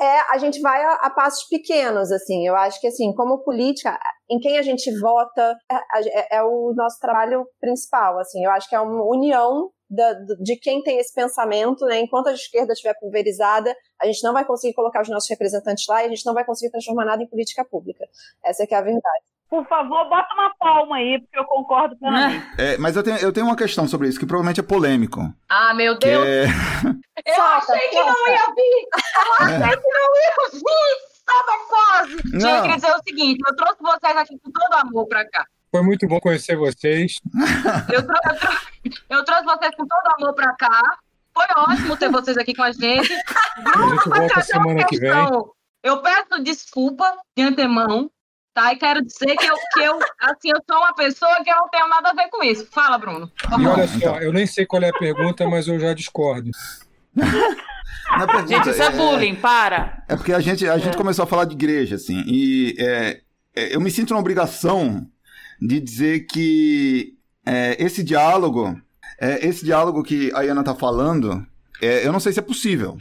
é, 0.00 0.20
a 0.32 0.38
gente 0.38 0.60
vai 0.60 0.82
a, 0.84 0.92
a 1.06 1.10
passos 1.10 1.44
pequenos, 1.48 2.12
assim. 2.12 2.46
Eu 2.46 2.54
acho 2.56 2.80
que, 2.80 2.86
assim, 2.86 3.14
como 3.14 3.42
política, 3.42 3.98
em 4.30 4.38
quem 4.38 4.58
a 4.58 4.62
gente 4.62 4.90
vota 5.00 5.56
é, 5.70 5.76
é- 6.36 6.36
é 6.38 6.42
o 6.42 6.72
nosso 6.76 6.98
trabalho 7.00 7.46
principal, 7.60 8.18
assim. 8.18 8.44
Eu 8.44 8.50
acho 8.50 8.68
que 8.68 8.74
é 8.74 8.80
uma 8.80 9.02
união 9.04 9.70
da- 9.88 10.12
de 10.42 10.56
quem 10.56 10.82
tem 10.82 10.98
esse 10.98 11.14
pensamento, 11.14 11.86
né? 11.86 12.00
Enquanto 12.00 12.26
a 12.28 12.32
esquerda 12.32 12.72
estiver 12.74 12.94
pulverizada, 12.98 13.74
a 14.00 14.06
gente 14.06 14.22
não 14.22 14.32
vai 14.34 14.44
conseguir 14.44 14.74
colocar 14.74 15.00
os 15.02 15.08
nossos 15.08 15.30
representantes 15.30 15.86
lá 15.88 16.02
e 16.02 16.06
a 16.06 16.08
gente 16.10 16.26
não 16.26 16.34
vai 16.34 16.44
conseguir 16.44 16.70
transformar 16.72 17.04
nada 17.06 17.22
em 17.22 17.28
política 17.28 17.64
pública. 17.64 18.04
Essa 18.44 18.64
é 18.64 18.66
que 18.66 18.74
é 18.74 18.78
a 18.78 18.82
verdade. 18.82 19.35
Por 19.48 19.64
favor, 19.68 20.08
bota 20.08 20.34
uma 20.34 20.52
palma 20.58 20.96
aí, 20.96 21.20
porque 21.20 21.38
eu 21.38 21.44
concordo 21.44 21.96
plenamente. 21.98 22.44
É, 22.58 22.76
mas 22.78 22.96
eu 22.96 23.02
tenho, 23.02 23.16
eu 23.18 23.32
tenho 23.32 23.46
uma 23.46 23.56
questão 23.56 23.86
sobre 23.86 24.08
isso, 24.08 24.18
que 24.18 24.26
provavelmente 24.26 24.58
é 24.60 24.62
polêmico. 24.62 25.20
Ah, 25.48 25.72
meu 25.74 25.96
Que 25.98 26.06
Deus. 26.08 26.26
é, 26.26 26.44
Eu 27.26 27.34
Solta, 27.34 27.72
achei 27.72 27.88
que 27.88 27.96
não 27.96 28.14
solta. 28.14 28.30
ia 28.30 28.54
vir! 28.54 28.86
Eu 29.16 29.46
achei 29.46 29.76
que 29.76 29.88
não 29.88 30.16
ia 30.16 30.50
vir! 30.52 31.16
Tava 31.26 31.66
quase! 31.68 32.12
Gente, 32.12 32.34
eu 32.34 32.40
Não. 32.40 32.62
queria 32.62 32.76
dizer 32.76 32.92
o 32.92 33.02
seguinte: 33.06 33.40
eu 33.48 33.56
trouxe 33.56 33.76
vocês 33.82 34.16
aqui 34.16 34.38
com 34.38 34.50
todo 34.50 34.74
amor 34.74 35.06
pra 35.08 35.28
cá. 35.28 35.44
Foi 35.70 35.82
muito 35.82 36.06
bom 36.06 36.20
conhecer 36.20 36.56
vocês. 36.56 37.18
Eu, 37.92 38.06
trou- 38.06 38.20
eu 38.24 38.38
trou- 38.38 38.56
eu 39.10 39.24
trouxe 39.24 39.44
vocês 39.44 39.74
com 39.76 39.86
todo 39.86 40.14
amor 40.18 40.34
pra 40.34 40.54
cá. 40.54 40.80
Foi 41.34 41.46
ótimo 41.64 41.96
ter 41.96 42.08
vocês 42.10 42.36
aqui 42.38 42.54
com 42.54 42.62
a 42.62 42.70
gente. 42.72 43.12
A 43.12 43.88
gente 43.88 44.08
volta 44.08 44.40
semana 44.42 44.84
que 44.86 44.98
vem. 44.98 45.10
Eu 45.82 46.00
peço 46.02 46.42
desculpa 46.42 47.12
de 47.36 47.42
antemão, 47.42 48.10
tá? 48.56 48.72
E 48.72 48.76
quero 48.76 49.04
dizer 49.04 49.36
que 49.36 49.44
eu, 49.44 49.54
que 49.74 49.80
eu, 49.80 49.98
assim, 50.18 50.48
eu 50.48 50.62
sou 50.68 50.78
uma 50.78 50.94
pessoa 50.94 51.44
que 51.44 51.50
eu 51.50 51.56
não 51.56 51.68
tenho 51.68 51.86
nada 51.88 52.08
a 52.08 52.14
ver 52.14 52.30
com 52.30 52.42
isso. 52.42 52.66
Fala, 52.72 52.96
Bruno. 52.96 53.30
E 53.60 53.66
olha 53.66 53.86
só, 53.86 54.18
eu 54.18 54.32
nem 54.32 54.46
sei 54.46 54.64
qual 54.64 54.82
é 54.82 54.88
a 54.88 54.98
pergunta, 54.98 55.46
mas 55.46 55.68
eu 55.68 55.78
já 55.78 55.92
discordo. 55.92 56.50
pergunta, 57.14 58.46
Gente, 58.48 58.70
isso 58.70 58.82
é 58.82 58.90
bullying, 58.90 59.34
para. 59.34 60.02
É 60.08 60.16
porque 60.16 60.32
a 60.32 60.40
gente, 60.40 60.66
a 60.66 60.78
gente 60.78 60.96
começou 60.96 61.24
a 61.24 61.26
falar 61.26 61.44
de 61.44 61.52
igreja, 61.52 61.96
assim, 61.96 62.24
e 62.26 62.74
é, 62.78 63.20
é, 63.54 63.76
eu 63.76 63.80
me 63.80 63.90
sinto 63.90 64.14
na 64.14 64.20
obrigação 64.20 65.06
de 65.60 65.78
dizer 65.78 66.20
que 66.20 67.14
é, 67.44 67.76
esse 67.78 68.02
diálogo, 68.02 68.80
é, 69.20 69.46
esse 69.46 69.66
diálogo 69.66 70.02
que 70.02 70.32
a 70.34 70.42
Iana 70.42 70.64
tá 70.64 70.74
falando, 70.74 71.46
é, 71.82 72.06
eu 72.06 72.12
não 72.12 72.20
sei 72.20 72.32
se 72.32 72.38
é 72.38 72.42
possível. 72.42 72.96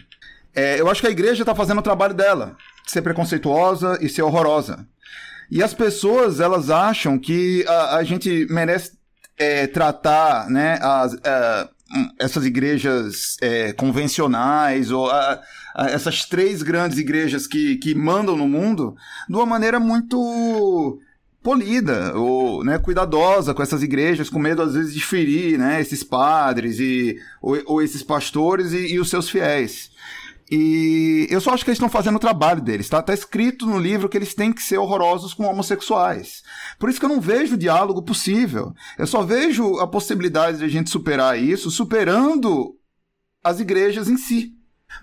É, 0.53 0.79
eu 0.79 0.89
acho 0.89 1.01
que 1.01 1.07
a 1.07 1.11
igreja 1.11 1.45
tá 1.45 1.55
fazendo 1.55 1.79
o 1.79 1.83
trabalho 1.83 2.13
dela, 2.13 2.57
ser 2.85 3.01
preconceituosa 3.01 3.97
e 4.01 4.09
ser 4.09 4.21
horrorosa. 4.21 4.85
E 5.51 5.61
as 5.63 5.73
pessoas, 5.73 6.39
elas 6.39 6.69
acham 6.69 7.17
que 7.19 7.65
a, 7.67 7.97
a 7.97 8.03
gente 8.03 8.47
merece 8.49 8.91
é, 9.37 9.67
tratar, 9.67 10.49
né, 10.49 10.79
as, 10.81 11.13
hum, 11.13 12.09
essas 12.19 12.45
igrejas 12.45 13.37
é, 13.41 13.73
convencionais 13.73 14.91
ou 14.91 15.09
a- 15.09 15.41
a- 15.75 15.89
essas 15.89 16.25
três 16.25 16.63
grandes 16.63 16.97
igrejas 16.97 17.45
que, 17.45 17.75
que 17.77 17.93
mandam 17.93 18.35
no 18.35 18.47
mundo 18.47 18.95
de 19.29 19.35
uma 19.35 19.45
maneira 19.45 19.79
muito 19.79 20.99
polida 21.43 22.17
ou 22.17 22.63
né, 22.63 22.79
cuidadosa 22.79 23.53
com 23.53 23.61
essas 23.61 23.83
igrejas, 23.83 24.29
com 24.31 24.39
medo 24.39 24.63
às 24.63 24.73
vezes 24.73 24.93
de 24.93 25.01
ferir 25.01 25.59
né, 25.59 25.79
esses 25.79 26.03
padres 26.03 26.79
e, 26.79 27.17
ou, 27.39 27.61
ou 27.67 27.81
esses 27.83 28.01
pastores 28.01 28.71
e, 28.71 28.93
e 28.93 28.99
os 28.99 29.09
seus 29.09 29.29
fiéis. 29.29 29.91
E 30.49 31.27
eu 31.29 31.41
só 31.41 31.53
acho 31.53 31.63
que 31.63 31.71
eles 31.71 31.77
estão 31.77 31.89
fazendo 31.89 32.17
o 32.17 32.19
trabalho 32.19 32.61
deles, 32.61 32.87
tá? 32.87 33.01
Tá 33.01 33.13
escrito 33.13 33.65
no 33.65 33.79
livro 33.79 34.07
que 34.07 34.15
eles 34.15 34.35
têm 34.35 34.53
que 34.53 34.61
ser 34.61 34.77
horrorosos 34.77 35.33
com 35.33 35.45
homossexuais. 35.45 36.43
Por 36.77 36.89
isso 36.89 36.99
que 36.99 37.05
eu 37.05 37.09
não 37.09 37.19
vejo 37.19 37.57
diálogo 37.57 38.03
possível. 38.03 38.71
Eu 38.97 39.07
só 39.07 39.23
vejo 39.23 39.79
a 39.79 39.87
possibilidade 39.87 40.59
de 40.59 40.65
a 40.65 40.67
gente 40.67 40.89
superar 40.89 41.39
isso 41.39 41.71
superando 41.71 42.75
as 43.43 43.59
igrejas 43.59 44.07
em 44.07 44.17
si. 44.17 44.51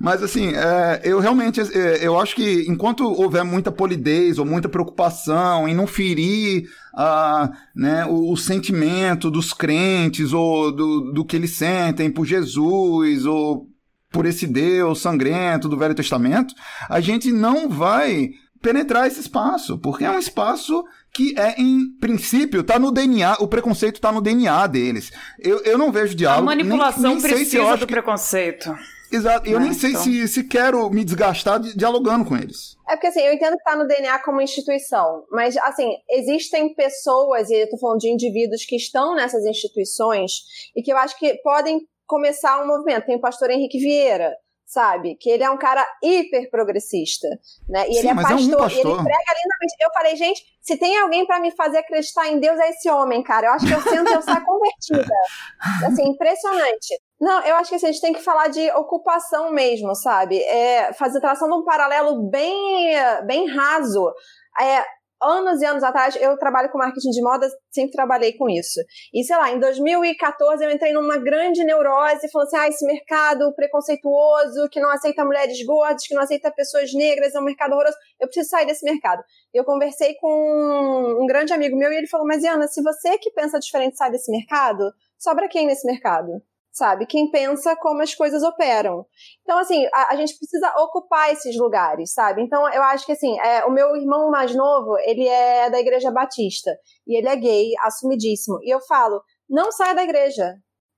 Mas 0.00 0.22
assim, 0.22 0.52
é, 0.54 1.00
eu 1.04 1.18
realmente 1.18 1.60
é, 1.60 2.06
eu 2.06 2.18
acho 2.18 2.36
que 2.36 2.64
enquanto 2.68 3.04
houver 3.04 3.44
muita 3.44 3.70
polidez 3.70 4.38
ou 4.38 4.46
muita 4.46 4.68
preocupação 4.68 5.68
em 5.68 5.74
não 5.74 5.86
ferir 5.86 6.68
ah, 6.94 7.50
né, 7.74 8.06
o, 8.06 8.32
o 8.32 8.36
sentimento 8.36 9.30
dos 9.30 9.52
crentes 9.52 10.32
ou 10.32 10.72
do, 10.72 11.12
do 11.12 11.24
que 11.24 11.36
eles 11.36 11.56
sentem 11.56 12.10
por 12.10 12.24
Jesus 12.24 13.26
ou 13.26 13.71
por 14.12 14.26
esse 14.26 14.46
Deus 14.46 15.00
sangrento 15.00 15.68
do 15.68 15.76
Velho 15.78 15.94
Testamento, 15.94 16.54
a 16.88 17.00
gente 17.00 17.32
não 17.32 17.68
vai 17.68 18.30
penetrar 18.60 19.08
esse 19.08 19.18
espaço, 19.20 19.76
porque 19.78 20.04
é 20.04 20.10
um 20.10 20.18
espaço 20.18 20.84
que 21.12 21.34
é, 21.38 21.60
em 21.60 21.90
princípio, 22.00 22.62
tá 22.62 22.78
no 22.78 22.92
DNA, 22.92 23.34
o 23.40 23.48
preconceito 23.48 24.00
tá 24.00 24.12
no 24.12 24.20
DNA 24.20 24.66
deles. 24.68 25.10
Eu, 25.38 25.60
eu 25.64 25.76
não 25.76 25.90
vejo 25.90 26.12
A 26.12 26.16
diálogo. 26.16 26.48
nem- 26.54 26.58
manipulação 26.64 27.10
nem 27.10 27.20
sei 27.20 27.30
se 27.30 27.34
eu 27.34 27.38
precisa 27.38 27.64
acho 27.64 27.80
do 27.80 27.86
que- 27.86 27.92
preconceito. 27.92 28.72
Exato, 29.10 29.46
eu 29.46 29.58
Né, 29.58 29.66
nem 29.66 29.74
sei 29.74 29.90
então. 29.90 30.02
se, 30.04 30.26
se 30.28 30.44
quero 30.44 30.88
me 30.88 31.04
desgastar 31.04 31.60
di- 31.60 31.76
dialogando 31.76 32.24
com 32.24 32.34
eles. 32.34 32.76
É 32.88 32.94
porque 32.94 33.08
assim, 33.08 33.20
eu 33.20 33.34
entendo 33.34 33.58
que 33.58 33.64
tá 33.64 33.76
no 33.76 33.86
DNA 33.86 34.18
como 34.20 34.40
instituição, 34.40 35.24
mas 35.30 35.54
assim, 35.58 35.90
existem 36.08 36.72
pessoas, 36.74 37.50
e 37.50 37.54
eu 37.62 37.68
tô 37.68 37.76
falando 37.78 37.98
de 37.98 38.08
indivíduos 38.08 38.64
que 38.64 38.76
estão 38.76 39.14
nessas 39.14 39.44
instituições 39.44 40.32
e 40.74 40.82
que 40.82 40.90
eu 40.90 40.96
acho 40.96 41.18
que 41.18 41.34
podem 41.42 41.80
começar 42.06 42.62
um 42.62 42.66
movimento. 42.66 43.06
Tem 43.06 43.16
o 43.16 43.20
pastor 43.20 43.50
Henrique 43.50 43.78
Vieira, 43.78 44.34
sabe? 44.66 45.16
Que 45.16 45.30
ele 45.30 45.44
é 45.44 45.50
um 45.50 45.58
cara 45.58 45.86
hiper 46.02 46.50
progressista, 46.50 47.28
né? 47.68 47.86
E 47.88 47.94
Sim, 47.94 47.98
ele 47.98 48.08
é 48.08 48.14
mas 48.14 48.30
é 48.30 48.34
um 48.34 48.36
pastor, 48.36 48.52
e 48.52 48.56
pastor. 48.56 48.78
ele 48.78 49.04
prega 49.04 49.32
lindamente. 49.42 49.74
Eu 49.80 49.92
falei, 49.92 50.16
gente, 50.16 50.42
se 50.60 50.76
tem 50.76 50.98
alguém 50.98 51.26
pra 51.26 51.40
me 51.40 51.50
fazer 51.50 51.78
acreditar 51.78 52.28
em 52.28 52.40
Deus 52.40 52.58
é 52.58 52.70
esse 52.70 52.90
homem, 52.90 53.22
cara. 53.22 53.48
Eu 53.48 53.52
acho 53.52 53.66
que 53.66 53.72
eu 53.72 53.80
sinto 53.82 54.10
eu 54.10 54.22
sair 54.22 54.44
convertida. 54.44 55.14
Assim, 55.86 56.08
impressionante. 56.08 56.98
Não, 57.20 57.40
eu 57.42 57.54
acho 57.54 57.70
que 57.70 57.76
assim, 57.76 57.86
a 57.86 57.92
gente 57.92 58.00
tem 58.00 58.12
que 58.12 58.20
falar 58.20 58.48
de 58.48 58.68
ocupação 58.72 59.52
mesmo, 59.52 59.94
sabe? 59.94 60.42
É, 60.42 60.92
fazer 60.94 61.20
tração 61.20 61.48
de 61.48 61.54
um 61.54 61.64
paralelo 61.64 62.28
bem, 62.28 62.96
bem 63.26 63.46
raso. 63.46 64.12
É, 64.60 64.84
anos 65.22 65.60
e 65.60 65.64
anos 65.64 65.82
atrás, 65.82 66.16
eu 66.16 66.36
trabalho 66.36 66.70
com 66.70 66.78
marketing 66.78 67.10
de 67.10 67.22
moda, 67.22 67.48
sempre 67.70 67.92
trabalhei 67.92 68.32
com 68.34 68.48
isso. 68.50 68.80
E 69.14 69.22
sei 69.24 69.36
lá, 69.36 69.52
em 69.52 69.58
2014 69.60 70.64
eu 70.64 70.70
entrei 70.70 70.92
numa 70.92 71.16
grande 71.16 71.64
neurose, 71.64 72.30
falando 72.30 72.48
assim: 72.48 72.56
ah, 72.56 72.68
esse 72.68 72.86
mercado 72.86 73.54
preconceituoso, 73.54 74.68
que 74.70 74.80
não 74.80 74.90
aceita 74.90 75.24
mulheres 75.24 75.64
gordas, 75.64 76.06
que 76.06 76.14
não 76.14 76.22
aceita 76.22 76.50
pessoas 76.50 76.92
negras, 76.92 77.34
é 77.34 77.40
um 77.40 77.44
mercado 77.44 77.72
horroroso. 77.72 77.96
Eu 78.20 78.26
preciso 78.26 78.50
sair 78.50 78.66
desse 78.66 78.84
mercado. 78.84 79.22
Eu 79.54 79.64
conversei 79.64 80.14
com 80.20 81.18
um 81.22 81.26
grande 81.26 81.52
amigo 81.52 81.76
meu 81.76 81.92
e 81.92 81.96
ele 81.96 82.08
falou: 82.08 82.26
Mas, 82.26 82.44
Ana, 82.44 82.66
se 82.66 82.82
você 82.82 83.18
que 83.18 83.30
pensa 83.30 83.58
diferente 83.58 83.96
sai 83.96 84.10
desse 84.10 84.30
mercado, 84.30 84.92
sobra 85.18 85.48
quem 85.48 85.66
nesse 85.66 85.86
mercado? 85.86 86.42
Sabe? 86.72 87.04
Quem 87.04 87.30
pensa 87.30 87.76
como 87.76 88.00
as 88.00 88.14
coisas 88.14 88.42
operam. 88.42 89.04
Então, 89.42 89.58
assim, 89.58 89.86
a, 89.92 90.14
a 90.14 90.16
gente 90.16 90.36
precisa 90.38 90.72
ocupar 90.78 91.30
esses 91.30 91.54
lugares, 91.56 92.14
sabe? 92.14 92.40
Então, 92.42 92.66
eu 92.72 92.82
acho 92.84 93.04
que, 93.04 93.12
assim, 93.12 93.38
é, 93.40 93.64
o 93.66 93.70
meu 93.70 93.94
irmão 93.94 94.30
mais 94.30 94.54
novo, 94.54 94.96
ele 95.00 95.28
é 95.28 95.68
da 95.68 95.78
Igreja 95.78 96.10
Batista. 96.10 96.70
E 97.06 97.18
ele 97.18 97.28
é 97.28 97.36
gay, 97.36 97.72
assumidíssimo. 97.82 98.58
E 98.62 98.74
eu 98.74 98.80
falo, 98.80 99.22
não 99.48 99.70
saia 99.70 99.94
da 99.94 100.02
igreja. 100.02 100.54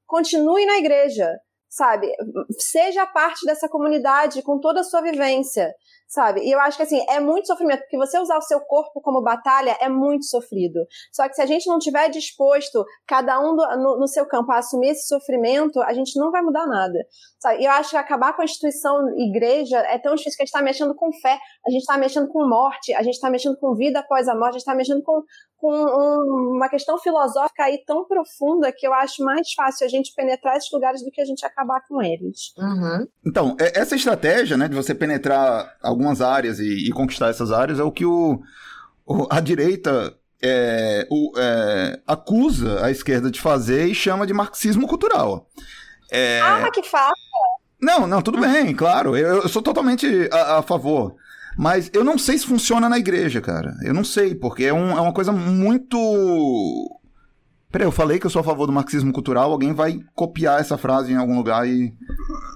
Continue 0.07 0.65
na 0.65 0.77
igreja, 0.79 1.29
sabe? 1.69 2.09
Seja 2.57 3.05
parte 3.05 3.45
dessa 3.45 3.69
comunidade 3.69 4.43
com 4.43 4.61
toda 4.61 4.81
a 4.81 4.85
sua 4.85 5.01
vivência 5.01 5.75
sabe? 6.07 6.41
E 6.43 6.51
eu 6.51 6.61
acho 6.61 6.77
que 6.77 6.83
assim, 6.83 7.05
é 7.09 7.21
muito 7.21 7.47
sofrimento, 7.47 7.81
porque 7.81 7.97
você 7.97 8.19
usar 8.19 8.37
o 8.37 8.43
seu 8.43 8.61
corpo 8.61 9.01
como 9.01 9.23
batalha 9.23 9.77
é 9.81 9.89
muito 9.89 10.25
sofrido. 10.27 10.81
Só 11.13 11.29
que 11.29 11.35
se 11.35 11.43
a 11.43 11.47
gente 11.47 11.67
não 11.67 11.79
tiver 11.79 12.09
disposto, 12.09 12.85
cada 13.07 13.41
um 13.41 13.57
do, 13.57 13.67
no, 13.77 13.99
no, 14.01 14.09
seu 14.09 14.27
campo, 14.27 14.53
a 14.53 14.59
assumir 14.59 14.91
esse 14.91 15.07
sofrimento, 15.07 15.81
a 15.83 15.93
gente 15.93 16.19
não 16.19 16.31
vai 16.31 16.43
mudar 16.43 16.67
nada. 16.67 16.99
Sabe? 17.41 17.63
E 17.63 17.65
eu 17.65 17.71
acho 17.73 17.91
que 17.91 17.97
acabar 17.97 18.35
com 18.35 18.43
a 18.43 18.45
instituição 18.45 18.95
igreja 19.19 19.79
é 19.79 19.99
tão 19.99 20.15
difícil 20.15 20.37
que 20.37 20.43
a 20.43 20.47
gente 20.47 20.55
está 20.55 20.63
mexendo 20.63 20.95
com 20.95 21.13
fé, 21.21 21.39
a 21.67 21.71
gente 21.71 21.81
está 21.81 21.99
mexendo 21.99 22.29
com 22.29 22.49
morte, 22.49 22.95
a 22.95 23.03
gente 23.03 23.15
está 23.15 23.31
mexendo 23.31 23.57
com 23.57 23.75
vida 23.75 24.01
após 24.01 24.29
a 24.29 24.35
morte, 24.35 24.51
a 24.51 24.53
gente 24.53 24.61
está 24.61 24.75
mexendo 24.75 25.03
com, 25.03 25.23
com 25.57 25.73
um, 25.73 26.57
uma 26.57 26.69
questão 26.69 26.99
filosófica 26.99 27.65
aí 27.65 27.83
tão 27.87 28.07
profunda 28.07 28.73
que 28.73 28.87
eu 28.87 28.95
acho 28.95 29.25
mais 29.25 29.53
fácil 29.53 29.87
a 29.87 29.89
gente 29.89 30.13
penetrar 30.15 30.57
esses 30.57 30.71
lugares 30.73 31.03
do 31.03 31.11
que 31.11 31.21
a 31.21 31.25
gente 31.25 31.45
acabar 31.45 31.81
com 31.89 32.03
eles. 32.03 32.53
Uhum. 32.59 33.07
Então, 33.27 33.57
é, 33.61 33.79
essa 33.79 33.97
estratégia, 33.97 34.57
né, 34.57 34.69
de 34.69 34.75
você 34.75 34.95
penetrar 34.95 35.77
algumas 35.95 36.21
áreas 36.21 36.59
e, 36.59 36.89
e 36.89 36.91
conquistar 36.91 37.29
essas 37.29 37.51
áreas 37.51 37.79
é 37.79 37.83
o 37.83 37.93
que 37.93 38.05
o, 38.05 38.41
o 39.07 39.27
a 39.31 39.41
direita 39.41 40.15
é, 40.43 41.07
o, 41.11 41.33
é, 41.39 42.01
acusa 42.07 42.85
a 42.85 42.91
esquerda 42.91 43.31
de 43.31 43.41
fazer 43.41 43.87
e 43.87 43.95
chama 43.95 44.27
de 44.27 44.35
marxismo 44.35 44.87
cultural. 44.87 45.49
É... 46.11 46.41
Ah, 46.41 46.71
que 46.71 46.83
faça! 46.83 47.15
Não, 47.81 48.07
não, 48.07 48.23
tudo 48.23 48.41
bem, 48.41 48.75
claro. 48.75 49.17
Eu, 49.17 49.43
eu 49.43 49.49
sou 49.49 49.63
totalmente 49.63 50.29
a, 50.33 50.59
a, 50.59 50.63
favor. 50.63 51.17
Mas 51.57 51.91
eu 51.93 52.03
não 52.03 52.19
sei 52.19 52.39
se 52.39 52.47
funciona 52.47 52.89
na 52.89 52.99
igreja, 52.99 53.41
cara. 53.41 53.75
Eu 53.83 53.95
não 53.95 54.05
sei, 54.05 54.35
porque 54.35 54.65
é, 54.65 54.73
um, 54.73 54.91
é 54.91 55.01
uma 55.01 55.13
coisa 55.13 55.33
muito. 55.33 55.99
Peraí, 57.75 57.89
eu 57.89 57.91
falei 57.91 58.21
que 58.21 58.27
eu 58.27 58.31
sou 58.31 58.39
a 58.39 58.45
favor 58.45 58.69
do 58.69 58.73
marxismo 58.73 59.13
cultural, 59.13 59.51
alguém 59.51 59.75
vai 59.75 59.99
copiar 60.15 60.61
essa 60.61 60.79
frase 60.79 61.13
em 61.13 61.17
algum 61.17 61.35
lugar 61.35 61.67
e 61.67 61.93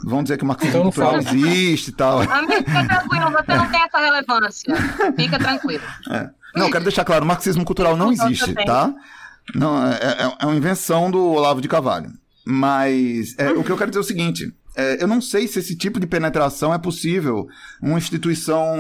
vão 0.04 0.22
dizer 0.22 0.38
que 0.38 0.44
o 0.44 0.46
marxismo 0.46 0.70
então 0.70 0.82
cultural 0.84 1.20
fala. 1.20 1.36
existe 1.36 1.88
e 1.88 1.92
tal. 1.92 2.20
Amigo, 2.20 2.52
fica 2.52 2.86
tranquilo, 2.86 3.32
você 3.32 3.56
não 3.56 3.68
tem 3.68 3.82
essa 3.82 3.98
relevância. 3.98 4.76
Fica 5.16 5.38
tranquilo. 5.40 5.82
É. 6.08 6.30
Não, 6.54 6.66
eu 6.66 6.70
quero 6.70 6.84
deixar 6.84 7.04
claro, 7.04 7.24
o 7.24 7.26
marxismo 7.26 7.64
cultural 7.64 7.96
não 7.96 8.12
existe, 8.12 8.54
tá? 8.64 8.94
Não, 9.56 9.84
é, 9.88 9.96
é, 9.96 10.36
é 10.38 10.46
uma 10.46 10.54
invenção 10.54 11.10
do 11.10 11.20
Olavo 11.32 11.60
de 11.60 11.66
Carvalho. 11.66 12.12
Mas 12.46 13.34
é, 13.38 13.50
o 13.50 13.64
que 13.64 13.72
eu 13.72 13.76
quero 13.76 13.90
dizer 13.90 13.98
é 13.98 14.02
o 14.02 14.06
seguinte: 14.06 14.54
é, 14.76 15.02
eu 15.02 15.08
não 15.08 15.20
sei 15.20 15.48
se 15.48 15.58
esse 15.58 15.74
tipo 15.74 15.98
de 15.98 16.06
penetração 16.06 16.72
é 16.72 16.78
possível 16.78 17.48
uma 17.82 17.98
instituição 17.98 18.76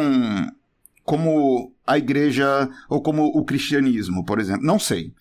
como 1.02 1.72
a 1.84 1.98
igreja 1.98 2.70
ou 2.88 3.02
como 3.02 3.24
o 3.24 3.44
cristianismo, 3.44 4.24
por 4.24 4.38
exemplo. 4.38 4.64
Não 4.64 4.78
sei. 4.78 5.12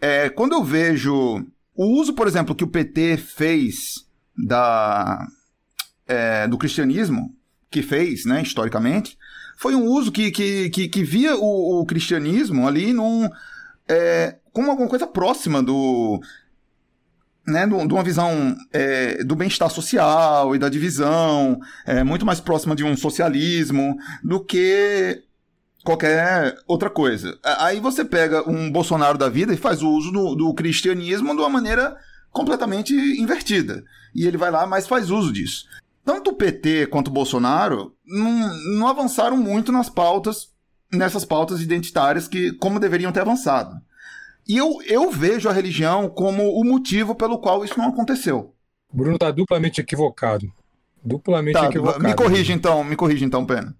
É, 0.00 0.28
quando 0.30 0.52
eu 0.52 0.64
vejo 0.64 1.44
o 1.74 1.86
uso, 2.00 2.14
por 2.14 2.26
exemplo, 2.26 2.54
que 2.54 2.64
o 2.64 2.68
PT 2.68 3.16
fez 3.18 4.06
da, 4.36 5.26
é, 6.06 6.48
do 6.48 6.58
cristianismo, 6.58 7.34
que 7.70 7.82
fez, 7.82 8.24
né, 8.24 8.42
historicamente, 8.42 9.16
foi 9.56 9.74
um 9.74 9.84
uso 9.84 10.10
que, 10.10 10.30
que, 10.30 10.70
que, 10.70 10.88
que 10.88 11.04
via 11.04 11.36
o, 11.36 11.80
o, 11.80 11.86
cristianismo 11.86 12.66
ali 12.66 12.92
num, 12.92 13.28
é, 13.86 14.36
como 14.52 14.70
alguma 14.70 14.88
coisa 14.88 15.06
próxima 15.06 15.62
do, 15.62 16.20
né, 17.46 17.66
de 17.66 17.74
uma 17.74 18.02
visão 18.02 18.56
é, 18.72 19.22
do 19.22 19.36
bem-estar 19.36 19.70
social 19.70 20.54
e 20.54 20.58
da 20.58 20.68
divisão, 20.68 21.60
é, 21.86 22.02
muito 22.02 22.24
mais 22.24 22.40
próxima 22.40 22.74
de 22.74 22.84
um 22.84 22.96
socialismo 22.96 23.96
do 24.24 24.42
que 24.42 25.22
qualquer 25.84 26.56
outra 26.66 26.90
coisa. 26.90 27.38
Aí 27.42 27.80
você 27.80 28.04
pega 28.04 28.48
um 28.48 28.70
Bolsonaro 28.70 29.18
da 29.18 29.28
vida 29.28 29.52
e 29.52 29.56
faz 29.56 29.82
o 29.82 29.90
uso 29.90 30.10
do, 30.10 30.34
do 30.34 30.54
cristianismo 30.54 31.34
de 31.34 31.40
uma 31.40 31.48
maneira 31.48 31.96
completamente 32.30 32.94
invertida. 32.94 33.84
E 34.14 34.26
ele 34.26 34.36
vai 34.36 34.50
lá, 34.50 34.66
mas 34.66 34.86
faz 34.86 35.10
uso 35.10 35.32
disso. 35.32 35.66
Tanto 36.04 36.30
o 36.30 36.34
PT 36.34 36.86
quanto 36.86 37.08
o 37.08 37.12
Bolsonaro 37.12 37.94
não, 38.06 38.54
não 38.78 38.88
avançaram 38.88 39.36
muito 39.36 39.70
nas 39.70 39.88
pautas, 39.88 40.50
nessas 40.92 41.24
pautas 41.24 41.60
identitárias 41.60 42.26
que 42.26 42.52
como 42.54 42.80
deveriam 42.80 43.12
ter 43.12 43.20
avançado. 43.20 43.76
E 44.48 44.56
eu, 44.56 44.80
eu 44.86 45.10
vejo 45.10 45.48
a 45.48 45.52
religião 45.52 46.08
como 46.08 46.50
o 46.58 46.64
motivo 46.64 47.14
pelo 47.14 47.38
qual 47.38 47.64
isso 47.64 47.78
não 47.78 47.88
aconteceu. 47.88 48.54
Bruno 48.92 49.14
está 49.14 49.30
duplamente 49.30 49.80
equivocado. 49.80 50.52
Duplamente 51.02 51.58
tá, 51.58 51.66
equivocado. 51.66 52.02
Me 52.02 52.14
corrige 52.14 52.52
então, 52.52 52.84
me 52.84 52.96
corrige 52.96 53.24
então, 53.24 53.44
Pena. 53.46 53.74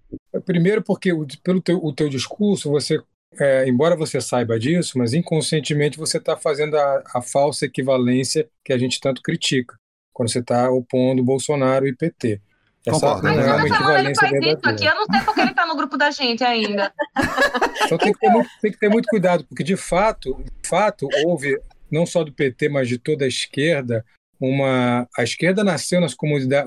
Primeiro 0.45 0.81
porque 0.81 1.11
pelo 1.43 1.61
teu, 1.61 1.77
o 1.83 1.93
teu 1.93 2.09
discurso, 2.09 2.69
você, 2.69 2.99
é, 3.39 3.67
embora 3.67 3.95
você 3.95 4.19
saiba 4.19 4.59
disso, 4.59 4.97
mas 4.97 5.13
inconscientemente 5.13 5.97
você 5.97 6.17
está 6.17 6.35
fazendo 6.35 6.75
a, 6.75 7.03
a 7.15 7.21
falsa 7.21 7.65
equivalência 7.65 8.49
que 8.63 8.73
a 8.73 8.77
gente 8.77 8.99
tanto 8.99 9.21
critica, 9.21 9.75
quando 10.13 10.31
você 10.31 10.39
está 10.39 10.69
opondo 10.71 11.23
Bolsonaro 11.23 11.87
e 11.87 11.95
PT. 11.95 12.41
Essa 12.85 12.99
Concordo. 12.99 13.23
Mas 13.23 13.37
é 13.37 13.53
uma 13.53 13.67
equivalência 13.67 14.25
ele 14.25 14.57
faz 14.59 14.73
aqui, 14.73 14.85
eu 14.85 14.95
não 14.95 15.05
sei 15.05 15.21
porque 15.21 15.41
ele 15.41 15.51
está 15.51 15.65
no 15.67 15.75
grupo 15.75 15.97
da 15.97 16.11
gente 16.11 16.43
ainda. 16.43 16.91
Então 17.83 17.97
tem 17.97 18.13
que, 18.13 18.19
ter 18.19 18.29
muito, 18.29 18.49
tem 18.61 18.71
que 18.71 18.79
ter 18.79 18.89
muito 18.89 19.07
cuidado, 19.09 19.43
porque 19.43 19.65
de 19.65 19.75
fato, 19.75 20.41
de 20.61 20.69
fato, 20.69 21.09
houve, 21.25 21.59
não 21.91 22.05
só 22.05 22.23
do 22.23 22.31
PT, 22.31 22.69
mas 22.69 22.87
de 22.87 22.97
toda 22.97 23.25
a 23.25 23.27
esquerda, 23.27 24.05
uma 24.41 25.07
a 25.15 25.23
esquerda 25.23 25.63
nasceu 25.63 26.01
nas 26.01 26.15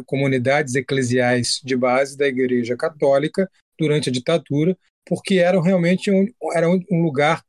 comunidades 0.07 0.77
eclesiais 0.77 1.61
de 1.65 1.77
base 1.77 2.17
da 2.17 2.27
Igreja 2.29 2.77
Católica 2.77 3.51
durante 3.77 4.09
a 4.09 4.13
ditadura, 4.13 4.79
porque 5.05 5.39
eram 5.39 5.61
realmente 5.61 6.11
um, 6.11 6.27
era 6.55 6.71
um 6.71 7.03
lugar, 7.03 7.43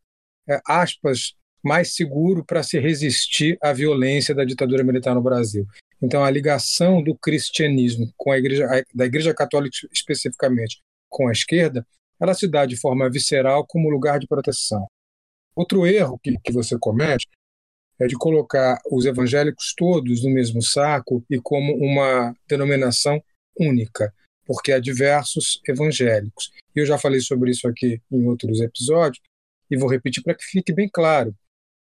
é, 0.50 0.60
aspas, 0.68 1.36
mais 1.64 1.96
seguro 1.96 2.44
para 2.44 2.64
se 2.64 2.80
resistir 2.80 3.58
à 3.62 3.72
violência 3.72 4.34
da 4.34 4.44
ditadura 4.44 4.84
militar 4.84 5.14
no 5.14 5.22
Brasil. 5.22 5.66
Então, 6.02 6.24
a 6.24 6.30
ligação 6.30 7.02
do 7.02 7.16
cristianismo 7.16 8.12
com 8.18 8.32
a 8.32 8.38
igreja, 8.38 8.68
da 8.94 9.06
Igreja 9.06 9.34
Católica 9.34 9.76
especificamente, 9.92 10.82
com 11.10 11.28
a 11.28 11.32
esquerda, 11.32 11.86
ela 12.20 12.34
se 12.34 12.48
dá 12.48 12.66
de 12.66 12.76
forma 12.76 13.10
visceral 13.10 13.66
como 13.68 13.90
lugar 13.90 14.20
de 14.20 14.28
proteção. 14.28 14.86
Outro 15.56 15.86
erro 15.86 16.20
que, 16.22 16.38
que 16.44 16.52
você 16.52 16.78
comete 16.78 17.28
é 18.00 18.08
de 18.08 18.16
colocar 18.16 18.80
os 18.92 19.06
evangélicos 19.06 19.74
todos 19.76 20.24
no 20.24 20.30
mesmo 20.30 20.62
saco 20.62 21.24
e 21.30 21.40
como 21.40 21.74
uma 21.76 22.36
denominação 22.48 23.24
única, 23.58 24.14
porque 24.46 24.72
há 24.72 24.80
diversos 24.80 25.62
evangélicos. 25.68 26.52
Eu 26.76 26.86
já 26.86 26.98
falei 26.98 27.22
sobre 27.22 27.52
isso 27.52 27.68
aqui 27.68 28.02
em 28.12 28.28
outros 28.28 28.60
episódios 28.62 29.22
e 29.70 29.78
vou 29.78 29.90
repetir 29.90 30.22
para 30.24 30.36
que 30.36 30.44
fique 30.44 30.74
bem 30.74 30.90
claro. 30.92 31.34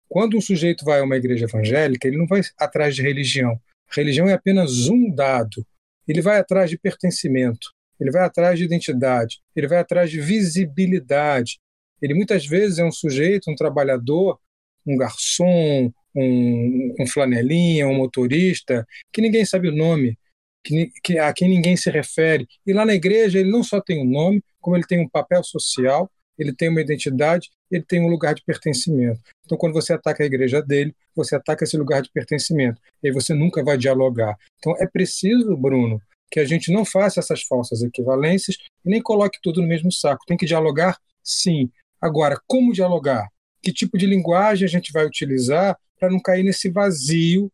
Quando 0.08 0.36
um 0.36 0.40
sujeito 0.40 0.84
vai 0.84 1.00
a 1.00 1.04
uma 1.04 1.16
igreja 1.16 1.46
evangélica, 1.46 2.06
ele 2.06 2.18
não 2.18 2.26
vai 2.26 2.42
atrás 2.58 2.94
de 2.94 3.02
religião. 3.02 3.58
Religião 3.88 4.28
é 4.28 4.34
apenas 4.34 4.88
um 4.88 5.10
dado. 5.10 5.66
Ele 6.06 6.20
vai 6.20 6.38
atrás 6.38 6.68
de 6.68 6.76
pertencimento, 6.76 7.70
ele 7.98 8.10
vai 8.10 8.22
atrás 8.24 8.58
de 8.58 8.64
identidade, 8.64 9.40
ele 9.54 9.68
vai 9.68 9.78
atrás 9.78 10.10
de 10.10 10.20
visibilidade. 10.20 11.60
Ele 12.00 12.14
muitas 12.14 12.44
vezes 12.44 12.78
é 12.78 12.84
um 12.84 12.90
sujeito, 12.90 13.50
um 13.50 13.54
trabalhador 13.54 14.38
um 14.86 14.96
garçom, 14.96 15.92
um, 16.14 16.94
um 17.00 17.06
flanelinha, 17.06 17.88
um 17.88 17.94
motorista, 17.94 18.86
que 19.12 19.20
ninguém 19.20 19.44
sabe 19.44 19.68
o 19.68 19.76
nome, 19.76 20.18
que, 20.64 20.90
que, 21.02 21.18
a 21.18 21.32
quem 21.32 21.48
ninguém 21.48 21.76
se 21.76 21.90
refere. 21.90 22.46
E 22.66 22.72
lá 22.72 22.84
na 22.84 22.94
igreja 22.94 23.38
ele 23.38 23.50
não 23.50 23.62
só 23.62 23.80
tem 23.80 24.00
um 24.00 24.08
nome, 24.08 24.42
como 24.60 24.76
ele 24.76 24.86
tem 24.86 25.00
um 25.00 25.08
papel 25.08 25.42
social, 25.42 26.10
ele 26.38 26.54
tem 26.54 26.68
uma 26.68 26.80
identidade, 26.80 27.50
ele 27.70 27.84
tem 27.84 28.00
um 28.00 28.08
lugar 28.08 28.34
de 28.34 28.42
pertencimento. 28.44 29.20
Então, 29.44 29.56
quando 29.58 29.74
você 29.74 29.92
ataca 29.92 30.22
a 30.22 30.26
igreja 30.26 30.62
dele, 30.62 30.94
você 31.14 31.36
ataca 31.36 31.64
esse 31.64 31.76
lugar 31.76 32.02
de 32.02 32.10
pertencimento. 32.10 32.80
E 33.02 33.08
aí 33.08 33.12
você 33.12 33.34
nunca 33.34 33.62
vai 33.62 33.76
dialogar. 33.76 34.36
Então, 34.58 34.74
é 34.78 34.86
preciso, 34.86 35.56
Bruno, 35.56 36.00
que 36.30 36.40
a 36.40 36.44
gente 36.44 36.72
não 36.72 36.84
faça 36.84 37.20
essas 37.20 37.42
falsas 37.42 37.82
equivalências 37.82 38.56
e 38.84 38.90
nem 38.90 39.02
coloque 39.02 39.38
tudo 39.42 39.60
no 39.60 39.68
mesmo 39.68 39.92
saco. 39.92 40.24
Tem 40.26 40.36
que 40.36 40.46
dialogar, 40.46 40.98
sim. 41.22 41.70
Agora, 42.00 42.38
como 42.46 42.72
dialogar? 42.72 43.28
Que 43.62 43.72
tipo 43.72 43.96
de 43.96 44.06
linguagem 44.06 44.66
a 44.66 44.68
gente 44.68 44.92
vai 44.92 45.06
utilizar 45.06 45.78
para 45.98 46.10
não 46.10 46.20
cair 46.20 46.42
nesse 46.42 46.70
vazio 46.70 47.50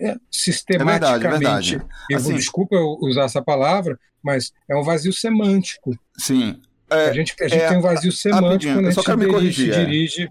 é, 0.00 0.16
sistematicamente. 0.30 1.04
É 1.04 1.08
verdade, 1.08 1.26
é 1.26 1.30
verdade. 1.30 1.82
Eu, 2.10 2.16
assim, 2.16 2.34
desculpa 2.34 2.76
eu 2.76 2.96
usar 3.00 3.24
essa 3.24 3.42
palavra, 3.42 3.98
mas 4.22 4.52
é 4.68 4.76
um 4.76 4.82
vazio 4.82 5.12
semântico. 5.12 5.96
Sim. 6.16 6.60
É, 6.90 7.10
a 7.10 7.12
gente, 7.12 7.34
a 7.40 7.48
gente 7.48 7.62
é, 7.62 7.68
tem 7.68 7.78
um 7.78 7.82
vazio 7.82 8.12
semântico 8.12 8.72
quando 8.72 8.86
a 8.86 8.90
gente 8.90 9.04
dirige, 9.04 9.32
corrigir, 9.32 9.74
se, 9.74 9.80
é. 9.80 9.84
dirige, 9.84 10.30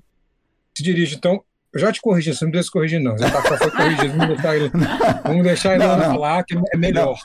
se 0.76 0.84
dirige. 0.84 1.16
Então, 1.16 1.44
eu 1.72 1.80
já 1.80 1.92
te 1.92 2.02
corrigi, 2.02 2.34
você 2.34 2.44
não 2.46 2.52
precisa 2.52 2.68
se 2.68 2.72
corrigir, 2.72 3.00
não. 3.00 3.18
Já 3.18 3.30
tá, 3.30 3.42
foi 3.58 3.72
corrigido. 3.72 4.18
Vamos 4.18 4.28
deixar 4.36 4.56
ele, 4.56 4.72
vamos 5.24 5.44
deixar 5.44 5.76
ele 5.76 5.86
não, 5.86 5.98
não. 5.98 6.06
falar, 6.06 6.44
que 6.44 6.56
é 6.74 6.78
melhor. 6.78 7.06
Não. 7.06 7.16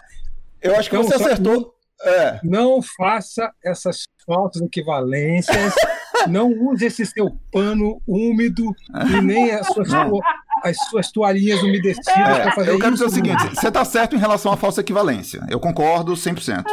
Eu 0.60 0.76
acho 0.76 0.90
que 0.90 0.96
então, 0.96 1.08
você 1.08 1.14
acertou. 1.14 1.71
É. 2.04 2.40
Não 2.42 2.82
faça 2.82 3.52
essas 3.64 4.04
falsas 4.26 4.62
equivalências 4.62 5.74
não 6.28 6.50
use 6.50 6.86
esse 6.86 7.04
seu 7.06 7.36
pano 7.50 8.00
úmido 8.06 8.74
e 9.10 9.20
nem 9.20 9.50
as 9.50 9.66
suas, 9.68 9.88
as 10.62 10.76
suas 10.88 11.10
toalhinhas 11.10 11.62
umedecidas 11.62 12.16
é, 12.16 12.42
para 12.42 12.52
fazer 12.52 12.70
Eu 12.70 12.78
quero 12.78 12.94
isso, 12.94 13.04
dizer 13.04 13.20
o 13.20 13.24
seguinte: 13.24 13.54
você 13.54 13.68
está 13.68 13.84
certo 13.84 14.16
em 14.16 14.18
relação 14.18 14.52
à 14.52 14.56
falsa 14.56 14.80
equivalência. 14.80 15.44
Eu 15.48 15.60
concordo 15.60 16.12
100%. 16.12 16.64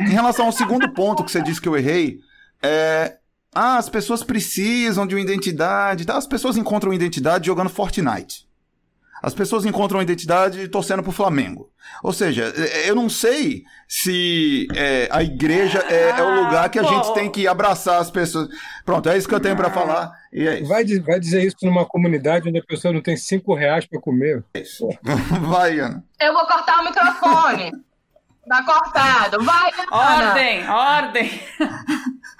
Em 0.00 0.10
relação 0.10 0.46
ao 0.46 0.52
segundo 0.52 0.92
ponto 0.92 1.24
que 1.24 1.30
você 1.30 1.42
disse 1.42 1.60
que 1.60 1.68
eu 1.68 1.76
errei, 1.76 2.20
é. 2.62 3.16
Ah, 3.54 3.78
as 3.78 3.88
pessoas 3.88 4.22
precisam 4.22 5.06
de 5.06 5.14
uma 5.14 5.20
identidade. 5.20 6.04
Tá? 6.04 6.16
As 6.16 6.26
pessoas 6.26 6.56
encontram 6.56 6.92
identidade 6.92 7.46
jogando 7.46 7.70
Fortnite. 7.70 8.47
As 9.22 9.34
pessoas 9.34 9.64
encontram 9.64 10.02
identidade 10.02 10.68
torcendo 10.68 11.02
pro 11.02 11.12
Flamengo. 11.12 11.70
Ou 12.02 12.12
seja, 12.12 12.44
eu 12.84 12.94
não 12.94 13.08
sei 13.08 13.64
se 13.88 14.68
é, 14.74 15.08
a 15.10 15.22
igreja 15.22 15.84
é, 15.88 16.10
é, 16.10 16.22
o 16.22 16.44
lugar 16.44 16.68
que 16.68 16.78
a 16.78 16.82
gente 16.82 17.12
tem 17.14 17.30
que 17.30 17.48
abraçar 17.48 18.00
as 18.00 18.10
pessoas. 18.10 18.48
Pronto, 18.84 19.08
é 19.08 19.16
isso 19.16 19.28
que 19.28 19.34
eu 19.34 19.40
tenho 19.40 19.56
para 19.56 19.70
falar. 19.70 20.12
E 20.32 20.46
é 20.46 20.60
isso. 20.60 20.68
Vai, 20.68 20.84
vai 21.00 21.18
dizer 21.18 21.44
isso 21.44 21.56
numa 21.62 21.84
comunidade 21.84 22.48
onde 22.48 22.58
a 22.58 22.64
pessoa 22.64 22.92
não 22.92 23.00
tem 23.00 23.16
cinco 23.16 23.54
reais 23.54 23.86
para 23.86 24.00
comer. 24.00 24.44
É 24.54 24.60
isso. 24.60 24.88
Vai, 25.48 25.80
Ana. 25.80 26.04
Eu 26.20 26.32
vou 26.32 26.46
cortar 26.46 26.80
o 26.80 26.84
microfone. 26.84 27.72
Tá 28.48 28.62
cortado. 28.62 29.44
Vai, 29.44 29.70
Ana. 29.90 30.28
Ordem, 30.28 30.68
ordem. 30.68 31.42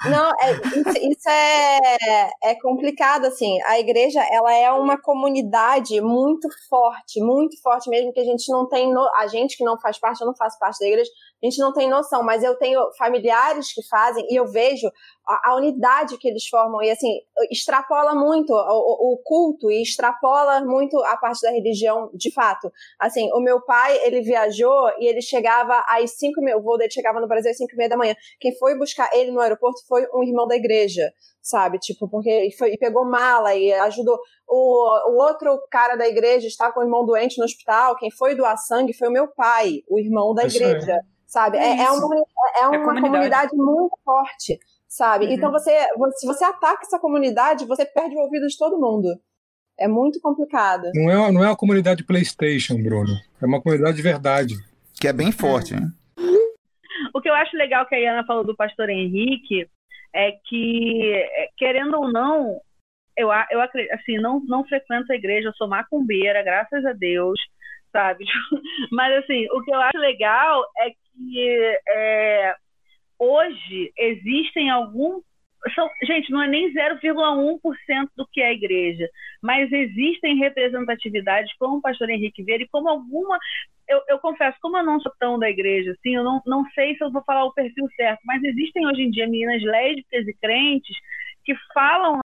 Não, 0.04 0.30
é, 0.40 0.52
isso, 0.52 1.10
isso, 1.10 1.28
é, 1.28 2.30
é 2.44 2.54
complicado, 2.60 3.26
assim. 3.26 3.60
A 3.66 3.78
igreja, 3.80 4.20
ela 4.30 4.52
é 4.52 4.70
uma 4.70 5.00
comunidade 5.00 6.00
muito 6.00 6.48
forte, 6.68 7.20
muito 7.20 7.60
forte 7.60 7.90
mesmo, 7.90 8.12
que 8.12 8.20
a 8.20 8.24
gente 8.24 8.50
não 8.52 8.68
tem... 8.68 8.92
No... 8.92 9.08
A 9.18 9.26
gente 9.26 9.56
que 9.56 9.64
não 9.64 9.78
faz 9.80 9.98
parte, 9.98 10.20
eu 10.20 10.26
não 10.26 10.36
faço 10.36 10.58
parte 10.58 10.78
da 10.78 10.86
igreja, 10.86 11.10
a 11.42 11.46
gente 11.46 11.58
não 11.58 11.72
tem 11.72 11.88
noção, 11.88 12.22
mas 12.22 12.42
eu 12.42 12.56
tenho 12.56 12.80
familiares 12.98 13.72
que 13.72 13.86
fazem 13.86 14.26
e 14.28 14.34
eu 14.34 14.46
vejo 14.46 14.90
a, 15.26 15.50
a 15.50 15.56
unidade 15.56 16.18
que 16.18 16.28
eles 16.28 16.46
formam 16.48 16.82
e 16.82 16.90
assim 16.90 17.20
extrapola 17.50 18.12
muito 18.14 18.52
o, 18.52 19.12
o, 19.14 19.20
culto 19.22 19.70
e 19.70 19.80
extrapola 19.82 20.60
muito 20.64 20.98
a 21.04 21.16
parte 21.16 21.40
da 21.42 21.50
religião 21.50 22.10
de 22.12 22.32
fato. 22.32 22.72
Assim, 22.98 23.30
o 23.32 23.40
meu 23.40 23.60
pai 23.64 23.98
ele 24.04 24.20
viajou 24.20 24.90
e 24.98 25.06
ele 25.06 25.22
chegava 25.22 25.84
às 25.88 26.18
cinco 26.18 26.40
mil, 26.40 26.58
o 26.58 26.62
voo 26.62 26.76
dele 26.76 26.90
chegava 26.90 27.20
no 27.20 27.28
Brasil 27.28 27.50
às 27.50 27.56
cinco 27.56 27.72
e 27.72 27.76
meia 27.76 27.88
da 27.88 27.96
manhã. 27.96 28.16
Quem 28.40 28.56
foi 28.58 28.76
buscar 28.76 29.08
ele 29.14 29.30
no 29.30 29.40
aeroporto 29.40 29.86
foi 29.86 30.06
um 30.12 30.24
irmão 30.24 30.46
da 30.46 30.56
igreja 30.56 31.12
sabe? 31.40 31.78
Tipo, 31.78 32.06
porque 32.06 32.50
foi, 32.58 32.74
e 32.74 32.76
pegou 32.76 33.06
mala 33.06 33.54
e 33.54 33.72
ajudou. 33.72 34.18
O, 34.46 35.12
o 35.12 35.16
outro 35.16 35.58
cara 35.70 35.96
da 35.96 36.06
igreja 36.06 36.46
está 36.46 36.70
com 36.70 36.80
o 36.80 36.82
irmão 36.82 37.06
doente 37.06 37.38
no 37.38 37.44
hospital. 37.44 37.96
Quem 37.96 38.10
foi 38.10 38.34
doar 38.34 38.58
sangue 38.58 38.92
foi 38.92 39.08
o 39.08 39.12
meu 39.12 39.28
pai, 39.28 39.82
o 39.88 39.98
irmão 39.98 40.34
da 40.34 40.44
Isso 40.44 40.62
igreja. 40.62 40.92
É 40.92 41.17
sabe? 41.28 41.58
É, 41.58 41.82
é, 41.82 41.90
uma, 41.90 42.16
é 42.60 42.66
uma 42.66 42.76
é 42.76 42.84
comunidade. 42.84 43.00
comunidade. 43.00 43.56
muito 43.56 43.96
forte, 44.02 44.58
sabe? 44.88 45.26
Uhum. 45.26 45.32
Então 45.32 45.52
você, 45.52 45.70
se 46.16 46.26
você 46.26 46.42
ataca 46.42 46.82
essa 46.82 46.98
comunidade, 46.98 47.66
você 47.66 47.84
perde 47.84 48.16
o 48.16 48.20
ouvido 48.20 48.46
de 48.48 48.56
todo 48.56 48.80
mundo. 48.80 49.08
É 49.78 49.86
muito 49.86 50.20
complicado. 50.20 50.90
Não 50.94 51.08
é, 51.08 51.30
não 51.30 51.44
é 51.44 51.46
uma 51.46 51.56
comunidade 51.56 52.02
PlayStation, 52.02 52.82
Bruno. 52.82 53.14
É 53.40 53.46
uma 53.46 53.60
comunidade 53.60 53.96
de 53.96 54.02
verdade. 54.02 54.54
Que 55.00 55.06
é 55.06 55.12
bem 55.12 55.30
forte, 55.30 55.74
hein? 55.74 55.92
O 57.14 57.20
que 57.20 57.30
eu 57.30 57.34
acho 57.34 57.56
legal 57.56 57.86
que 57.86 57.94
a 57.94 57.98
Iana 57.98 58.26
falou 58.26 58.44
do 58.44 58.56
pastor 58.56 58.90
Henrique 58.90 59.68
é 60.12 60.32
que, 60.44 61.12
é, 61.14 61.48
querendo 61.56 61.96
ou 61.96 62.12
não, 62.12 62.60
eu, 63.16 63.28
eu 63.50 63.60
assim, 63.92 64.18
não, 64.18 64.40
não 64.46 64.64
frequento 64.64 65.12
a 65.12 65.16
igreja, 65.16 65.48
eu 65.48 65.54
sou 65.54 65.68
macumbeira, 65.68 66.42
graças 66.42 66.84
a 66.84 66.92
Deus, 66.92 67.40
sabe? 67.92 68.24
Mas, 68.90 69.24
assim, 69.24 69.46
o 69.52 69.62
que 69.62 69.70
eu 69.70 69.80
acho 69.80 69.98
legal 69.98 70.64
é 70.78 70.90
que 71.18 71.78
é, 71.88 72.54
hoje 73.18 73.92
existem 73.98 74.70
algum. 74.70 75.20
São, 75.74 75.88
gente, 76.04 76.30
não 76.30 76.40
é 76.40 76.46
nem 76.46 76.72
0,1% 76.72 78.08
do 78.16 78.26
que 78.28 78.40
é 78.40 78.46
a 78.46 78.52
igreja, 78.52 79.08
mas 79.42 79.70
existem 79.72 80.36
representatividades, 80.36 81.52
como 81.58 81.78
o 81.78 81.82
pastor 81.82 82.08
Henrique 82.08 82.44
Vieira, 82.44 82.62
e 82.62 82.68
como 82.68 82.88
alguma. 82.88 83.36
Eu, 83.88 84.02
eu, 84.08 84.18
confesso, 84.18 84.56
como 84.60 84.76
eu 84.76 84.84
não 84.84 85.00
sou 85.00 85.12
tão 85.18 85.38
da 85.38 85.50
igreja, 85.50 85.92
assim, 85.92 86.14
eu 86.14 86.22
não, 86.22 86.40
não 86.46 86.64
sei 86.72 86.94
se 86.94 87.02
eu 87.02 87.10
vou 87.10 87.24
falar 87.24 87.44
o 87.44 87.52
perfil 87.52 87.88
certo, 87.96 88.20
mas 88.24 88.42
existem 88.44 88.86
hoje 88.86 89.02
em 89.02 89.10
dia 89.10 89.26
meninas 89.26 89.62
lésbicas 89.62 90.28
e 90.28 90.34
crentes 90.34 90.96
que 91.44 91.54
falam 91.74 92.20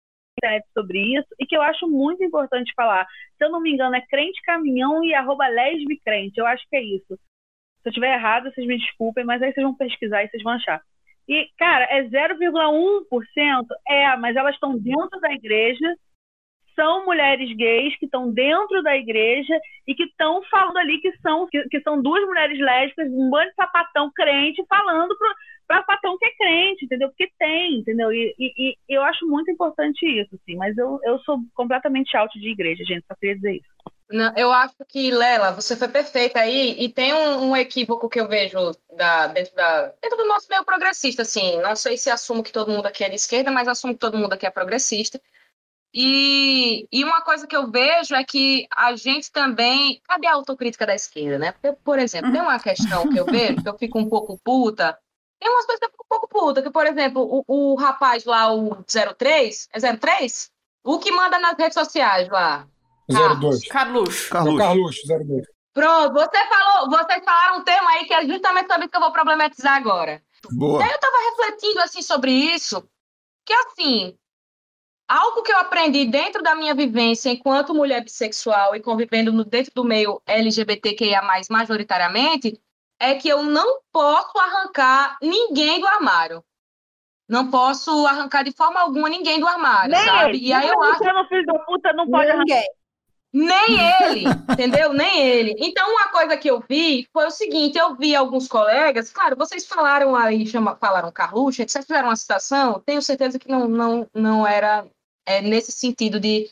sobre 0.78 1.00
isso 1.00 1.28
e 1.40 1.46
que 1.46 1.56
eu 1.56 1.62
acho 1.62 1.88
muito 1.88 2.24
importante 2.24 2.74
falar. 2.76 3.08
Se 3.38 3.46
eu 3.46 3.50
não 3.50 3.62
me 3.62 3.72
engano, 3.72 3.96
é 3.96 4.02
crente 4.02 4.42
caminhão 4.42 5.04
e 5.04 5.14
arroba 5.14 5.48
lesbicrente. 5.48 6.38
Eu 6.38 6.46
acho 6.46 6.68
que 6.70 6.76
é 6.76 6.84
isso. 6.84 7.18
Se 7.84 7.90
eu 7.90 7.92
estiver 7.92 8.16
errado, 8.16 8.50
vocês 8.50 8.66
me 8.66 8.78
desculpem, 8.78 9.26
mas 9.26 9.42
aí 9.42 9.52
vocês 9.54 9.64
vão 9.64 9.76
pesquisar 9.76 10.24
e 10.24 10.30
vocês 10.30 10.42
vão 10.42 10.54
achar. 10.54 10.82
E, 11.28 11.48
cara, 11.58 11.86
é 11.86 12.04
0,1%? 12.04 13.66
É, 13.88 14.16
mas 14.18 14.36
elas 14.36 14.56
estão 14.56 14.78
dentro 14.78 15.20
da 15.20 15.32
igreja, 15.34 15.96
são 16.76 17.06
mulheres 17.06 17.56
gays 17.56 17.96
que 17.98 18.06
estão 18.06 18.32
dentro 18.32 18.82
da 18.82 18.96
igreja 18.96 19.58
e 19.88 19.94
que 19.94 20.04
estão 20.04 20.42
falando 20.50 20.78
ali 20.78 21.00
que 21.00 21.12
são, 21.18 21.48
que, 21.48 21.62
que, 21.70 21.82
são 21.82 22.02
duas 22.02 22.26
mulheres 22.26 22.60
lésbicas, 22.60 23.12
um 23.12 23.30
bando 23.30 23.50
de 23.50 23.56
sapatão 23.56 24.12
crente, 24.14 24.64
falando 24.68 25.16
para 25.68 25.78
sapatão 25.78 26.18
que 26.18 26.26
é 26.26 26.36
crente, 26.36 26.86
entendeu? 26.86 27.10
Porque 27.10 27.30
tem, 27.38 27.80
entendeu? 27.80 28.12
E, 28.12 28.34
e, 28.40 28.54
e, 28.58 28.78
eu 28.90 29.04
acho 29.04 29.28
muito 29.28 29.52
importante 29.52 30.06
isso, 30.06 30.36
assim, 30.36 30.56
mas 30.56 30.78
eu, 30.78 31.00
eu 31.04 31.20
sou 31.20 31.38
completamente 31.54 32.16
alto 32.18 32.40
de 32.40 32.50
igreja, 32.50 32.84
gente, 32.84 33.06
só 33.06 33.16
queria 33.16 33.36
dizer 33.36 33.56
isso. 33.56 33.93
Não, 34.14 34.32
eu 34.38 34.52
acho 34.52 34.76
que, 34.88 35.10
Lela, 35.10 35.52
você 35.52 35.76
foi 35.76 35.88
perfeita 35.88 36.40
aí, 36.40 36.76
e 36.78 36.88
tem 36.88 37.12
um, 37.16 37.50
um 37.50 37.58
equívoco 37.58 38.08
que 38.08 38.20
eu 38.22 38.28
vejo 38.28 38.72
da, 38.96 39.26
dentro, 39.26 39.56
da, 39.56 39.88
dentro 40.00 40.18
do 40.20 40.28
nosso 40.28 40.48
meio 40.48 40.64
progressista, 40.64 41.24
assim, 41.24 41.60
não 41.62 41.76
sei 41.76 41.98
se 41.98 42.12
assumo 42.12 42.44
que 42.44 42.52
todo 42.52 42.72
mundo 42.72 42.86
aqui 42.86 43.04
é 43.04 43.10
de 43.10 43.16
esquerda, 43.16 43.50
mas 43.50 43.68
assumo 43.68 43.94
que 43.94 44.00
todo 44.00 44.16
mundo 44.16 44.34
aqui 44.34 44.46
é 44.46 44.52
progressista, 44.52 45.20
e, 45.92 46.88
e 46.92 47.04
uma 47.04 47.22
coisa 47.22 47.48
que 47.48 47.56
eu 47.56 47.72
vejo 47.72 48.14
é 48.14 48.24
que 48.24 48.68
a 48.76 48.96
gente 48.96 49.32
também. 49.32 50.02
Cadê 50.08 50.26
a 50.26 50.34
autocrítica 50.34 50.88
da 50.88 50.96
esquerda, 50.96 51.38
né? 51.38 51.52
Porque, 51.52 51.72
por 51.84 52.00
exemplo, 52.00 52.32
tem 52.32 52.42
uma 52.42 52.60
questão 52.60 53.08
que 53.10 53.20
eu 53.20 53.26
vejo, 53.26 53.62
que 53.62 53.70
eu 53.70 53.78
fico 53.78 54.00
um 54.00 54.10
pouco 54.10 54.40
puta. 54.44 54.98
Tem 55.40 55.50
umas 55.52 55.66
coisas 55.66 55.80
que 55.80 55.86
eu 55.86 55.92
fico 55.92 56.04
um 56.04 56.08
pouco 56.08 56.28
puta, 56.28 56.64
que, 56.64 56.72
por 56.72 56.88
exemplo, 56.88 57.44
o, 57.48 57.74
o 57.74 57.76
rapaz 57.76 58.26
lá, 58.26 58.52
o 58.52 58.84
03, 58.84 59.70
é 59.72 59.96
03? 59.96 60.52
O 60.84 60.98
que 60.98 61.12
manda 61.12 61.38
nas 61.38 61.58
redes 61.58 61.76
sociais 61.76 62.28
lá? 62.28 62.68
02. 63.10 63.68
Carluxo. 63.68 64.30
Carluxo. 64.30 64.58
Carluxo, 64.58 65.08
02. 65.08 65.54
Pronto, 65.74 66.14
você 66.14 66.48
falou, 66.48 66.90
vocês 66.90 67.24
falaram 67.26 67.58
um 67.58 67.64
termo 67.64 67.90
aí 67.90 68.06
que 68.06 68.14
é 68.14 68.26
justamente 68.28 68.68
sobre 68.68 68.84
isso 68.84 68.92
que 68.92 68.98
eu 68.98 69.02
vou 69.02 69.12
problematizar 69.12 69.76
agora. 69.76 70.22
Boa. 70.52 70.80
E 70.80 70.84
aí 70.84 70.92
eu 70.92 71.00
tava 71.00 71.18
refletindo 71.32 71.80
assim 71.80 72.02
sobre 72.02 72.32
isso, 72.32 72.88
que 73.44 73.54
assim, 73.54 74.16
algo 75.08 75.42
que 75.42 75.52
eu 75.52 75.58
aprendi 75.58 76.06
dentro 76.06 76.44
da 76.44 76.54
minha 76.54 76.76
vivência 76.76 77.32
enquanto 77.32 77.74
mulher 77.74 78.04
bissexual 78.04 78.76
e 78.76 78.82
convivendo 78.82 79.34
no, 79.34 79.44
dentro 79.44 79.72
do 79.74 79.84
meio 79.84 80.22
LGBTQIA+, 80.28 81.22
majoritariamente, 81.50 82.60
é 83.00 83.16
que 83.16 83.28
eu 83.28 83.42
não 83.42 83.80
posso 83.92 84.38
arrancar 84.38 85.18
ninguém 85.22 85.80
do 85.80 85.88
armário. 85.88 86.44
Não 87.28 87.50
posso 87.50 88.06
arrancar 88.06 88.44
de 88.44 88.52
forma 88.52 88.80
alguma 88.80 89.10
ninguém 89.10 89.40
do 89.40 89.48
armário, 89.48 89.92
Nem 89.92 90.06
sabe? 90.06 90.38
Ele. 90.38 90.48
E 90.48 90.54
aí 90.54 90.68
eu 90.68 90.84
acho... 90.84 91.00
Filho 91.30 91.46
da 91.46 91.60
puta 91.60 91.94
não 91.94 92.08
pode 92.08 92.32
ninguém. 92.38 92.58
arrancar. 92.58 92.83
Nem 93.34 93.80
ele, 94.04 94.26
entendeu? 94.52 94.94
Nem 94.94 95.28
ele. 95.28 95.56
Então, 95.58 95.90
uma 95.90 96.10
coisa 96.10 96.38
que 96.38 96.48
eu 96.48 96.64
vi 96.70 97.08
foi 97.12 97.26
o 97.26 97.32
seguinte: 97.32 97.80
eu 97.80 97.96
vi 97.96 98.16
alguns 98.16 98.48
colegas, 98.48 99.10
claro, 99.10 99.36
vocês 99.36 99.66
falaram 99.66 100.16
aí, 100.16 100.46
chama, 100.46 100.76
falaram 100.76 101.12
Carluxo, 101.12 101.58
vocês 101.68 101.84
fizeram 101.84 102.10
uma 102.10 102.16
citação, 102.16 102.80
tenho 102.86 103.02
certeza 103.02 103.40
que 103.40 103.50
não, 103.50 103.68
não, 103.68 104.08
não 104.14 104.46
era 104.46 104.86
é, 105.26 105.42
nesse 105.42 105.72
sentido 105.72 106.20
de, 106.20 106.48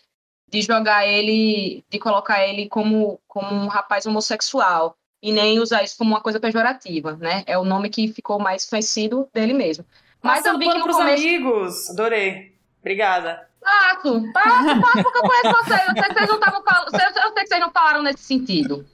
de 0.50 0.62
jogar 0.64 1.06
ele, 1.06 1.86
de 1.88 2.00
colocar 2.00 2.48
ele 2.48 2.68
como, 2.68 3.20
como 3.28 3.54
um 3.54 3.68
rapaz 3.68 4.08
homossexual, 4.08 4.96
e 5.22 5.32
nem 5.32 5.60
usar 5.60 5.84
isso 5.84 5.96
como 5.96 6.10
uma 6.10 6.22
coisa 6.22 6.40
pejorativa, 6.40 7.16
né? 7.18 7.44
É 7.46 7.60
o 7.60 7.64
nome 7.64 7.92
que 7.92 8.12
ficou 8.12 8.40
mais 8.40 8.66
conhecido 8.66 9.30
dele 9.32 9.54
mesmo. 9.54 9.86
Mas 10.20 10.40
Passando 10.40 10.56
eu 10.56 10.68
vi 10.68 10.74
que 10.74 10.80
no 10.80 10.94
começo... 10.94 11.24
amigos, 11.24 11.90
adorei. 11.92 12.56
Obrigada. 12.80 13.51
Passo, 13.62 14.34
passo, 14.34 14.82
passo, 14.82 15.04
porque 15.04 15.18
eu 15.18 15.22
conheço 15.22 15.64
vocês. 15.64 15.82
Eu 15.88 15.94
sei 15.94 16.04
que 16.04 16.14
vocês 16.14 16.30
não 16.30 16.36
estavam 16.36 16.64
falando. 16.64 16.86
Eu 16.94 17.00
sei 17.00 17.44
que 17.44 17.48
vocês 17.48 17.62
não 17.62 17.72
falaram 17.72 18.02
nesse 18.02 18.24
sentido. 18.24 18.86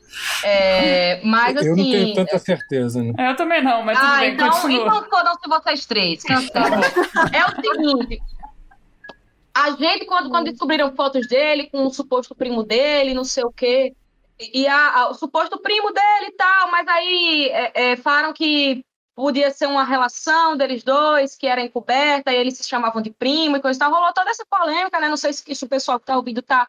É, 0.44 1.22
mas 1.24 1.56
assim. 1.56 1.68
Eu 1.68 1.76
não 1.76 1.84
tenho 1.84 2.04
assim, 2.04 2.14
tanta 2.14 2.40
certeza, 2.40 3.02
né? 3.02 3.14
Eu 3.30 3.36
também 3.36 3.64
não, 3.64 3.84
mas 3.84 3.98
tudo 3.98 4.12
ah, 4.12 4.18
bem, 4.20 4.34
então, 4.34 4.50
continua. 4.50 4.88
Então 4.88 5.10
fodam-se 5.10 5.48
vocês 5.48 5.86
três. 5.86 6.24
Cancela. 6.24 6.82
é 7.34 7.46
o 7.46 7.56
seguinte. 7.56 8.22
A 9.54 9.72
gente, 9.72 10.06
quando, 10.06 10.30
quando 10.30 10.52
descobriram 10.52 10.96
fotos 10.96 11.28
dele 11.28 11.70
com 11.72 11.86
o 11.86 11.90
suposto 11.90 12.36
primo 12.36 12.62
dele, 12.64 13.14
não 13.14 13.24
sei 13.24 13.44
o 13.44 13.52
quê, 13.52 13.96
e 14.40 14.68
a, 14.68 15.00
a, 15.00 15.10
o 15.10 15.14
suposto 15.16 15.58
primo 15.60 15.92
dele 15.92 16.28
e 16.28 16.32
tal, 16.34 16.70
mas 16.70 16.88
aí 16.88 17.50
é, 17.52 17.72
é, 17.74 17.96
falaram 17.96 18.34
que 18.34 18.86
podia 19.18 19.50
ser 19.50 19.66
uma 19.66 19.84
relação 19.84 20.56
deles 20.56 20.84
dois, 20.84 21.36
que 21.36 21.48
era 21.48 21.60
encoberta, 21.60 22.32
e 22.32 22.36
eles 22.36 22.56
se 22.56 22.64
chamavam 22.64 23.02
de 23.02 23.10
primo 23.10 23.58
e 23.58 23.60
coisa 23.60 23.76
e 23.76 23.80
tal. 23.80 23.92
Rolou 23.92 24.14
toda 24.14 24.30
essa 24.30 24.46
polêmica, 24.48 25.00
né? 25.00 25.10
Não 25.10 25.18
sei 25.18 25.34
se, 25.34 25.66
o 25.66 25.68
pessoal 25.68 25.98
que 25.98 26.04
está 26.04 26.16
ouvindo 26.16 26.40
está 26.40 26.68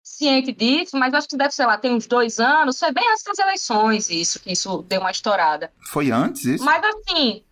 ciente 0.00 0.52
disso, 0.52 0.96
mas 0.96 1.12
acho 1.12 1.26
que 1.26 1.36
deve, 1.36 1.50
ser 1.50 1.66
lá, 1.66 1.76
tem 1.76 1.92
uns 1.92 2.06
dois 2.06 2.38
anos, 2.38 2.78
foi 2.78 2.92
bem 2.92 3.04
antes 3.10 3.24
das 3.24 3.38
eleições 3.40 4.08
isso, 4.08 4.38
que 4.38 4.52
isso 4.52 4.80
deu 4.82 5.00
uma 5.00 5.10
estourada. 5.10 5.72
Foi 5.90 6.12
antes 6.12 6.44
isso? 6.44 6.64
Mas 6.64 6.82
assim, 6.84 7.44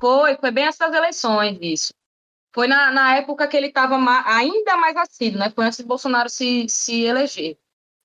foi, 0.00 0.34
foi 0.38 0.50
bem 0.50 0.66
antes 0.66 0.78
das 0.78 0.94
eleições 0.94 1.58
isso. 1.60 1.92
Foi 2.54 2.66
na, 2.66 2.90
na 2.90 3.16
época 3.16 3.46
que 3.46 3.56
ele 3.56 3.66
estava 3.66 3.96
ainda 4.24 4.78
mais 4.78 4.96
assíduo, 4.96 5.38
né? 5.38 5.50
Foi 5.50 5.66
antes 5.66 5.76
de 5.76 5.84
Bolsonaro 5.84 6.30
se, 6.30 6.66
se 6.70 7.02
eleger. 7.02 7.58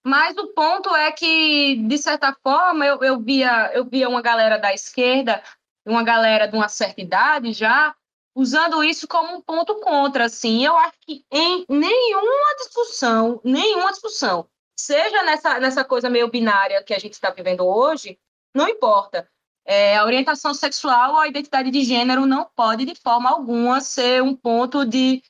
Mas 0.03 0.37
o 0.37 0.47
ponto 0.47 0.93
é 0.95 1.11
que, 1.11 1.77
de 1.87 1.97
certa 1.97 2.35
forma, 2.43 2.85
eu, 2.85 3.01
eu, 3.01 3.19
via, 3.19 3.71
eu 3.73 3.85
via 3.85 4.09
uma 4.09 4.21
galera 4.21 4.57
da 4.57 4.73
esquerda 4.73 5.41
uma 5.85 6.03
galera 6.03 6.47
de 6.47 6.55
uma 6.55 6.69
certa 6.69 7.01
idade 7.01 7.53
já 7.53 7.95
usando 8.35 8.83
isso 8.83 9.07
como 9.07 9.35
um 9.35 9.41
ponto 9.41 9.79
contra, 9.79 10.25
assim. 10.25 10.65
Eu 10.65 10.77
acho 10.77 10.97
que 11.01 11.25
em 11.31 11.65
nenhuma 11.67 12.55
discussão, 12.57 13.41
nenhuma 13.43 13.91
discussão, 13.91 14.47
seja 14.77 15.23
nessa, 15.23 15.59
nessa 15.59 15.83
coisa 15.83 16.09
meio 16.09 16.29
binária 16.29 16.83
que 16.83 16.93
a 16.93 16.99
gente 16.99 17.13
está 17.13 17.29
vivendo 17.29 17.65
hoje, 17.65 18.17
não 18.55 18.67
importa. 18.67 19.29
É, 19.65 19.97
a 19.97 20.05
orientação 20.05 20.53
sexual 20.53 21.11
ou 21.13 21.19
a 21.19 21.27
identidade 21.27 21.69
de 21.69 21.83
gênero 21.83 22.25
não 22.25 22.45
pode, 22.55 22.85
de 22.85 22.95
forma 22.95 23.29
alguma, 23.29 23.81
ser 23.81 24.23
um 24.23 24.35
ponto 24.35 24.85
de 24.85 25.21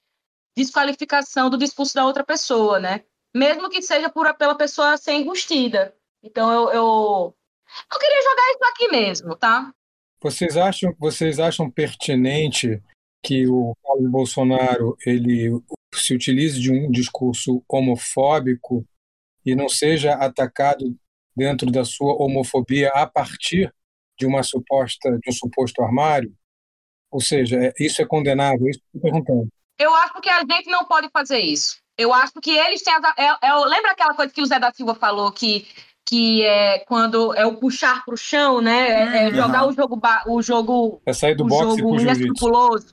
desqualificação 0.56 1.50
do 1.50 1.58
discurso 1.58 1.95
da 1.95 2.06
outra 2.06 2.24
pessoa, 2.24 2.80
né? 2.80 3.04
Mesmo 3.36 3.70
que 3.70 3.82
seja 3.82 4.10
por, 4.10 4.34
pela 4.36 4.56
pessoa 4.56 4.97
ser 4.97 5.14
enrustida. 5.14 5.95
Então, 6.24 6.52
eu, 6.52 6.72
eu, 6.72 7.38
eu 7.91 8.00
queria 8.00 8.24
jogar 8.24 8.52
isso 8.52 8.66
aqui 8.72 8.88
mesmo, 8.89 9.36
tá? 9.36 9.74
Vocês 10.22 10.57
acham, 10.57 10.93
vocês 10.99 11.39
acham 11.39 11.70
pertinente 11.70 12.82
que 13.24 13.47
o 13.47 13.76
Carlos 13.84 14.11
Bolsonaro 14.11 14.97
ele 15.05 15.61
se 15.93 16.13
utilize 16.13 16.59
de 16.59 16.72
um 16.72 16.91
discurso 16.91 17.63
homofóbico 17.67 18.86
e 19.45 19.55
não 19.55 19.70
seja 19.70 20.13
atacado 20.13 20.95
dentro 21.36 21.72
da 21.72 21.86
sua 21.86 22.13
homofobia 22.22 22.89
a 22.89 23.07
partir 23.07 23.74
de 24.17 24.26
uma 24.26 24.43
suposta 24.43 25.17
de 25.17 25.30
um 25.30 25.34
suposto 25.34 25.82
armário? 25.82 26.34
Ou 27.11 27.22
seja, 27.22 27.57
é, 27.57 27.74
isso 27.80 28.01
é 28.01 28.05
condenável? 28.05 28.67
Isso 28.67 28.80
que 28.80 28.97
eu 28.97 29.01
perguntando. 29.01 29.47
Eu 29.80 29.93
acho 29.95 30.22
que 30.22 30.30
a 30.30 30.41
gente 30.41 30.70
não 30.70 30.86
pode 30.86 31.09
fazer 31.09 31.39
isso. 31.39 31.78
Eu 31.97 32.13
acho 32.13 32.34
que 32.41 32.51
eles 32.51 32.82
têm. 32.82 32.93
É, 33.17 33.47
é, 33.47 33.53
lembra 33.65 33.91
aquela 33.91 34.13
coisa 34.13 34.32
que 34.32 34.41
o 34.41 34.45
Zé 34.45 34.59
da 34.59 34.74
Silva 34.74 34.93
falou 34.93 35.32
que 35.32 35.65
que 36.10 36.43
é 36.43 36.80
quando 36.80 37.36
é 37.36 37.45
o 37.45 37.57
puxar 37.57 38.03
para 38.03 38.16
o 38.16 38.18
chão, 38.18 38.60
né? 38.62 38.89
É, 38.89 39.28
é 39.28 39.32
jogar 39.32 39.68
o 39.68 39.72
jogo 39.72 40.01
o 40.26 40.41
jogo 40.41 41.01
é 41.05 41.14
sair 41.14 41.36
do 41.36 41.43
o 41.43 41.47
boxe 41.47 41.78
jogo 41.78 41.99
inescrupuloso. 41.99 42.88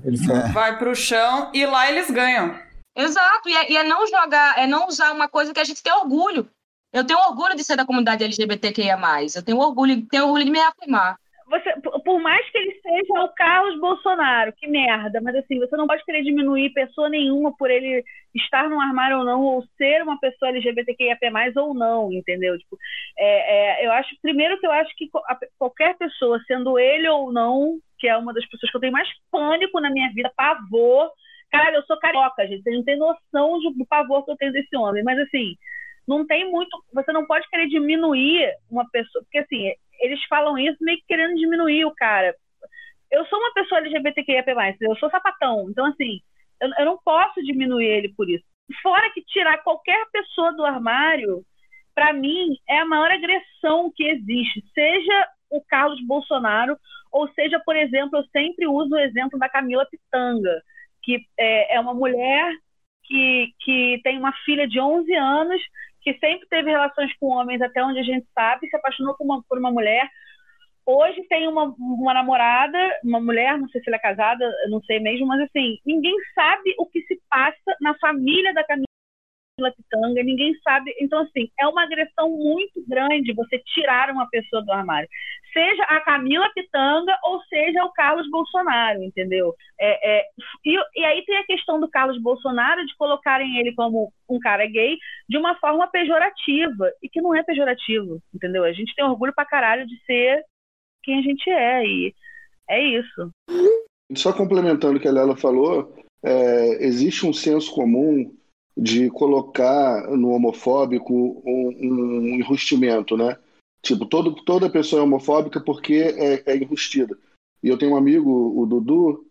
Vai 0.53 0.77
para 0.77 0.91
o 0.91 0.95
chão 0.95 1.51
e 1.55 1.65
lá 1.65 1.91
eles 1.91 2.11
ganham. 2.11 2.55
Exato, 2.95 3.49
e 3.49 3.57
é, 3.57 3.73
e 3.73 3.77
é, 3.79 3.85
não 3.85 4.07
jogar, 4.07 4.59
é 4.59 4.67
não 4.67 4.87
usar 4.87 5.13
uma 5.13 5.29
coisa 5.29 5.55
que 5.55 5.61
a 5.61 5.65
gente 5.65 5.83
tem 5.83 5.93
orgulho. 5.95 6.47
Eu 6.93 7.05
tenho 7.05 7.19
orgulho 7.21 7.57
de 7.57 7.65
ser 7.65 7.77
da 7.77 7.87
comunidade 7.87 8.23
LGBTQIA+. 8.23 8.99
Eu 9.35 9.43
tenho 9.43 9.59
orgulho, 9.59 10.07
tenho 10.07 10.25
orgulho 10.25 10.45
de 10.45 10.51
me 10.51 10.61
afirmar 10.61 11.17
você, 11.49 11.73
por 12.05 12.21
mais 12.21 12.49
que 12.51 12.59
ele 12.59 12.81
seja 12.81 13.23
o 13.23 13.29
Carlos 13.35 13.79
Bolsonaro, 13.79 14.53
que 14.53 14.67
merda, 14.67 15.21
mas 15.21 15.37
assim, 15.37 15.61
você 15.61 15.77
não 15.77 15.87
pode 15.87 16.05
querer 16.05 16.23
diminuir 16.23 16.73
pessoa 16.73 17.09
nenhuma 17.09 17.57
por 17.57 17.71
ele 17.71 18.05
estar 18.35 18.69
no 18.69 18.81
armário 18.81 19.19
ou 19.19 19.25
não, 19.25 19.43
ou 19.43 19.65
ser 19.79 20.03
uma 20.03 20.19
pessoa 20.19 20.49
LGBTQIAP+, 20.49 21.21
ou 21.57 21.73
não, 21.73 22.13
entendeu? 22.13 22.59
Tipo, 22.59 22.77
é, 23.17 23.83
é, 23.83 23.87
eu 23.87 23.93
acho, 23.93 24.11
primeiro 24.21 24.59
que 24.59 24.67
eu 24.67 24.73
acho 24.73 24.95
que 24.97 25.09
qualquer 25.57 25.97
pessoa, 25.97 26.41
sendo 26.49 26.79
ele 26.79 27.09
ou 27.09 27.33
não, 27.33 27.79
que 27.99 28.09
é 28.09 28.17
uma 28.17 28.35
das 28.35 28.45
pessoas 28.47 28.71
que 28.71 28.77
eu 28.77 28.81
tenho 28.81 28.93
mais 28.93 29.09
pânico 29.31 29.81
na 29.81 29.91
minha 29.91 30.11
vida, 30.13 30.33
pavor, 30.37 31.11
cara, 31.51 31.77
eu 31.77 31.83
sou 31.85 31.97
carioca, 31.99 32.47
gente, 32.49 32.65
vocês 32.65 32.77
não 32.77 32.85
têm 32.85 32.99
noção 32.99 33.61
do 33.61 33.87
pavor 33.87 34.25
que 34.25 34.33
eu 34.33 34.37
tenho 34.37 34.53
desse 34.53 34.77
homem, 34.77 35.05
mas 35.05 35.19
assim, 35.21 35.57
não 36.07 36.27
tem 36.27 36.51
muito. 36.51 36.71
Você 36.93 37.13
não 37.13 37.27
pode 37.27 37.49
querer 37.49 37.67
diminuir 37.69 38.53
uma 38.71 38.89
pessoa, 38.91 39.23
porque 39.25 39.39
assim, 39.39 39.73
eles 40.01 40.23
falam 40.25 40.59
isso 40.59 40.77
meio 40.81 40.99
que 40.99 41.07
querendo 41.07 41.35
diminuir 41.35 41.85
o 41.85 41.95
cara. 41.95 42.35
Eu 43.11 43.25
sou 43.27 43.39
uma 43.39 43.53
pessoa 43.53 43.81
LGBTQIA+, 43.81 44.45
eu 44.81 44.97
sou 44.97 45.11
sapatão, 45.11 45.69
então 45.71 45.87
assim, 45.87 46.21
eu, 46.61 46.71
eu 46.79 46.85
não 46.85 46.99
posso 47.05 47.43
diminuir 47.43 47.87
ele 47.87 48.09
por 48.15 48.29
isso. 48.29 48.45
Fora 48.83 49.11
que 49.13 49.23
tirar 49.23 49.59
qualquer 49.59 50.05
pessoa 50.13 50.53
do 50.53 50.65
armário, 50.65 51.45
para 51.95 52.13
mim, 52.13 52.57
é 52.69 52.79
a 52.79 52.85
maior 52.85 53.11
agressão 53.11 53.93
que 53.95 54.05
existe, 54.05 54.63
seja 54.75 55.29
o 55.51 55.63
Carlos 55.63 56.05
Bolsonaro, 56.07 56.77
ou 57.13 57.29
seja, 57.33 57.61
por 57.65 57.77
exemplo, 57.77 58.19
eu 58.19 58.25
sempre 58.27 58.67
uso 58.67 58.95
o 58.95 58.99
exemplo 58.99 59.39
da 59.39 59.49
Camila 59.49 59.87
Pitanga, 59.87 60.63
que 61.03 61.25
é, 61.39 61.77
é 61.77 61.81
uma 61.81 61.95
mulher 61.95 62.53
que, 63.05 63.53
que 63.61 64.01
tem 64.03 64.19
uma 64.19 64.33
filha 64.45 64.67
de 64.67 64.81
11 64.81 65.15
anos, 65.15 65.63
que 66.07 66.17
sempre 66.21 66.47
teve 66.49 66.71
relações 66.71 67.13
com 67.19 67.27
homens, 67.27 67.61
até 67.61 67.83
onde 67.83 67.99
a 67.99 68.03
gente 68.05 68.25
sabe, 68.33 68.69
se 68.69 68.77
apaixonou 68.77 69.17
por 69.17 69.25
uma, 69.25 69.43
por 69.49 69.59
uma 69.59 69.73
mulher. 69.73 70.09
Hoje 70.87 71.21
tem 71.29 71.49
uma, 71.49 71.75
uma 71.77 72.15
namorada, 72.15 72.79
uma 73.03 73.21
mulher, 73.21 73.59
não 73.59 73.69
sei 73.71 73.81
se 73.81 73.91
ela 73.91 73.97
é 73.97 74.01
casada, 74.01 74.49
não 74.71 74.81
sei 74.83 75.01
mesmo, 75.01 75.27
mas 75.27 75.41
assim, 75.41 75.79
ninguém 75.85 76.15
sabe 76.33 76.77
o 76.79 76.87
que 76.87 77.01
se 77.03 77.21
passa 77.29 77.77
na 77.81 77.93
família 77.99 78.55
da 78.55 78.63
Camila 78.63 78.86
Pitanga, 79.57 80.23
ninguém 80.23 80.55
sabe. 80.63 80.95
Então, 81.01 81.21
assim, 81.21 81.51
é 81.59 81.67
uma 81.67 81.83
agressão 81.83 82.31
muito 82.31 82.85
grande 82.87 83.33
você 83.33 83.59
tirar 83.61 84.11
uma 84.11 84.29
pessoa 84.29 84.63
do 84.63 84.71
armário. 84.71 85.09
Seja 85.53 85.83
a 85.85 86.01
Camila 86.01 86.51
Pitanga 86.55 87.17
ou 87.25 87.41
seja 87.45 87.83
o 87.85 87.93
Carlos 87.93 88.31
Bolsonaro, 88.31 89.03
entendeu? 89.03 89.55
É, 89.81 90.19
é, 90.19 90.25
e, 90.63 90.77
e, 90.97 91.05
aí 91.05 91.25
tem 91.25 91.39
a 91.39 91.47
questão 91.47 91.81
do 91.81 91.89
Carlos 91.89 92.21
Bolsonaro 92.21 92.85
de 92.85 92.95
colocarem 92.97 93.59
ele 93.59 93.75
como 93.75 94.13
um 94.29 94.39
cara 94.39 94.67
gay 94.67 94.99
de 95.27 95.39
uma 95.39 95.55
forma 95.57 95.89
pejorativa, 95.89 96.93
e 97.03 97.09
que 97.09 97.23
não 97.23 97.35
é 97.35 97.43
pejorativo, 97.43 98.21
entendeu? 98.35 98.65
A 98.65 98.73
gente 98.73 98.95
tem 98.95 99.05
orgulho 99.05 99.35
pra 99.35 99.47
caralho 99.47 99.87
de 99.87 99.99
ser 100.05 100.45
quem 101.03 101.19
a 101.19 101.23
gente 101.23 101.49
é, 101.49 101.87
e 101.87 102.15
é 102.69 102.83
isso. 102.83 103.31
Só 104.15 104.33
complementando 104.35 104.99
o 104.99 105.01
que 105.01 105.09
a 105.09 105.13
Lela 105.13 105.37
falou, 105.37 105.95
é, 106.23 106.85
existe 106.85 107.27
um 107.27 107.33
senso 107.33 107.75
comum 107.75 108.37
de 108.77 109.09
colocar 109.11 110.07
no 110.11 110.31
homofóbico 110.31 111.43
um, 111.47 111.69
um 111.81 112.27
enrustimento, 112.35 113.17
né? 113.17 113.37
Tipo, 113.83 114.05
todo, 114.05 114.35
toda 114.45 114.69
pessoa 114.69 115.01
é 115.01 115.05
homofóbica 115.05 115.61
porque 115.61 115.95
é, 115.95 116.43
é 116.45 116.57
enrustida. 116.57 117.17
E 117.63 117.69
eu 117.69 117.79
tenho 117.79 117.93
um 117.93 117.97
amigo, 117.97 118.31
o 118.61 118.67
Dudu, 118.67 119.25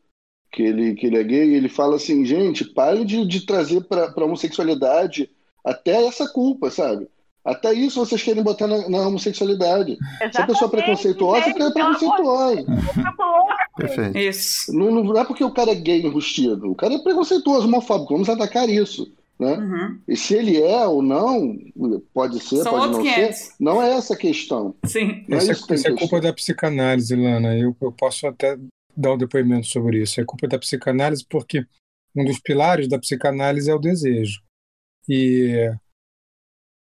que 0.52 0.64
ele, 0.64 0.96
que 0.96 1.06
ele 1.06 1.18
é 1.18 1.24
gay, 1.24 1.50
e 1.50 1.56
ele 1.56 1.70
fala 1.70 1.98
assim, 1.98 2.26
gente, 2.26 2.66
pare 2.66 3.06
de, 3.06 3.26
de 3.26 3.46
trazer 3.46 3.82
para 3.84 4.12
a 4.16 4.24
homossexualidade 4.24 5.30
até 5.64 6.06
essa 6.06 6.28
culpa, 6.28 6.72
sabe? 6.72 7.08
Até 7.44 7.74
isso 7.74 8.04
vocês 8.04 8.24
querem 8.24 8.42
botar 8.42 8.66
na, 8.66 8.90
na 8.90 9.08
homossexualidade. 9.08 9.92
Exatamente. 9.92 10.36
Se 10.36 10.42
a 10.42 10.48
pessoa 10.48 10.68
é 10.68 10.72
preconceituosa, 10.72 11.50
é 11.50 11.54
preconceituosa. 11.54 12.66
Perfeito. 13.78 14.18
Isso. 14.18 14.74
Não, 14.74 14.90
não 15.04 15.20
é 15.20 15.24
porque 15.24 15.44
o 15.44 15.52
cara 15.52 15.72
é 15.72 15.76
gay 15.76 16.02
enrustido. 16.02 16.72
O 16.72 16.76
cara 16.76 16.96
é 16.96 16.98
preconceituoso, 16.98 17.68
homofóbico. 17.68 18.14
Vamos 18.14 18.30
atacar 18.30 18.68
isso. 18.68 19.12
Né? 19.38 19.54
Uhum. 19.54 20.00
E 20.08 20.16
se 20.16 20.34
ele 20.34 20.62
é 20.62 20.86
ou 20.88 21.02
não, 21.02 21.58
pode 22.14 22.40
ser, 22.40 22.64
São 22.64 22.72
pode 22.72 22.94
não 22.94 23.04
500. 23.04 23.38
ser, 23.38 23.54
não 23.60 23.82
é 23.82 23.92
essa 23.92 24.14
a 24.14 24.18
questão. 24.18 24.76
Sim. 24.86 25.26
Não 25.28 25.38
é 25.38 25.44
isso, 25.44 25.74
isso 25.74 25.88
é 25.88 25.96
culpa 25.96 26.22
da 26.22 26.34
psicanálise, 26.34 27.16
Lana. 27.16 27.58
Eu, 27.58 27.76
eu 27.82 27.92
posso 27.92 28.28
até 28.28 28.58
dar 28.96 29.14
um 29.14 29.18
depoimento 29.18 29.68
sobre 29.68 30.02
isso. 30.02 30.22
É 30.22 30.26
culpa 30.26 30.48
da 30.48 30.58
psicanálise 30.58 31.26
porque 31.30 31.66
um 32.16 32.24
dos 32.24 32.40
pilares 32.40 32.88
da 32.88 32.98
psicanálise 32.98 33.70
é 33.70 33.76
o 33.76 33.80
desejo. 33.80 34.42
E 35.08 35.70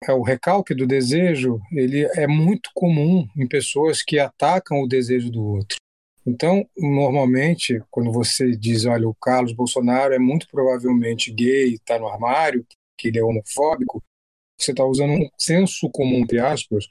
é 0.09 0.13
o 0.13 0.21
recalque 0.21 0.75
do 0.75 0.85
desejo, 0.85 1.61
ele 1.71 2.05
é 2.15 2.27
muito 2.27 2.69
comum 2.73 3.25
em 3.37 3.47
pessoas 3.47 4.03
que 4.03 4.19
atacam 4.19 4.81
o 4.81 4.87
desejo 4.87 5.31
do 5.31 5.41
outro. 5.41 5.77
Então, 6.25 6.67
normalmente, 6.77 7.81
quando 7.91 8.11
você 8.11 8.55
diz, 8.55 8.85
olha, 8.85 9.07
o 9.07 9.15
Carlos 9.15 9.51
Bolsonaro 9.51 10.13
é 10.13 10.19
muito 10.19 10.47
provavelmente 10.47 11.31
gay, 11.31 11.73
está 11.73 11.99
no 11.99 12.07
armário, 12.07 12.65
que 12.97 13.09
ele 13.09 13.19
é 13.19 13.23
homofóbico, 13.23 14.01
você 14.57 14.71
está 14.71 14.85
usando 14.85 15.11
um 15.11 15.29
senso 15.37 15.89
comum, 15.89 16.19
entre 16.19 16.39
aspas, 16.39 16.87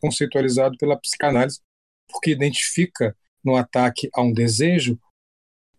conceitualizado 0.00 0.76
pela 0.78 0.98
psicanálise, 0.98 1.60
porque 2.10 2.30
identifica 2.30 3.14
no 3.44 3.56
ataque 3.56 4.08
a 4.14 4.22
um 4.22 4.32
desejo 4.32 4.98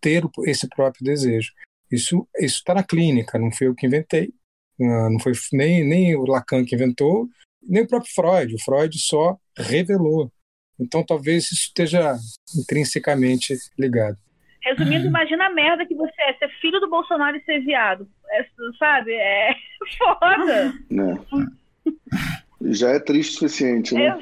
ter 0.00 0.22
esse 0.46 0.68
próprio 0.68 1.04
desejo. 1.04 1.52
Isso 1.90 2.28
está 2.36 2.74
na 2.74 2.84
clínica, 2.84 3.38
não 3.38 3.50
foi 3.50 3.66
eu 3.66 3.74
que 3.74 3.86
inventei, 3.86 4.32
ah, 4.80 5.10
não 5.10 5.18
foi 5.18 5.32
nem, 5.52 5.84
nem 5.84 6.16
o 6.16 6.24
Lacan 6.24 6.64
que 6.64 6.74
inventou, 6.74 7.28
nem 7.62 7.82
o 7.82 7.88
próprio 7.88 8.12
Freud. 8.12 8.54
O 8.54 8.62
Freud 8.62 8.98
só 8.98 9.38
revelou 9.56 10.30
então 10.78 11.04
talvez 11.04 11.44
isso 11.44 11.54
esteja 11.54 12.16
intrinsecamente 12.56 13.54
ligado. 13.78 14.16
Resumindo, 14.62 15.06
imagina 15.06 15.46
a 15.46 15.50
merda 15.50 15.84
que 15.84 15.94
você 15.94 16.22
é, 16.22 16.32
ser 16.34 16.48
filho 16.60 16.80
do 16.80 16.88
Bolsonaro 16.88 17.36
e 17.36 17.44
ser 17.44 17.60
viado. 17.60 18.08
É, 18.30 18.46
sabe? 18.78 19.12
É 19.12 19.54
foda. 19.98 20.74
É. 20.90 22.72
Já 22.72 22.90
é 22.90 22.98
triste 22.98 23.32
o 23.32 23.38
suficiente, 23.40 23.94
né? 23.94 24.06
É. 24.06 24.14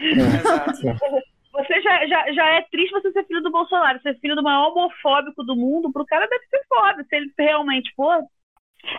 Você 1.53 1.81
já, 1.83 2.07
já, 2.07 2.33
já 2.33 2.47
é 2.55 2.63
triste 2.63 2.91
você 2.93 3.13
ser 3.13 3.25
filho 3.27 3.43
do 3.43 3.53
Bolsonaro, 3.53 4.01
ser 4.03 4.19
filho 4.19 4.35
do 4.35 4.43
maior 4.43 4.71
homofóbico 4.71 5.45
do 5.45 5.55
mundo, 5.55 5.93
pro 5.93 6.05
cara 6.07 6.27
deve 6.27 6.45
ser 6.47 6.61
foda, 6.69 7.05
se 7.09 7.15
ele 7.15 7.31
realmente 7.39 7.93
for. 7.95 8.19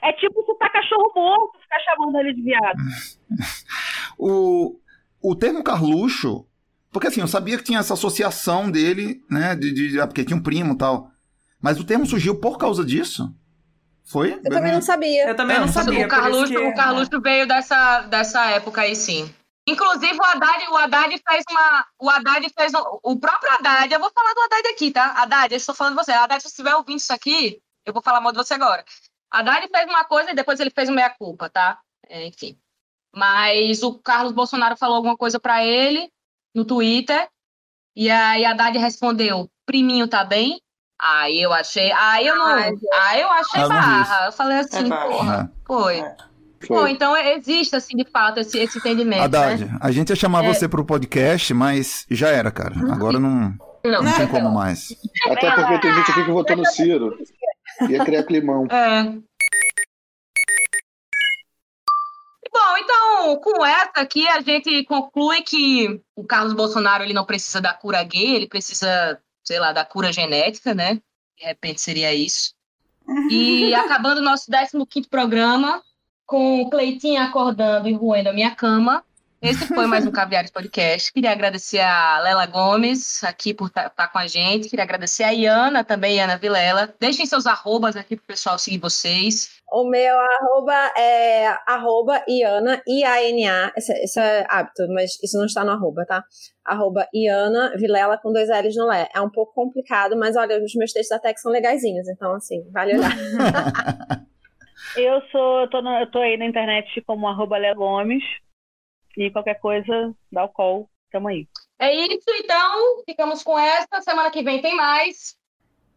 É 0.02 0.14
tipo 0.14 0.46
se 0.46 0.58
tá 0.58 0.70
cachorro 0.70 1.12
morto, 1.14 1.60
ficar 1.60 1.80
chamando 1.80 2.20
ele 2.20 2.34
de 2.34 2.42
viado. 2.42 2.78
O, 4.18 4.80
o 5.22 5.36
termo 5.36 5.64
Carluxo 5.64 6.48
porque 6.94 7.08
assim, 7.08 7.22
eu 7.22 7.28
sabia 7.28 7.58
que 7.58 7.64
tinha 7.64 7.80
essa 7.80 7.96
associação 7.96 8.70
dele, 8.70 9.26
né? 9.30 9.56
De, 9.56 9.74
de, 9.74 10.00
ah, 10.00 10.06
porque 10.06 10.24
tinha 10.24 10.38
um 10.38 10.44
primo 10.44 10.76
e 10.76 10.78
tal. 10.78 11.12
Mas 11.60 11.80
o 11.80 11.84
termo 11.84 12.06
surgiu 12.06 12.40
por 12.40 12.58
causa 12.58 12.86
disso? 12.86 13.34
Foi? 14.06 14.34
Eu 14.34 14.52
também 14.52 14.72
não 14.72 14.82
sabia. 14.82 15.28
Eu 15.30 15.36
também 15.36 15.58
é, 15.58 15.60
não 15.60 15.68
sabia. 15.68 16.06
O 16.06 16.10
Carluxo, 16.10 16.54
que... 16.54 16.58
o 16.58 16.76
Carluxo 16.76 17.22
veio 17.22 17.48
dessa, 17.48 18.02
dessa 18.02 18.46
época 18.52 18.82
aí, 18.82 18.96
sim. 18.96 19.34
Inclusive, 19.66 20.18
o 20.20 20.24
Haddad, 20.24 20.68
o 20.70 20.78
Haddad 20.78 21.22
fez 21.28 21.44
uma. 21.50 21.86
O 21.98 22.10
Haddad 22.10 22.48
fez. 22.56 22.74
O 23.02 23.18
próprio 23.18 23.52
Haddad, 23.54 23.92
eu 23.92 24.00
vou 24.00 24.12
falar 24.14 24.34
do 24.34 24.42
Haddad 24.42 24.68
aqui, 24.68 24.92
tá? 24.92 25.14
Haddad, 25.22 25.54
eu 25.54 25.58
estou 25.58 25.74
falando 25.74 25.98
de 25.98 26.06
você. 26.06 26.12
Haddad, 26.12 26.42
se 26.42 26.50
você 26.50 26.54
estiver 26.54 26.76
ouvindo 26.76 27.00
isso 27.00 27.14
aqui, 27.14 27.60
eu 27.86 27.94
vou 27.94 28.04
falar 28.04 28.22
mal 28.22 28.32
de 28.32 28.38
você 28.38 28.54
agora. 28.54 28.84
Haddad 29.32 29.68
fez 29.68 29.86
uma 29.88 30.04
coisa 30.04 30.32
e 30.32 30.36
depois 30.36 30.60
ele 30.60 30.70
fez 30.70 30.90
uma 30.90 30.98
meia-culpa, 30.98 31.50
tá? 31.50 31.80
É, 32.08 32.28
enfim. 32.28 32.58
Mas 33.16 33.82
o 33.82 33.98
Carlos 34.00 34.34
Bolsonaro 34.34 34.78
falou 34.78 34.98
alguma 34.98 35.18
coisa 35.18 35.40
para 35.40 35.66
ele 35.66 36.12
no 36.54 36.66
Twitter. 36.66 37.28
E 37.96 38.10
aí 38.10 38.44
a 38.46 38.52
Haddad 38.52 38.78
respondeu: 38.78 39.50
priminho 39.66 40.08
tá 40.08 40.24
bem? 40.24 40.60
Aí 41.02 41.42
eu 41.42 41.52
achei. 41.52 41.92
Aí 41.92 42.26
eu 42.28 42.36
não. 42.36 42.46
Aí 42.56 43.22
eu 43.22 43.30
achei 43.32 43.62
Ah, 43.62 43.68
barra. 43.68 44.26
Eu 44.28 44.32
falei 44.32 44.58
assim, 44.60 44.86
É 44.92 45.08
porra, 45.08 45.52
foi. 45.68 46.00
É. 46.00 46.16
Pô, 46.66 46.76
Foi. 46.78 46.92
então 46.92 47.18
existe, 47.18 47.76
assim, 47.76 47.98
de 47.98 48.06
fato, 48.10 48.40
esse, 48.40 48.58
esse 48.58 48.78
entendimento. 48.78 49.22
Haddad, 49.24 49.66
Né? 49.66 49.78
a 49.82 49.92
gente 49.92 50.12
ia 50.12 50.16
chamar 50.16 50.46
É. 50.46 50.48
você 50.54 50.66
pro 50.66 50.86
podcast, 50.86 51.54
mas 51.54 52.06
já 52.10 52.30
era, 52.30 52.50
cara. 52.52 52.74
Agora 52.90 53.20
não, 53.20 53.54
Não, 53.84 54.02
não 54.02 54.14
tem 54.14 54.26
como 54.30 54.50
mais. 54.50 54.96
Até 55.30 55.52
porque 55.52 55.80
tem 55.80 55.94
gente 55.94 56.10
aqui 56.12 56.24
que 56.24 56.32
votou 56.32 56.56
no 56.56 56.66
Ciro. 56.66 57.18
Ia 57.90 58.06
criar 58.06 58.24
climão. 58.24 58.66
É. 58.68 59.14
Bom, 62.54 62.78
então, 62.78 63.38
com 63.38 63.66
essa 63.66 63.92
aqui, 63.96 64.28
a 64.28 64.40
gente 64.40 64.84
conclui 64.84 65.42
que 65.42 66.00
o 66.16 66.24
Carlos 66.24 66.54
Bolsonaro 66.54 67.04
ele 67.04 67.14
não 67.14 67.26
precisa 67.26 67.60
da 67.60 67.74
cura 67.74 68.04
gay, 68.04 68.36
ele 68.36 68.48
precisa, 68.48 69.20
sei 69.44 69.60
lá, 69.60 69.72
da 69.74 69.84
cura 69.84 70.14
genética, 70.14 70.76
né? 70.76 71.02
De 71.36 71.46
repente 71.46 71.82
seria 71.82 72.14
isso. 72.14 72.54
E 73.32 73.74
acabando 73.76 74.20
o 74.20 74.24
nosso 74.24 74.52
15 74.88 75.10
programa, 75.10 75.82
com 76.28 76.70
Cleitinha 76.70 77.24
acordando 77.24 77.90
e 77.90 77.94
roendo 77.94 78.30
a 78.30 78.34
minha 78.34 78.52
cama. 78.52 79.04
Esse 79.44 79.68
foi 79.68 79.86
mais 79.88 80.08
um 80.08 80.12
Caviares 80.12 80.50
Podcast. 80.50 81.12
Queria 81.12 81.32
agradecer 81.32 81.82
a 81.82 82.18
Lela 82.22 82.46
Gomes 82.46 83.22
aqui 83.26 83.54
por 83.54 83.68
estar 83.68 84.08
com 84.08 84.18
a 84.18 84.26
gente. 84.26 84.70
Queria 84.70 84.84
agradecer 84.86 85.24
a 85.24 85.32
Iana 85.32 85.84
também, 85.84 86.16
Iana 86.16 86.38
Vilela. 86.38 86.94
Deixem 86.98 87.26
seus 87.26 87.46
arrobas 87.46 87.98
aqui 87.98 88.16
pro 88.16 88.26
pessoal 88.26 88.58
seguir 88.58 88.78
vocês. 88.78 89.60
O 89.70 89.84
meu 89.90 90.16
arroba 90.18 90.74
é 90.98 91.48
arroba 91.68 92.24
Iana, 92.26 92.82
I-A-N-A. 92.88 93.74
Isso, 93.76 93.92
isso 94.02 94.20
é 94.22 94.46
hábito, 94.48 94.88
mas 94.94 95.22
isso 95.22 95.38
não 95.38 95.46
está 95.46 95.66
no 95.66 95.72
arroba, 95.72 96.06
tá? 96.06 96.24
Arroba 96.64 97.06
Iana 97.14 97.74
Vilela 97.76 98.18
com 98.18 98.32
dois 98.32 98.48
L's 98.48 98.78
no 98.78 98.86
Lé. 98.88 99.10
É 99.14 99.20
um 99.20 99.30
pouco 99.30 99.54
complicado, 99.54 100.16
mas 100.18 100.38
olha, 100.38 100.58
os 100.64 100.74
meus 100.76 100.94
textos 100.94 101.18
até 101.18 101.34
que 101.34 101.42
são 101.42 101.52
legaisinhos, 101.52 102.08
então 102.08 102.34
assim, 102.34 102.64
vale 102.72 102.98
olhar. 102.98 103.12
Eu 104.96 105.22
sou, 105.32 105.62
eu 105.62 105.70
tô, 105.72 105.82
na- 105.82 106.02
eu 106.02 106.12
tô 106.12 106.20
aí 106.20 106.38
na 106.38 106.46
internet 106.46 107.02
como 107.08 107.28
arroba 107.28 107.58
Léa 107.58 107.74
Gomes. 107.74 108.22
E 109.18 109.32
qualquer 109.32 109.60
coisa, 109.60 110.14
dá 110.32 110.44
o 110.44 110.50
call. 110.50 110.90
Tamo 111.12 111.28
aí. 111.28 111.48
É 111.80 111.94
isso, 111.94 112.30
então. 112.40 113.04
Ficamos 113.06 113.44
com 113.44 113.58
essa. 113.58 114.02
Semana 114.02 114.32
que 114.32 114.44
vem 114.44 114.62
tem 114.62 114.76
mais. 114.76 115.38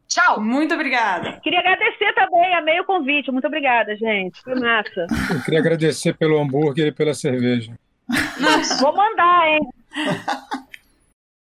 Tchau! 0.08 0.40
Muito 0.40 0.74
obrigada. 0.74 1.40
Queria 1.40 1.60
agradecer 1.60 2.12
também, 2.14 2.54
amei 2.54 2.80
o 2.80 2.84
convite. 2.84 3.32
Muito 3.32 3.46
obrigada, 3.46 3.96
gente. 3.96 4.40
Foi 4.42 4.54
massa. 4.54 5.06
Eu 5.30 5.42
queria 5.42 5.58
agradecer 5.58 6.16
pelo 6.16 6.38
hambúrguer 6.38 6.88
e 6.88 6.92
pela 6.92 7.14
cerveja. 7.14 7.76
Vou 8.80 8.94
mandar, 8.94 9.48
hein? 9.48 9.60